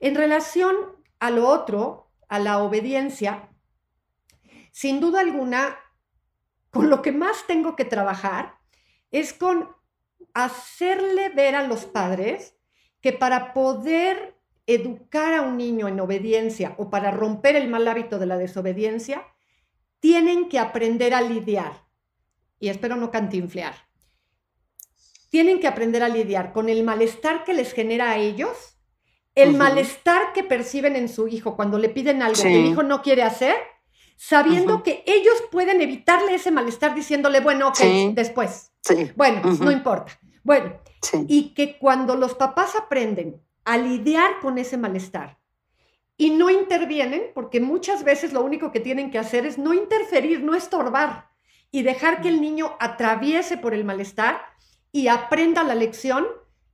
En 0.00 0.14
relación 0.14 0.74
a 1.18 1.30
lo 1.30 1.48
otro, 1.48 2.10
a 2.28 2.38
la 2.38 2.58
obediencia, 2.58 3.48
sin 4.74 4.98
duda 4.98 5.20
alguna, 5.20 5.78
con 6.70 6.90
lo 6.90 7.00
que 7.00 7.12
más 7.12 7.46
tengo 7.46 7.76
que 7.76 7.84
trabajar 7.84 8.58
es 9.12 9.32
con 9.32 9.68
hacerle 10.34 11.28
ver 11.28 11.54
a 11.54 11.66
los 11.66 11.84
padres 11.84 12.56
que 13.00 13.12
para 13.12 13.54
poder 13.54 14.36
educar 14.66 15.34
a 15.34 15.42
un 15.42 15.56
niño 15.58 15.86
en 15.86 16.00
obediencia 16.00 16.74
o 16.78 16.90
para 16.90 17.12
romper 17.12 17.54
el 17.54 17.68
mal 17.68 17.86
hábito 17.86 18.18
de 18.18 18.26
la 18.26 18.36
desobediencia, 18.36 19.24
tienen 20.00 20.48
que 20.48 20.58
aprender 20.58 21.14
a 21.14 21.20
lidiar. 21.20 21.86
Y 22.58 22.68
espero 22.68 22.96
no 22.96 23.12
cantinflear. 23.12 23.74
Tienen 25.30 25.60
que 25.60 25.68
aprender 25.68 26.02
a 26.02 26.08
lidiar 26.08 26.52
con 26.52 26.68
el 26.68 26.82
malestar 26.82 27.44
que 27.44 27.54
les 27.54 27.72
genera 27.72 28.10
a 28.10 28.16
ellos 28.18 28.73
el 29.34 29.56
malestar 29.56 30.32
que 30.32 30.44
perciben 30.44 30.96
en 30.96 31.08
su 31.08 31.28
hijo 31.28 31.56
cuando 31.56 31.78
le 31.78 31.88
piden 31.88 32.22
algo 32.22 32.40
que 32.40 32.60
el 32.60 32.66
hijo 32.66 32.82
no 32.82 33.02
quiere 33.02 33.22
hacer, 33.22 33.56
sabiendo 34.16 34.82
que 34.82 35.02
ellos 35.06 35.34
pueden 35.50 35.80
evitarle 35.80 36.34
ese 36.34 36.50
malestar 36.50 36.94
diciéndole, 36.94 37.40
bueno, 37.40 37.68
ok, 37.68 37.78
después. 38.12 38.72
Bueno, 39.16 39.42
no 39.60 39.70
importa. 39.70 40.18
Bueno, 40.44 40.78
y 41.26 41.54
que 41.54 41.78
cuando 41.78 42.16
los 42.16 42.34
papás 42.34 42.76
aprenden 42.76 43.40
a 43.64 43.76
lidiar 43.78 44.40
con 44.40 44.58
ese 44.58 44.76
malestar 44.76 45.38
y 46.16 46.30
no 46.30 46.50
intervienen, 46.50 47.32
porque 47.34 47.60
muchas 47.60 48.04
veces 48.04 48.32
lo 48.32 48.42
único 48.42 48.70
que 48.70 48.80
tienen 48.80 49.10
que 49.10 49.18
hacer 49.18 49.46
es 49.46 49.58
no 49.58 49.74
interferir, 49.74 50.42
no 50.42 50.54
estorbar 50.54 51.30
y 51.70 51.82
dejar 51.82 52.20
que 52.20 52.28
el 52.28 52.40
niño 52.40 52.76
atraviese 52.78 53.56
por 53.56 53.74
el 53.74 53.84
malestar 53.84 54.42
y 54.92 55.08
aprenda 55.08 55.64
la 55.64 55.74
lección, 55.74 56.24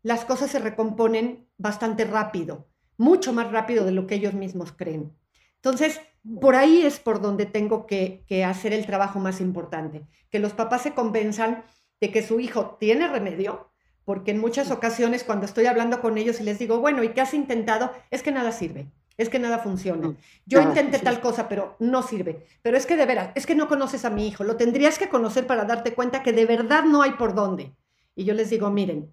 las 0.03 0.25
cosas 0.25 0.51
se 0.51 0.59
recomponen 0.59 1.49
bastante 1.59 2.05
rápido, 2.05 2.67
mucho 2.97 3.33
más 3.33 3.51
rápido 3.51 3.85
de 3.85 3.93
lo 3.93 4.07
que 4.07 4.17
ellos 4.17 4.35
mismos 4.35 4.73
creen. 4.73 5.13
Entonces, 5.57 6.01
por 6.41 6.55
ahí 6.55 6.83
es 6.83 6.99
por 6.99 7.21
donde 7.21 7.47
tengo 7.47 7.87
que, 7.87 8.25
hacer 8.47 8.73
el 8.73 8.87
trabajo 8.87 9.19
más 9.19 9.41
importante, 9.41 10.07
que 10.31 10.39
los 10.39 10.53
papás 10.53 10.83
se 10.83 10.95
convenzan 10.95 11.65
de 12.01 12.11
que 12.11 12.23
su 12.23 12.41
hijo 12.41 12.77
tiene 12.81 13.09
remedio, 13.09 13.71
porque 14.05 14.31
en 14.31 14.39
muchas 14.39 14.71
ocasiones 14.71 15.25
cuando 15.25 15.47
estoy 15.47 15.67
hablando 15.67 16.01
con 16.01 16.19
ellos 16.19 16.41
y 16.41 16.45
les 16.45 16.59
digo, 16.59 16.81
bueno, 16.81 17.03
¿y 17.03 17.11
qué 17.11 17.21
has 17.21 17.35
intentado? 17.35 17.93
Es 18.11 18.23
que 18.23 18.33
nada 18.33 18.53
sirve, 18.53 18.91
es 19.19 19.29
que 19.29 19.39
nada 19.39 19.59
funciona. 19.59 20.09
Mm, 20.09 20.17
Yo 20.47 20.63
intenté 20.63 20.99
tal 20.99 21.21
cosa, 21.21 21.49
pero 21.49 21.77
no 21.79 22.03
sirve. 22.03 22.47
Pero 22.63 22.77
es 22.77 22.87
que 22.87 22.97
de 22.97 23.07
veras, 23.07 23.31
es 23.35 23.47
que 23.47 23.55
no 23.55 23.69
conoces 23.69 24.05
a 24.05 24.11
mi 24.11 24.27
hijo, 24.27 24.45
lo 24.45 24.57
tendrías 24.57 24.99
que 24.99 25.11
conocer 25.11 25.47
para 25.47 25.65
darte 25.65 25.95
cuenta 25.95 26.23
que 26.23 26.33
de 26.33 26.47
verdad 26.47 26.85
no 26.85 27.03
hay 27.03 27.13
por 27.13 27.35
dónde. 27.35 27.75
Y 28.17 28.25
yo 28.25 28.35
les 28.35 28.51
digo, 28.51 28.71
miren, 28.71 29.13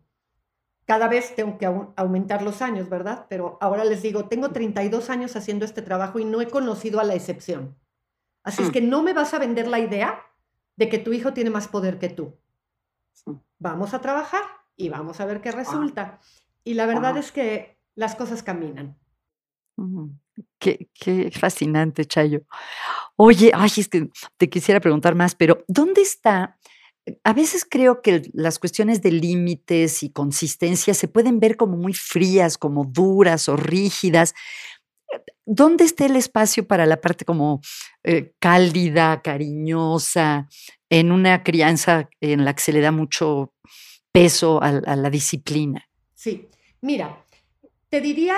cada 0.87 1.09
vez 1.09 1.35
tengo 1.35 1.57
que 1.57 1.65
aumentar 1.65 2.41
los 2.41 2.61
años, 2.61 2.87
¿verdad? 2.87 3.25
Pero 3.29 3.57
ahora 3.59 3.83
les 3.83 4.01
digo, 4.01 4.29
tengo 4.29 4.51
32 4.51 5.09
años 5.09 5.35
haciendo 5.35 5.65
este 5.65 5.81
trabajo 5.81 6.17
y 6.17 6.23
no 6.23 6.39
he 6.39 6.47
conocido 6.47 7.01
a 7.01 7.03
la 7.03 7.13
excepción. 7.13 7.75
Así 8.41 8.63
es 8.63 8.69
mm. 8.69 8.71
que 8.71 8.81
no 8.81 9.03
me 9.03 9.11
vas 9.11 9.33
a 9.33 9.39
vender 9.39 9.67
la 9.67 9.79
idea 9.79 10.23
de 10.77 10.87
que 10.87 10.97
tu 10.97 11.11
hijo 11.11 11.33
tiene 11.33 11.49
más 11.49 11.67
poder 11.67 11.99
que 11.99 12.07
tú. 12.07 12.39
Vamos 13.59 13.93
a 13.93 13.99
trabajar 13.99 14.43
y 14.77 14.87
vamos 14.87 15.19
a 15.19 15.25
ver 15.25 15.41
qué 15.41 15.51
resulta. 15.51 16.21
Y 16.63 16.75
la 16.75 16.85
verdad 16.85 17.17
es 17.17 17.33
que 17.33 17.77
las 17.95 18.15
cosas 18.15 18.41
caminan. 18.41 18.97
Qué, 20.57 20.89
qué, 20.93 21.31
fascinante, 21.31 22.05
Chayo. 22.05 22.43
Oye, 23.17 23.51
ay, 23.53 23.71
es 23.75 23.89
que 23.89 24.09
te 24.37 24.49
quisiera 24.49 24.79
preguntar 24.79 25.15
más, 25.15 25.35
pero 25.35 25.65
¿dónde 25.67 26.01
está 26.01 26.57
a 27.23 27.33
veces 27.33 27.65
creo 27.69 28.01
que 28.01 28.29
las 28.33 28.59
cuestiones 28.59 29.01
de 29.01 29.11
límites 29.11 30.03
y 30.03 30.09
consistencia 30.09 30.93
se 30.93 31.07
pueden 31.07 31.39
ver 31.39 31.57
como 31.57 31.77
muy 31.77 31.93
frías, 31.93 32.57
como 32.57 32.85
duras 32.85 33.47
o 33.49 33.55
rígidas. 33.55 34.33
¿Dónde 35.45 35.85
está 35.85 36.05
el 36.05 36.15
espacio 36.15 36.67
para 36.67 36.85
la 36.85 36.99
parte 36.99 37.23
como 37.23 37.61
eh, 38.03 38.33
cálida, 38.39 39.21
cariñosa, 39.21 40.47
en 40.89 41.11
una 41.11 41.43
crianza 41.43 42.09
en 42.19 42.43
la 42.43 42.53
que 42.53 42.63
se 42.63 42.73
le 42.73 42.81
da 42.81 42.91
mucho 42.91 43.53
peso 44.11 44.61
a, 44.61 44.71
la 44.71 45.09
disciplina? 45.09 45.87
Sí, 46.13 46.49
mira, 46.81 47.23
te 47.89 48.01
diría 48.01 48.35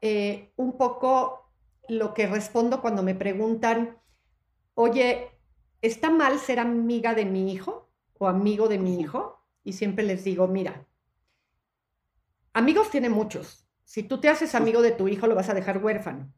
eh, 0.00 0.52
un 0.56 0.76
poco 0.76 1.52
lo 1.88 2.14
que 2.14 2.26
respondo 2.26 2.80
cuando 2.80 3.02
me 3.02 3.14
preguntan, 3.14 3.98
oye, 4.74 5.28
¿está 5.82 6.10
mal 6.10 6.38
ser 6.40 6.58
amiga 6.58 7.14
de 7.14 7.26
mi 7.26 7.52
hijo? 7.52 7.83
O 8.24 8.28
amigo 8.28 8.68
de 8.68 8.78
mi 8.78 9.00
hijo 9.00 9.44
y 9.62 9.72
siempre 9.72 10.04
les 10.04 10.24
digo, 10.24 10.48
mira, 10.48 10.86
amigos 12.52 12.90
tiene 12.90 13.08
muchos. 13.08 13.66
Si 13.84 14.02
tú 14.02 14.18
te 14.20 14.28
haces 14.28 14.54
amigo 14.54 14.82
de 14.82 14.92
tu 14.92 15.08
hijo, 15.08 15.26
lo 15.26 15.34
vas 15.34 15.48
a 15.48 15.54
dejar 15.54 15.82
huérfano. 15.82 16.32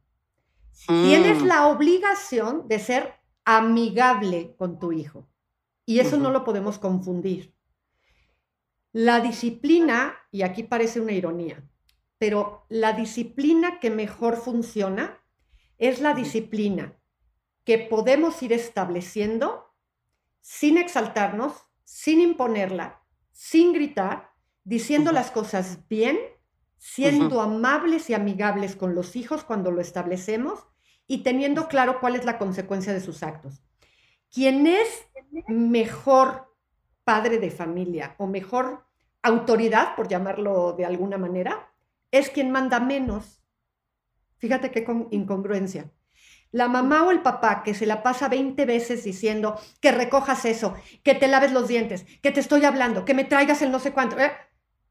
Tienes 0.86 1.42
mm. 1.42 1.46
la 1.46 1.66
obligación 1.68 2.68
de 2.68 2.78
ser 2.78 3.14
amigable 3.44 4.54
con 4.56 4.78
tu 4.78 4.92
hijo. 4.92 5.28
Y 5.84 6.00
eso 6.00 6.16
no 6.16 6.30
lo 6.30 6.44
podemos 6.44 6.78
confundir. 6.78 7.54
La 8.92 9.20
disciplina, 9.20 10.16
y 10.30 10.42
aquí 10.42 10.64
parece 10.64 11.00
una 11.00 11.12
ironía, 11.12 11.62
pero 12.18 12.66
la 12.68 12.92
disciplina 12.92 13.78
que 13.78 13.90
mejor 13.90 14.36
funciona 14.36 15.20
es 15.78 16.00
la 16.00 16.14
disciplina 16.14 16.96
que 17.64 17.78
podemos 17.78 18.42
ir 18.42 18.52
estableciendo 18.52 19.74
sin 20.40 20.78
exaltarnos, 20.78 21.65
sin 21.86 22.20
imponerla, 22.20 23.00
sin 23.30 23.72
gritar, 23.72 24.32
diciendo 24.64 25.12
las 25.12 25.30
cosas 25.30 25.88
bien, 25.88 26.18
siendo 26.76 27.40
amables 27.40 28.10
y 28.10 28.14
amigables 28.14 28.74
con 28.74 28.94
los 28.94 29.14
hijos 29.14 29.44
cuando 29.44 29.70
lo 29.70 29.80
establecemos 29.80 30.66
y 31.06 31.22
teniendo 31.22 31.68
claro 31.68 32.00
cuál 32.00 32.16
es 32.16 32.24
la 32.24 32.38
consecuencia 32.38 32.92
de 32.92 33.00
sus 33.00 33.22
actos. 33.22 33.62
Quien 34.32 34.66
es 34.66 35.06
mejor 35.46 36.52
padre 37.04 37.38
de 37.38 37.52
familia 37.52 38.16
o 38.18 38.26
mejor 38.26 38.84
autoridad, 39.22 39.94
por 39.94 40.08
llamarlo 40.08 40.72
de 40.72 40.84
alguna 40.84 41.18
manera, 41.18 41.72
es 42.10 42.30
quien 42.30 42.50
manda 42.50 42.80
menos. 42.80 43.40
Fíjate 44.38 44.72
qué 44.72 44.84
incongruencia 45.12 45.90
la 46.52 46.68
mamá 46.68 47.04
o 47.04 47.10
el 47.10 47.20
papá 47.20 47.62
que 47.62 47.74
se 47.74 47.86
la 47.86 48.02
pasa 48.02 48.28
20 48.28 48.64
veces 48.64 49.04
diciendo 49.04 49.60
que 49.80 49.92
recojas 49.92 50.44
eso, 50.44 50.74
que 51.02 51.14
te 51.14 51.28
laves 51.28 51.52
los 51.52 51.68
dientes, 51.68 52.06
que 52.22 52.30
te 52.30 52.40
estoy 52.40 52.64
hablando, 52.64 53.04
que 53.04 53.14
me 53.14 53.24
traigas 53.24 53.62
el 53.62 53.70
no 53.70 53.78
sé 53.78 53.92
cuánto, 53.92 54.18
¿eh? 54.18 54.32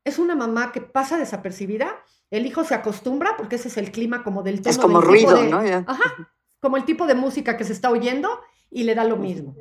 es 0.03 0.19
una 0.19 0.35
mamá 0.35 0.71
que 0.71 0.81
pasa 0.81 1.17
desapercibida, 1.17 1.95
el 2.29 2.45
hijo 2.45 2.63
se 2.63 2.75
acostumbra 2.75 3.35
porque 3.37 3.55
ese 3.55 3.67
es 3.69 3.77
el 3.77 3.91
clima 3.91 4.23
como 4.23 4.43
del 4.43 4.61
tono. 4.61 4.71
Es 4.71 4.77
como 4.77 5.01
ruido, 5.01 5.43
¿no? 5.43 5.59
Ajá, 5.59 6.31
como 6.59 6.77
el 6.77 6.85
tipo 6.85 7.07
de 7.07 7.15
música 7.15 7.57
que 7.57 7.63
se 7.63 7.73
está 7.73 7.89
oyendo 7.89 8.39
y 8.69 8.83
le 8.83 8.95
da 8.95 9.03
lo 9.03 9.17
mismo. 9.17 9.55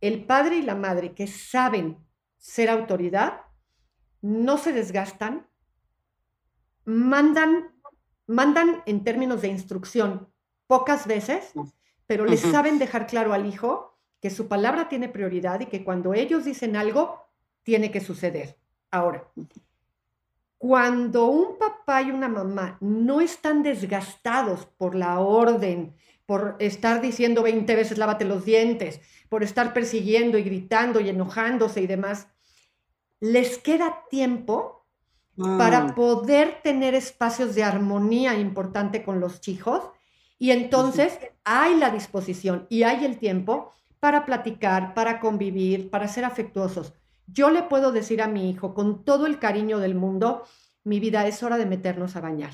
El 0.00 0.24
padre 0.24 0.56
y 0.56 0.62
la 0.62 0.74
madre 0.74 1.12
que 1.14 1.26
saben 1.26 1.98
ser 2.38 2.70
autoridad, 2.70 3.42
no 4.22 4.56
se 4.58 4.72
desgastan, 4.72 5.46
mandan, 6.84 7.74
mandan 8.26 8.82
en 8.86 9.04
términos 9.04 9.42
de 9.42 9.48
instrucción 9.48 10.29
pocas 10.70 11.08
veces, 11.08 11.52
pero 12.06 12.24
les 12.26 12.38
saben 12.38 12.78
dejar 12.78 13.08
claro 13.08 13.32
al 13.32 13.44
hijo 13.44 13.98
que 14.20 14.30
su 14.30 14.46
palabra 14.46 14.88
tiene 14.88 15.08
prioridad 15.08 15.58
y 15.58 15.66
que 15.66 15.82
cuando 15.82 16.14
ellos 16.14 16.44
dicen 16.44 16.76
algo, 16.76 17.26
tiene 17.64 17.90
que 17.90 17.98
suceder. 17.98 18.56
Ahora, 18.92 19.28
cuando 20.58 21.26
un 21.26 21.58
papá 21.58 22.02
y 22.02 22.12
una 22.12 22.28
mamá 22.28 22.78
no 22.80 23.20
están 23.20 23.64
desgastados 23.64 24.64
por 24.64 24.94
la 24.94 25.18
orden, 25.18 25.92
por 26.24 26.54
estar 26.60 27.00
diciendo 27.00 27.42
20 27.42 27.74
veces 27.74 27.98
lávate 27.98 28.24
los 28.24 28.44
dientes, 28.44 29.00
por 29.28 29.42
estar 29.42 29.72
persiguiendo 29.72 30.38
y 30.38 30.44
gritando 30.44 31.00
y 31.00 31.08
enojándose 31.08 31.80
y 31.80 31.88
demás, 31.88 32.28
les 33.18 33.58
queda 33.58 34.04
tiempo 34.08 34.86
para 35.36 35.80
mm. 35.80 35.94
poder 35.96 36.60
tener 36.62 36.94
espacios 36.94 37.56
de 37.56 37.64
armonía 37.64 38.38
importante 38.38 39.02
con 39.02 39.18
los 39.18 39.40
chicos 39.40 39.90
y 40.40 40.52
entonces 40.52 41.18
hay 41.44 41.76
la 41.76 41.90
disposición 41.90 42.66
y 42.70 42.82
hay 42.82 43.04
el 43.04 43.18
tiempo 43.18 43.70
para 44.00 44.24
platicar, 44.24 44.94
para 44.94 45.20
convivir, 45.20 45.90
para 45.90 46.08
ser 46.08 46.24
afectuosos. 46.24 46.94
Yo 47.26 47.50
le 47.50 47.62
puedo 47.62 47.92
decir 47.92 48.22
a 48.22 48.26
mi 48.26 48.48
hijo 48.48 48.72
con 48.72 49.04
todo 49.04 49.26
el 49.26 49.38
cariño 49.38 49.78
del 49.78 49.94
mundo, 49.94 50.44
mi 50.82 50.98
vida 50.98 51.26
es 51.26 51.42
hora 51.42 51.58
de 51.58 51.66
meternos 51.66 52.16
a 52.16 52.22
bañar. 52.22 52.52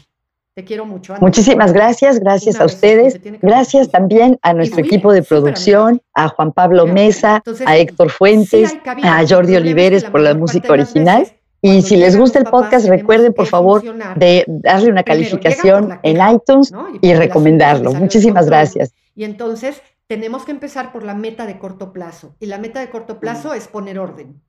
Te 0.55 0.64
quiero 0.64 0.84
mucho. 0.84 1.14
Muchísimas 1.20 1.72
gracias, 1.72 2.18
gracias 2.18 2.61
a 2.61 2.64
ustedes. 2.64 3.20
Gracias 3.41 3.89
también 3.91 4.37
a 4.43 4.53
nuestro 4.53 4.80
equipo 4.80 5.12
de 5.12 5.22
producción, 5.22 6.03
a 6.12 6.28
Juan 6.28 6.51
Pablo 6.51 6.87
Mesa, 6.87 7.41
a 7.66 7.76
Héctor 7.76 8.11
Fuentes, 8.11 8.76
a 9.05 9.24
Jordi 9.28 9.55
Oliveres 9.55 10.03
por 10.05 10.22
la 10.22 10.34
música 10.34 10.72
original. 10.72 11.30
Y 11.66 11.82
si 11.82 11.96
les 11.96 12.16
gusta 12.16 12.38
el 12.38 12.44
podcast, 12.44 12.86
recuerden 12.86 13.34
por 13.34 13.46
favor 13.46 13.82
de 14.14 14.44
darle 14.46 14.88
una 14.88 15.02
calificación 15.02 15.98
en 16.04 16.18
iTunes 16.32 16.72
y 17.00 17.12
recomendarlo. 17.12 17.92
Muchísimas 17.92 18.46
gracias. 18.46 18.94
Y 19.16 19.24
entonces 19.24 19.82
tenemos 20.06 20.44
que 20.44 20.52
empezar 20.52 20.92
por 20.92 21.02
la 21.02 21.14
meta 21.14 21.44
de 21.44 21.58
corto 21.58 21.92
plazo. 21.92 22.36
Y 22.38 22.46
la 22.46 22.58
meta 22.58 22.78
de 22.78 22.88
corto 22.88 23.18
plazo 23.18 23.52
es 23.52 23.66
poner 23.66 23.98
orden. 23.98 24.40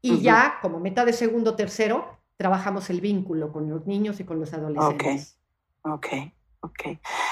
Y 0.00 0.20
ya 0.22 0.54
como 0.62 0.80
meta 0.80 1.04
de 1.04 1.12
segundo, 1.12 1.54
tercero, 1.54 2.06
trabajamos 2.38 2.88
el 2.88 3.02
vínculo 3.02 3.52
con 3.52 3.68
los 3.68 3.86
niños 3.86 4.20
y 4.20 4.24
con 4.24 4.40
los 4.40 4.54
adolescentes. 4.54 5.38
Ok, 5.82 5.92
ok. 5.92 6.06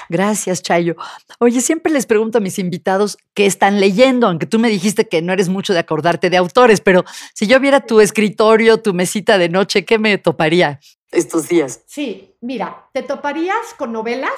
Gracias, 0.09 0.61
Chayo. 0.61 0.95
Oye, 1.39 1.61
siempre 1.61 1.91
les 1.91 2.05
pregunto 2.05 2.37
a 2.37 2.41
mis 2.41 2.59
invitados 2.59 3.17
qué 3.33 3.45
están 3.45 3.79
leyendo, 3.79 4.27
aunque 4.27 4.45
tú 4.45 4.59
me 4.59 4.69
dijiste 4.69 5.07
que 5.07 5.21
no 5.21 5.33
eres 5.33 5.49
mucho 5.49 5.73
de 5.73 5.79
acordarte 5.79 6.29
de 6.29 6.37
autores, 6.37 6.81
pero 6.81 7.03
si 7.33 7.47
yo 7.47 7.59
viera 7.59 7.81
tu 7.81 7.99
escritorio, 7.99 8.81
tu 8.81 8.93
mesita 8.93 9.37
de 9.37 9.49
noche, 9.49 9.85
¿qué 9.85 9.97
me 9.99 10.17
toparía 10.17 10.79
estos 11.11 11.47
días? 11.47 11.81
Sí, 11.85 12.35
mira, 12.41 12.89
te 12.93 13.03
toparías 13.03 13.73
con 13.77 13.91
novelas, 13.91 14.31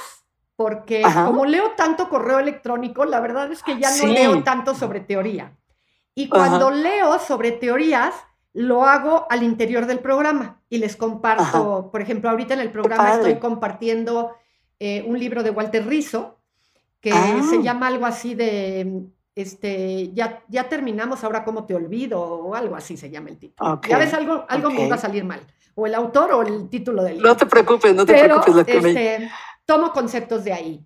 porque 0.55 1.01
como 1.03 1.45
leo 1.45 1.71
tanto 1.71 2.09
correo 2.09 2.39
electrónico, 2.39 3.05
la 3.05 3.19
verdad 3.19 3.51
es 3.51 3.61
que 3.63 3.79
ya 3.79 3.95
no 3.97 4.07
leo 4.07 4.43
tanto 4.43 4.75
sobre 4.75 5.01
teoría. 5.01 5.57
Y 6.13 6.29
cuando 6.29 6.71
leo 6.71 7.19
sobre 7.19 7.51
teorías, 7.51 8.13
lo 8.53 8.85
hago 8.85 9.27
al 9.29 9.43
interior 9.43 9.85
del 9.85 9.99
programa 9.99 10.61
y 10.69 10.77
les 10.77 10.95
comparto, 10.95 11.89
por 11.91 12.01
ejemplo, 12.01 12.29
ahorita 12.29 12.53
en 12.53 12.61
el 12.61 12.71
programa 12.71 13.15
estoy 13.15 13.35
compartiendo 13.35 14.33
eh, 14.79 15.03
un 15.07 15.19
libro 15.19 15.43
de 15.43 15.49
Walter 15.49 15.85
Rizzo 15.85 16.39
que 16.99 17.11
ah. 17.11 17.41
se 17.49 17.61
llama 17.61 17.87
algo 17.87 18.05
así 18.05 18.33
de, 18.33 19.03
este, 19.35 20.11
ya, 20.13 20.43
ya 20.47 20.67
terminamos, 20.69 21.23
ahora 21.23 21.43
cómo 21.43 21.65
te 21.65 21.75
olvido, 21.75 22.21
o 22.21 22.55
algo 22.55 22.75
así 22.75 22.97
se 22.97 23.09
llama 23.09 23.29
el 23.29 23.37
título. 23.37 23.79
Ya 23.87 23.97
ves, 23.97 24.13
algo, 24.13 24.45
algo 24.49 24.71
me 24.71 24.89
va 24.89 24.95
a 24.95 24.99
salir 24.99 25.23
mal, 25.23 25.41
o 25.75 25.85
el 25.85 25.93
autor 25.93 26.31
o 26.33 26.41
el 26.41 26.67
título 26.69 27.03
del 27.03 27.15
libro. 27.15 27.29
No 27.29 27.37
te 27.37 27.45
preocupes, 27.45 27.93
no 27.93 28.05
te 28.05 28.23
preocupes. 28.23 28.55
Lo 28.55 28.89
este, 28.89 29.29
Tomo 29.65 29.91
conceptos 29.91 30.43
de 30.43 30.53
ahí. 30.53 30.85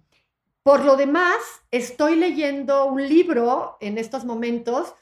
Por 0.64 0.84
lo 0.84 0.98
demás, 0.98 1.38
estoy 1.72 2.16
leyendo 2.16 2.86
un 2.86 3.08
libro 3.08 3.78
en 3.80 3.98
estos 3.98 4.26
momentos 4.26 4.94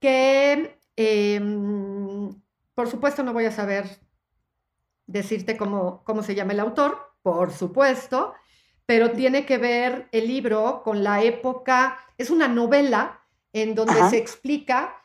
que 0.00 0.80
Em, 1.02 2.34
por 2.74 2.90
supuesto, 2.90 3.22
no 3.22 3.32
voy 3.32 3.46
a 3.46 3.50
saber 3.50 3.86
decirte 5.06 5.56
cómo, 5.56 6.02
cómo 6.04 6.22
se 6.22 6.34
llama 6.34 6.52
el 6.52 6.60
autor, 6.60 7.09
por 7.22 7.52
supuesto, 7.52 8.34
pero 8.86 9.12
tiene 9.12 9.46
que 9.46 9.58
ver 9.58 10.08
el 10.12 10.26
libro 10.26 10.82
con 10.84 11.04
la 11.04 11.22
época, 11.22 11.98
es 12.18 12.30
una 12.30 12.48
novela 12.48 13.20
en 13.52 13.74
donde 13.74 14.08
se 14.08 14.16
explica 14.16 14.96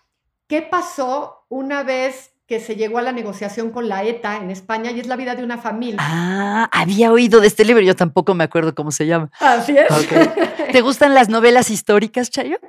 qué 0.47 0.61
pasó 0.61 1.45
una 1.49 1.83
vez 1.83 2.31
que 2.47 2.59
se 2.59 2.75
llegó 2.75 2.99
a 2.99 3.01
la 3.01 3.11
negociación 3.11 3.71
con 3.71 3.89
la 3.89 4.03
ETA 4.03 4.37
en 4.37 4.51
España 4.51 4.91
y 4.91 4.99
es 4.99 5.07
la 5.07 5.15
vida 5.15 5.35
de 5.35 5.43
una 5.43 5.57
familia. 5.57 5.97
Ah, 5.99 6.69
había 6.71 7.11
oído 7.11 7.41
de 7.41 7.47
este 7.47 7.65
libro, 7.65 7.81
yo 7.81 7.95
tampoco 7.95 8.35
me 8.35 8.43
acuerdo 8.43 8.75
cómo 8.75 8.91
se 8.91 9.07
llama. 9.07 9.31
Así 9.39 9.75
es. 9.75 9.87
¿Te 10.71 10.81
gustan 10.81 11.15
las 11.15 11.27
novelas 11.27 11.71
históricas, 11.71 12.29
Chayo? 12.29 12.59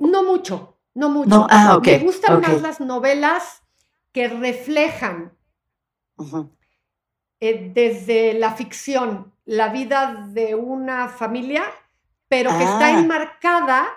No 0.00 0.22
mucho. 0.24 0.78
No 0.94 1.10
mucho. 1.10 1.46
Ah, 1.50 1.78
Me 1.84 1.98
gustan 1.98 2.40
más 2.40 2.62
las 2.62 2.80
novelas 2.80 3.62
que 4.12 4.28
reflejan 4.28 5.32
eh, 7.40 7.70
desde 7.74 8.34
la 8.34 8.52
ficción 8.54 9.32
la 9.48 9.70
vida 9.70 10.26
de 10.28 10.54
una 10.54 11.08
familia, 11.08 11.64
pero 12.28 12.50
que 12.50 12.64
está 12.64 12.86
ah. 12.86 13.00
enmarcada 13.00 13.88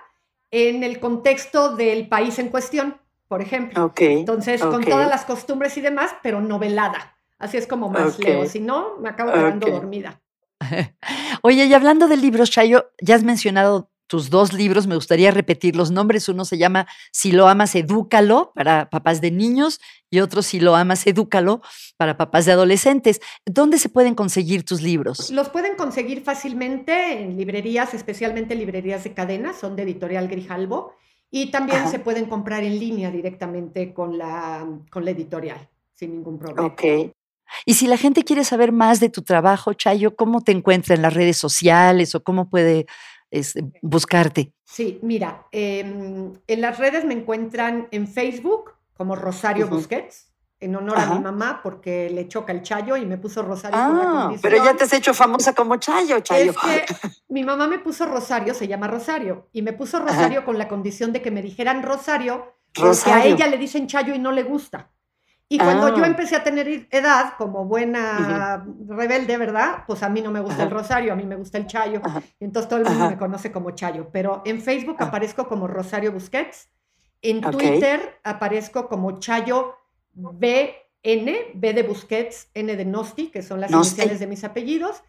en 0.50 0.84
el 0.84 1.02
contexto 1.02 1.76
del 1.76 2.08
país 2.08 2.40
en 2.40 2.48
cuestión, 2.48 2.96
por 3.28 3.42
ejemplo. 3.42 3.92
Entonces, 3.98 4.62
con 4.62 4.82
todas 4.82 5.10
las 5.10 5.26
costumbres 5.26 5.76
y 5.76 5.82
demás, 5.82 6.16
pero 6.24 6.40
novelada. 6.40 7.18
Así 7.38 7.58
es 7.58 7.68
como 7.68 7.90
más 7.90 8.18
leo. 8.18 8.48
Si 8.48 8.62
no, 8.62 8.96
me 9.02 9.10
acabo 9.10 9.34
quedando 9.34 9.70
dormida. 9.70 10.22
Oye, 11.42 11.66
y 11.66 11.74
hablando 11.74 12.08
de 12.08 12.16
libros, 12.16 12.50
Chayo, 12.50 12.92
ya 13.02 13.16
has 13.16 13.24
mencionado 13.24 13.91
tus 14.12 14.30
dos 14.30 14.52
libros, 14.52 14.88
me 14.88 14.96
gustaría 14.96 15.32
repetir 15.32 15.78
los 15.78 15.90
nombres. 15.90 16.28
Uno 16.28 16.44
se 16.44 16.58
llama 16.58 16.86
Si 17.14 17.32
lo 17.32 17.48
amas, 17.48 17.76
edúcalo 17.76 18.52
para 18.54 18.90
papás 18.90 19.22
de 19.22 19.32
niños 19.32 19.80
y 20.10 20.20
otro 20.20 20.42
Si 20.42 20.60
lo 20.60 20.76
amas, 20.76 21.08
edúcalo 21.08 21.62
para 21.96 22.18
papás 22.18 22.44
de 22.44 22.52
adolescentes. 22.52 23.22
¿Dónde 23.46 23.78
se 23.78 23.88
pueden 23.88 24.14
conseguir 24.14 24.66
tus 24.66 24.82
libros? 24.82 25.32
Los 25.32 25.48
pueden 25.48 25.78
conseguir 25.78 26.26
fácilmente 26.26 27.22
en 27.22 27.38
librerías, 27.38 27.94
especialmente 27.94 28.54
librerías 28.54 29.06
de 29.06 29.14
cadena, 29.14 29.54
son 29.54 29.78
de 29.78 29.84
editorial 29.84 30.28
Grijalbo, 30.28 30.92
y 31.30 31.50
también 31.50 31.88
se 31.88 32.00
pueden 32.00 32.26
comprar 32.26 32.66
en 32.66 32.78
línea 32.78 33.12
directamente 33.12 33.94
con 33.94 34.18
la, 34.18 34.68
con 34.90 35.06
la 35.06 35.12
editorial, 35.12 35.70
sin 35.94 36.12
ningún 36.12 36.38
problema. 36.38 36.68
Ok. 36.68 37.14
Y 37.66 37.76
si 37.76 37.88
la 37.88 37.98
gente 37.98 38.24
quiere 38.24 38.44
saber 38.44 38.72
más 38.72 39.00
de 39.00 39.10
tu 39.10 39.22
trabajo, 39.22 39.74
Chayo, 39.74 40.16
¿cómo 40.16 40.42
te 40.42 40.52
encuentra 40.52 40.96
en 40.96 41.02
las 41.02 41.14
redes 41.14 41.38
sociales 41.38 42.16
o 42.16 42.24
cómo 42.24 42.50
puede 42.50 42.88
es, 43.32 43.56
buscarte? 43.82 44.54
Sí, 44.64 45.00
mira, 45.02 45.48
em, 45.52 46.34
en 46.46 46.62
las 46.62 46.78
redes 46.78 47.06
me 47.06 47.14
encuentran 47.14 47.88
en 47.92 48.08
Facebook 48.08 48.74
como 48.94 49.16
Rosario 49.16 49.68
Busquets, 49.68 50.32
en 50.60 50.76
honor 50.76 51.00
a 51.00 51.16
mi 51.16 51.20
mamá, 51.20 51.62
porque 51.64 52.12
le 52.12 52.28
choca 52.28 52.54
el 52.54 52.62
chayo 52.62 52.96
y 52.96 53.06
me 53.06 53.18
puso 53.18 53.42
Rosario. 53.42 53.80
Ah, 53.80 54.32
pero 54.44 54.64
ya 54.64 54.76
te 54.76 54.84
has 54.84 54.94
hecho 54.94 55.12
famosa 55.14 55.56
como 55.56 55.78
chayo, 55.78 56.20
chayo. 56.20 56.52
Es 56.52 56.58
que 56.58 56.86
mi 57.30 57.44
mamá 57.44 57.68
me 57.68 57.80
puso 57.80 58.06
Rosario, 58.06 58.54
se 58.54 58.68
llama 58.68 58.88
Rosario, 58.88 59.50
y 59.54 59.64
me 59.64 59.74
puso 59.74 60.00
Rosario 60.00 60.46
con 60.46 60.60
la 60.60 60.68
condición 60.68 61.12
de 61.14 61.24
que 61.24 61.32
me 61.32 61.42
dijeran 61.42 61.82
Rosario, 61.82 62.54
porque 62.76 63.10
a 63.10 63.26
ella 63.26 63.48
le 63.48 63.58
dicen 63.58 63.88
chayo 63.88 64.14
y 64.14 64.20
no 64.20 64.32
le 64.32 64.44
gusta. 64.44 64.92
Y 65.52 65.58
cuando 65.58 65.94
yo 65.98 66.06
ah. 66.06 66.08
empecé 66.08 66.38
a 66.38 66.46
tener 66.46 66.88
edad, 66.92 67.34
como 67.38 67.66
buena 67.66 68.66
rebelde, 68.88 69.36
¿verdad? 69.36 69.84
Pues 69.86 70.02
a 70.02 70.08
mí 70.08 70.22
no 70.22 70.32
me 70.32 70.40
gusta 70.40 70.64
el 70.64 70.72
rosario, 70.72 71.12
a 71.12 71.16
mí 71.18 71.26
me 71.26 71.36
gusta 71.36 71.58
el 71.58 71.68
chayo. 71.68 72.02
Entonces 72.40 72.70
todo 72.70 72.80
el 72.80 72.86
mundo 72.86 73.10
me 73.10 73.18
conoce 73.18 73.52
como 73.52 73.72
chayo. 73.72 74.08
Pero 74.14 74.44
en 74.46 74.62
Facebook 74.62 74.96
ah. 75.00 75.08
aparezco 75.08 75.50
como 75.50 75.68
Rosario 75.68 76.14
Busquets. 76.14 76.70
En 77.22 77.42
Twitter 77.42 78.18
aparezco 78.24 78.88
como 78.88 79.20
chayo 79.20 79.76
BN, 80.14 80.72
B 81.54 81.74
de 81.74 81.84
Busquets, 81.84 82.50
N 82.54 82.74
de 82.74 82.86
Nosti, 82.86 83.28
que 83.28 83.42
son 83.42 83.60
las 83.60 83.72
iniciales 83.72 84.22
de 84.22 84.28
mis 84.28 84.46
apellidos. 84.46 85.04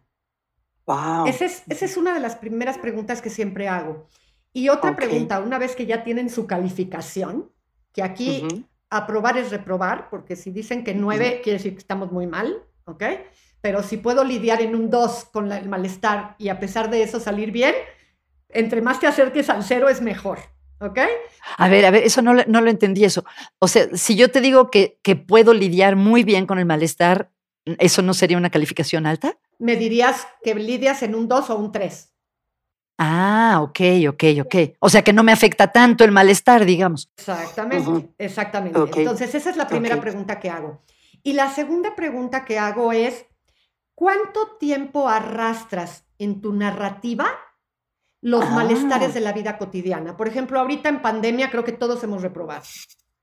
Wow. 0.85 1.25
Esa 1.25 1.45
es, 1.45 1.63
esa 1.67 1.85
es 1.85 1.97
una 1.97 2.13
de 2.13 2.19
las 2.19 2.35
primeras 2.35 2.77
preguntas 2.77 3.19
que 3.19 3.31
siempre 3.31 3.67
hago. 3.67 4.05
Y 4.53 4.69
otra 4.69 4.95
pregunta, 4.95 5.39
una 5.39 5.57
vez 5.57 5.75
que 5.75 5.87
ya 5.87 6.03
tienen 6.03 6.29
su 6.29 6.45
calificación, 6.45 7.51
que 7.93 8.03
aquí 8.03 8.67
aprobar 8.91 9.39
es 9.39 9.49
reprobar, 9.49 10.11
porque 10.11 10.35
si 10.35 10.51
dicen 10.51 10.83
que 10.83 10.93
9 10.93 11.41
quiere 11.43 11.57
decir 11.57 11.73
que 11.73 11.79
estamos 11.79 12.11
muy 12.11 12.27
mal, 12.27 12.63
¿ok? 12.85 13.03
Pero 13.61 13.81
si 13.81 13.97
puedo 13.97 14.23
lidiar 14.23 14.61
en 14.61 14.75
un 14.75 14.91
2 14.91 15.25
con 15.33 15.49
la- 15.49 15.57
el 15.57 15.67
malestar 15.67 16.35
y 16.37 16.49
a 16.49 16.59
pesar 16.59 16.91
de 16.91 17.01
eso 17.01 17.19
salir 17.19 17.51
bien, 17.51 17.73
entre 18.49 18.83
más 18.83 18.99
te 18.99 19.07
acerques 19.07 19.49
al 19.49 19.63
cero 19.63 19.89
es 19.89 19.99
mejor, 20.01 20.37
¿ok? 20.79 20.99
A 21.57 21.67
ver, 21.69 21.85
a 21.85 21.91
ver, 21.91 22.03
eso 22.03 22.21
no, 22.21 22.33
lo- 22.33 22.45
no 22.47 22.61
lo 22.61 22.69
entendí 22.69 23.03
eso. 23.05 23.23
O 23.59 23.67
sea, 23.67 23.87
si 23.93 24.15
yo 24.15 24.29
te 24.31 24.41
digo 24.41 24.69
que, 24.71 24.99
que 25.03 25.15
puedo 25.15 25.53
lidiar 25.53 25.95
muy 25.95 26.23
bien 26.23 26.45
con 26.45 26.59
el 26.59 26.65
malestar, 26.65 27.31
¿eso 27.65 28.01
no 28.01 28.13
sería 28.13 28.37
una 28.37 28.49
calificación 28.49 29.05
alta? 29.05 29.37
Me 29.57 29.75
dirías 29.75 30.27
que 30.43 30.55
lidias 30.55 31.03
en 31.03 31.15
un 31.15 31.27
2 31.27 31.49
o 31.49 31.55
un 31.57 31.71
3. 31.71 32.13
Ah, 32.97 33.59
ok, 33.61 33.79
ok, 34.09 34.23
ok. 34.45 34.55
O 34.79 34.89
sea 34.89 35.03
que 35.03 35.13
no 35.13 35.23
me 35.23 35.31
afecta 35.31 35.71
tanto 35.71 36.03
el 36.03 36.11
malestar, 36.11 36.65
digamos. 36.65 37.09
Exactamente, 37.17 38.09
exactamente. 38.17 38.79
Entonces, 38.97 39.33
esa 39.35 39.49
es 39.49 39.55
la 39.55 39.67
primera 39.67 40.01
pregunta 40.01 40.39
que 40.39 40.49
hago. 40.49 40.81
Y 41.23 41.33
la 41.33 41.49
segunda 41.49 41.95
pregunta 41.95 42.43
que 42.43 42.59
hago 42.59 42.91
es, 42.91 43.25
¿cuánto 43.95 44.57
tiempo 44.59 45.07
arrastras 45.07 46.05
en 46.17 46.41
tu 46.41 46.53
narrativa 46.53 47.27
los 48.21 48.43
Ah. 48.43 48.49
malestares 48.51 49.13
de 49.13 49.19
la 49.21 49.33
vida 49.33 49.57
cotidiana? 49.57 50.17
Por 50.17 50.27
ejemplo, 50.27 50.59
ahorita 50.59 50.89
en 50.89 51.01
pandemia 51.01 51.49
creo 51.49 51.63
que 51.63 51.71
todos 51.71 52.03
hemos 52.03 52.21
reprobado, 52.21 52.63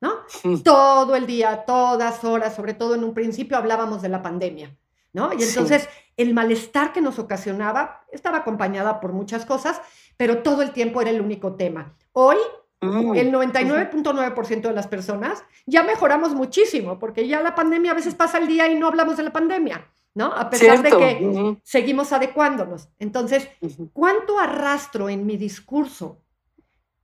¿no? 0.00 0.14
Mm. 0.44 0.62
Todo 0.62 1.16
el 1.16 1.26
día, 1.26 1.64
todas 1.66 2.24
horas, 2.24 2.54
sobre 2.54 2.74
todo 2.74 2.94
en 2.94 3.04
un 3.04 3.14
principio 3.14 3.56
hablábamos 3.56 4.02
de 4.02 4.08
la 4.08 4.22
pandemia, 4.22 4.76
¿no? 5.12 5.32
Y 5.32 5.40
Sí. 5.42 5.48
entonces 5.50 5.88
el 6.16 6.32
malestar 6.34 6.92
que 6.92 7.00
nos 7.02 7.18
ocasionaba 7.18 8.04
estaba 8.10 8.38
acompañada 8.38 9.00
por 9.00 9.12
muchas 9.12 9.44
cosas, 9.44 9.80
pero 10.16 10.38
todo 10.42 10.62
el 10.62 10.70
tiempo 10.72 11.00
era 11.02 11.10
el 11.10 11.20
único 11.20 11.54
tema. 11.56 11.94
Hoy 12.12 12.36
Mm. 12.82 13.14
el 13.16 13.32
99.9% 13.32 14.68
de 14.68 14.74
las 14.74 14.86
personas 14.86 15.42
ya 15.64 15.82
mejoramos 15.82 16.34
muchísimo, 16.34 16.98
porque 16.98 17.26
ya 17.26 17.40
la 17.40 17.54
pandemia 17.54 17.92
a 17.92 17.94
veces 17.94 18.14
pasa 18.14 18.36
el 18.38 18.46
día 18.46 18.68
y 18.68 18.74
no 18.78 18.86
hablamos 18.86 19.16
de 19.16 19.22
la 19.22 19.32
pandemia, 19.32 19.86
¿no? 20.16 20.32
A 20.32 20.48
pesar 20.48 20.78
Cierto. 20.78 20.98
de 20.98 21.06
que 21.06 21.56
seguimos 21.62 22.12
adecuándonos. 22.12 22.88
Entonces. 22.98 23.48
¿cuánto 23.92 24.38
arrastro 24.38 25.10
en 25.10 25.26
mi 25.26 25.36
discurso 25.36 26.22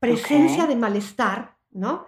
presencia 0.00 0.66
de 0.66 0.74
malestar, 0.74 1.58
¿no? 1.70 2.06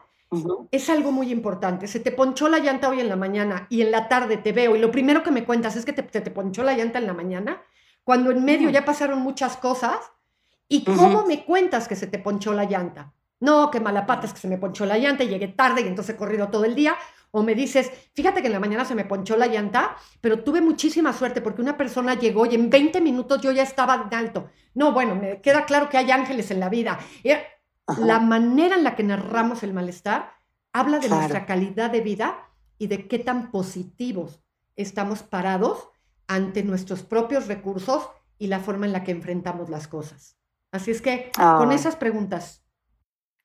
Es 0.72 0.90
algo 0.90 1.12
muy 1.12 1.30
importante. 1.30 1.86
Se 1.86 2.00
te 2.00 2.10
ponchó 2.10 2.48
la 2.48 2.58
llanta 2.58 2.88
hoy 2.88 3.00
en 3.00 3.08
la 3.08 3.16
mañana 3.16 3.66
y 3.70 3.82
en 3.82 3.92
la 3.92 4.08
tarde 4.08 4.38
te 4.38 4.52
veo 4.52 4.74
y 4.74 4.80
lo 4.80 4.90
primero 4.90 5.22
que 5.22 5.30
me 5.30 5.44
cuentas 5.44 5.76
es 5.76 5.84
que 5.84 5.92
te, 5.92 6.02
te, 6.02 6.22
te 6.22 6.30
ponchó 6.30 6.64
la 6.64 6.74
llanta 6.74 6.98
en 6.98 7.06
la 7.06 7.12
mañana, 7.12 7.62
cuando 8.02 8.32
en 8.32 8.44
medio 8.44 8.70
ya 8.70 8.84
pasaron 8.84 9.20
muchas 9.20 9.56
cosas. 9.58 9.98
¿Y 10.66 10.84
cómo 10.84 11.26
me 11.26 11.44
cuentas 11.44 11.86
que 11.86 11.94
se 11.94 12.06
te 12.06 12.18
ponchó 12.18 12.54
la 12.54 12.64
llanta? 12.64 13.12
No, 13.44 13.70
que 13.70 13.80
mala 13.80 14.06
pata 14.06 14.26
es 14.26 14.32
que 14.32 14.40
se 14.40 14.48
me 14.48 14.58
ponchó 14.58 14.86
la 14.86 14.96
llanta 14.98 15.22
y 15.24 15.28
llegué 15.28 15.48
tarde 15.48 15.82
y 15.82 15.86
entonces 15.86 16.14
he 16.14 16.18
corrido 16.18 16.48
todo 16.48 16.64
el 16.64 16.74
día. 16.74 16.94
O 17.30 17.42
me 17.42 17.54
dices, 17.54 17.90
fíjate 18.14 18.40
que 18.40 18.46
en 18.46 18.52
la 18.52 18.60
mañana 18.60 18.84
se 18.84 18.94
me 18.94 19.04
ponchó 19.04 19.36
la 19.36 19.46
llanta, 19.48 19.96
pero 20.20 20.44
tuve 20.44 20.60
muchísima 20.60 21.12
suerte 21.12 21.40
porque 21.42 21.62
una 21.62 21.76
persona 21.76 22.14
llegó 22.14 22.46
y 22.46 22.54
en 22.54 22.70
20 22.70 23.00
minutos 23.00 23.40
yo 23.42 23.50
ya 23.50 23.64
estaba 23.64 23.94
en 24.08 24.14
alto. 24.14 24.48
No, 24.74 24.92
bueno, 24.92 25.14
me 25.16 25.40
queda 25.40 25.64
claro 25.66 25.88
que 25.88 25.98
hay 25.98 26.10
ángeles 26.12 26.50
en 26.52 26.60
la 26.60 26.68
vida. 26.68 26.98
La 27.98 28.18
manera 28.20 28.76
en 28.76 28.84
la 28.84 28.94
que 28.96 29.02
narramos 29.02 29.62
el 29.62 29.74
malestar 29.74 30.32
habla 30.72 30.98
de 30.98 31.06
Claro. 31.08 31.16
nuestra 31.22 31.44
calidad 31.44 31.90
de 31.90 32.00
vida 32.00 32.38
y 32.78 32.86
de 32.86 33.06
qué 33.08 33.18
tan 33.18 33.50
positivos 33.50 34.40
estamos 34.76 35.22
parados 35.22 35.88
ante 36.26 36.62
nuestros 36.62 37.02
propios 37.02 37.46
recursos 37.48 38.08
y 38.38 38.46
la 38.46 38.58
forma 38.60 38.86
en 38.86 38.92
la 38.92 39.04
que 39.04 39.12
enfrentamos 39.12 39.68
las 39.70 39.86
cosas. 39.88 40.36
Así 40.72 40.90
es 40.90 41.00
que 41.02 41.30
con 41.36 41.70
esas 41.72 41.94
preguntas, 41.96 42.63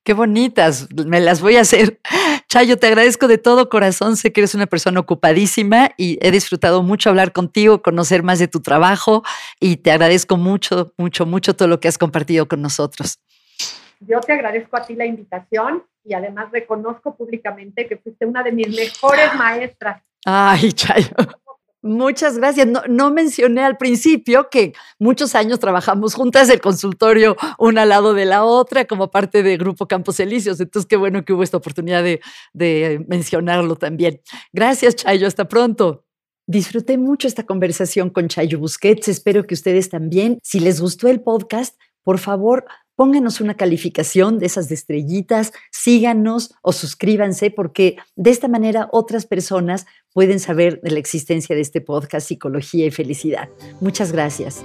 Qué 0.10 0.16
bonitas, 0.16 0.88
me 1.06 1.20
las 1.20 1.40
voy 1.40 1.58
a 1.58 1.62
hacer. 1.62 2.00
Chayo, 2.50 2.80
te 2.80 2.88
agradezco 2.88 3.28
de 3.28 3.38
todo 3.38 3.70
corazón. 3.70 4.18
Sé 4.18 4.34
que 4.34 4.42
eres 4.42 4.56
una 4.56 4.66
persona 4.66 5.00
ocupadísima 5.00 5.92
y 5.98 6.18
he 6.26 6.32
disfrutado 6.32 6.82
mucho 6.82 7.12
hablar 7.12 7.32
contigo, 7.32 7.84
conocer 7.84 8.24
más 8.24 8.40
de 8.40 8.48
tu 8.48 8.60
trabajo 8.60 9.22
y 9.60 9.78
te 9.78 9.92
agradezco 9.92 10.36
mucho, 10.36 10.96
mucho, 10.98 11.28
mucho 11.28 11.56
todo 11.56 11.68
lo 11.68 11.80
que 11.80 11.90
has 11.90 12.00
compartido 12.00 12.48
con 12.48 12.60
nosotros. 12.60 13.20
yo 14.00 14.20
te 14.20 14.34
agradezco 14.34 14.78
a 14.78 14.82
ti 14.84 14.96
la 14.96 15.06
invitación 15.06 15.84
y 16.04 16.16
además 16.16 16.48
reconozco 16.52 17.16
públicamente 17.16 17.86
que 17.88 17.98
fuiste 17.98 18.26
una 18.26 18.42
de 18.42 18.52
mis 18.52 18.76
mejores 18.76 19.36
maestras. 19.36 20.02
Ay, 20.26 20.74
Chayo. 20.74 21.14
Muchas 21.82 22.38
gracias. 22.38 22.68
No, 22.90 23.10
mencioné 23.12 23.62
al 23.64 23.78
principio 23.78 24.50
que 24.50 24.74
muchos 25.00 25.34
años 25.34 25.60
trabajamos 25.60 26.14
juntas 26.14 26.50
el 26.50 26.60
consultorio 26.60 27.38
una 27.58 27.84
al 27.84 27.90
lado 27.90 28.14
de 28.14 28.26
la 28.26 28.44
otra 28.44 28.86
como 28.86 29.12
parte 29.12 29.44
de 29.44 29.56
Grupo 29.56 29.88
Campos 29.88 30.20
Elíseos. 30.20 30.60
Entonces, 30.60 30.88
qué 30.88 30.98
bueno 30.98 31.24
que 31.24 31.32
hubo 31.32 31.42
esta 31.42 31.56
oportunidad 31.56 32.04
de, 32.04 32.20
de 32.52 33.06
mencionarlo 33.08 33.78
también. 33.78 34.20
Gracias, 34.52 34.98
Chayo. 34.98 35.26
Hasta 35.26 35.48
pronto. 35.48 36.04
Disfruté 36.48 36.98
mucho 36.98 37.28
esta 37.28 37.46
conversación 37.46 38.10
con 38.10 38.28
Chayo 38.28 38.60
Busquets. 38.60 39.08
Espero 39.08 39.48
que 39.48 39.54
ustedes 39.54 39.90
también. 39.90 40.38
Si 40.44 40.60
les 40.60 40.82
gustó 40.82 41.08
el 41.08 41.22
podcast, 41.22 41.80
por 42.04 42.18
favor, 42.18 42.66
pónganos 43.00 43.40
una 43.40 43.54
calificación 43.54 44.40
de 44.40 44.48
esas 44.48 44.68
de 44.68 44.76
estrellitas, 44.76 45.54
síganos 45.72 46.54
o 46.62 46.74
suscríbanse 46.74 47.50
porque 47.50 47.96
de 48.18 48.30
esta 48.30 48.50
manera 48.50 48.90
otras 48.92 49.26
personas 49.26 49.86
pueden 50.14 50.40
saber 50.40 50.82
de 50.82 50.92
la 50.92 51.00
existencia 51.00 51.56
de 51.56 51.62
este 51.62 51.82
podcast 51.82 52.28
Psicología 52.28 52.86
y 52.86 52.92
Felicidad. 52.92 53.50
Muchas 53.80 54.12
gracias. 54.12 54.64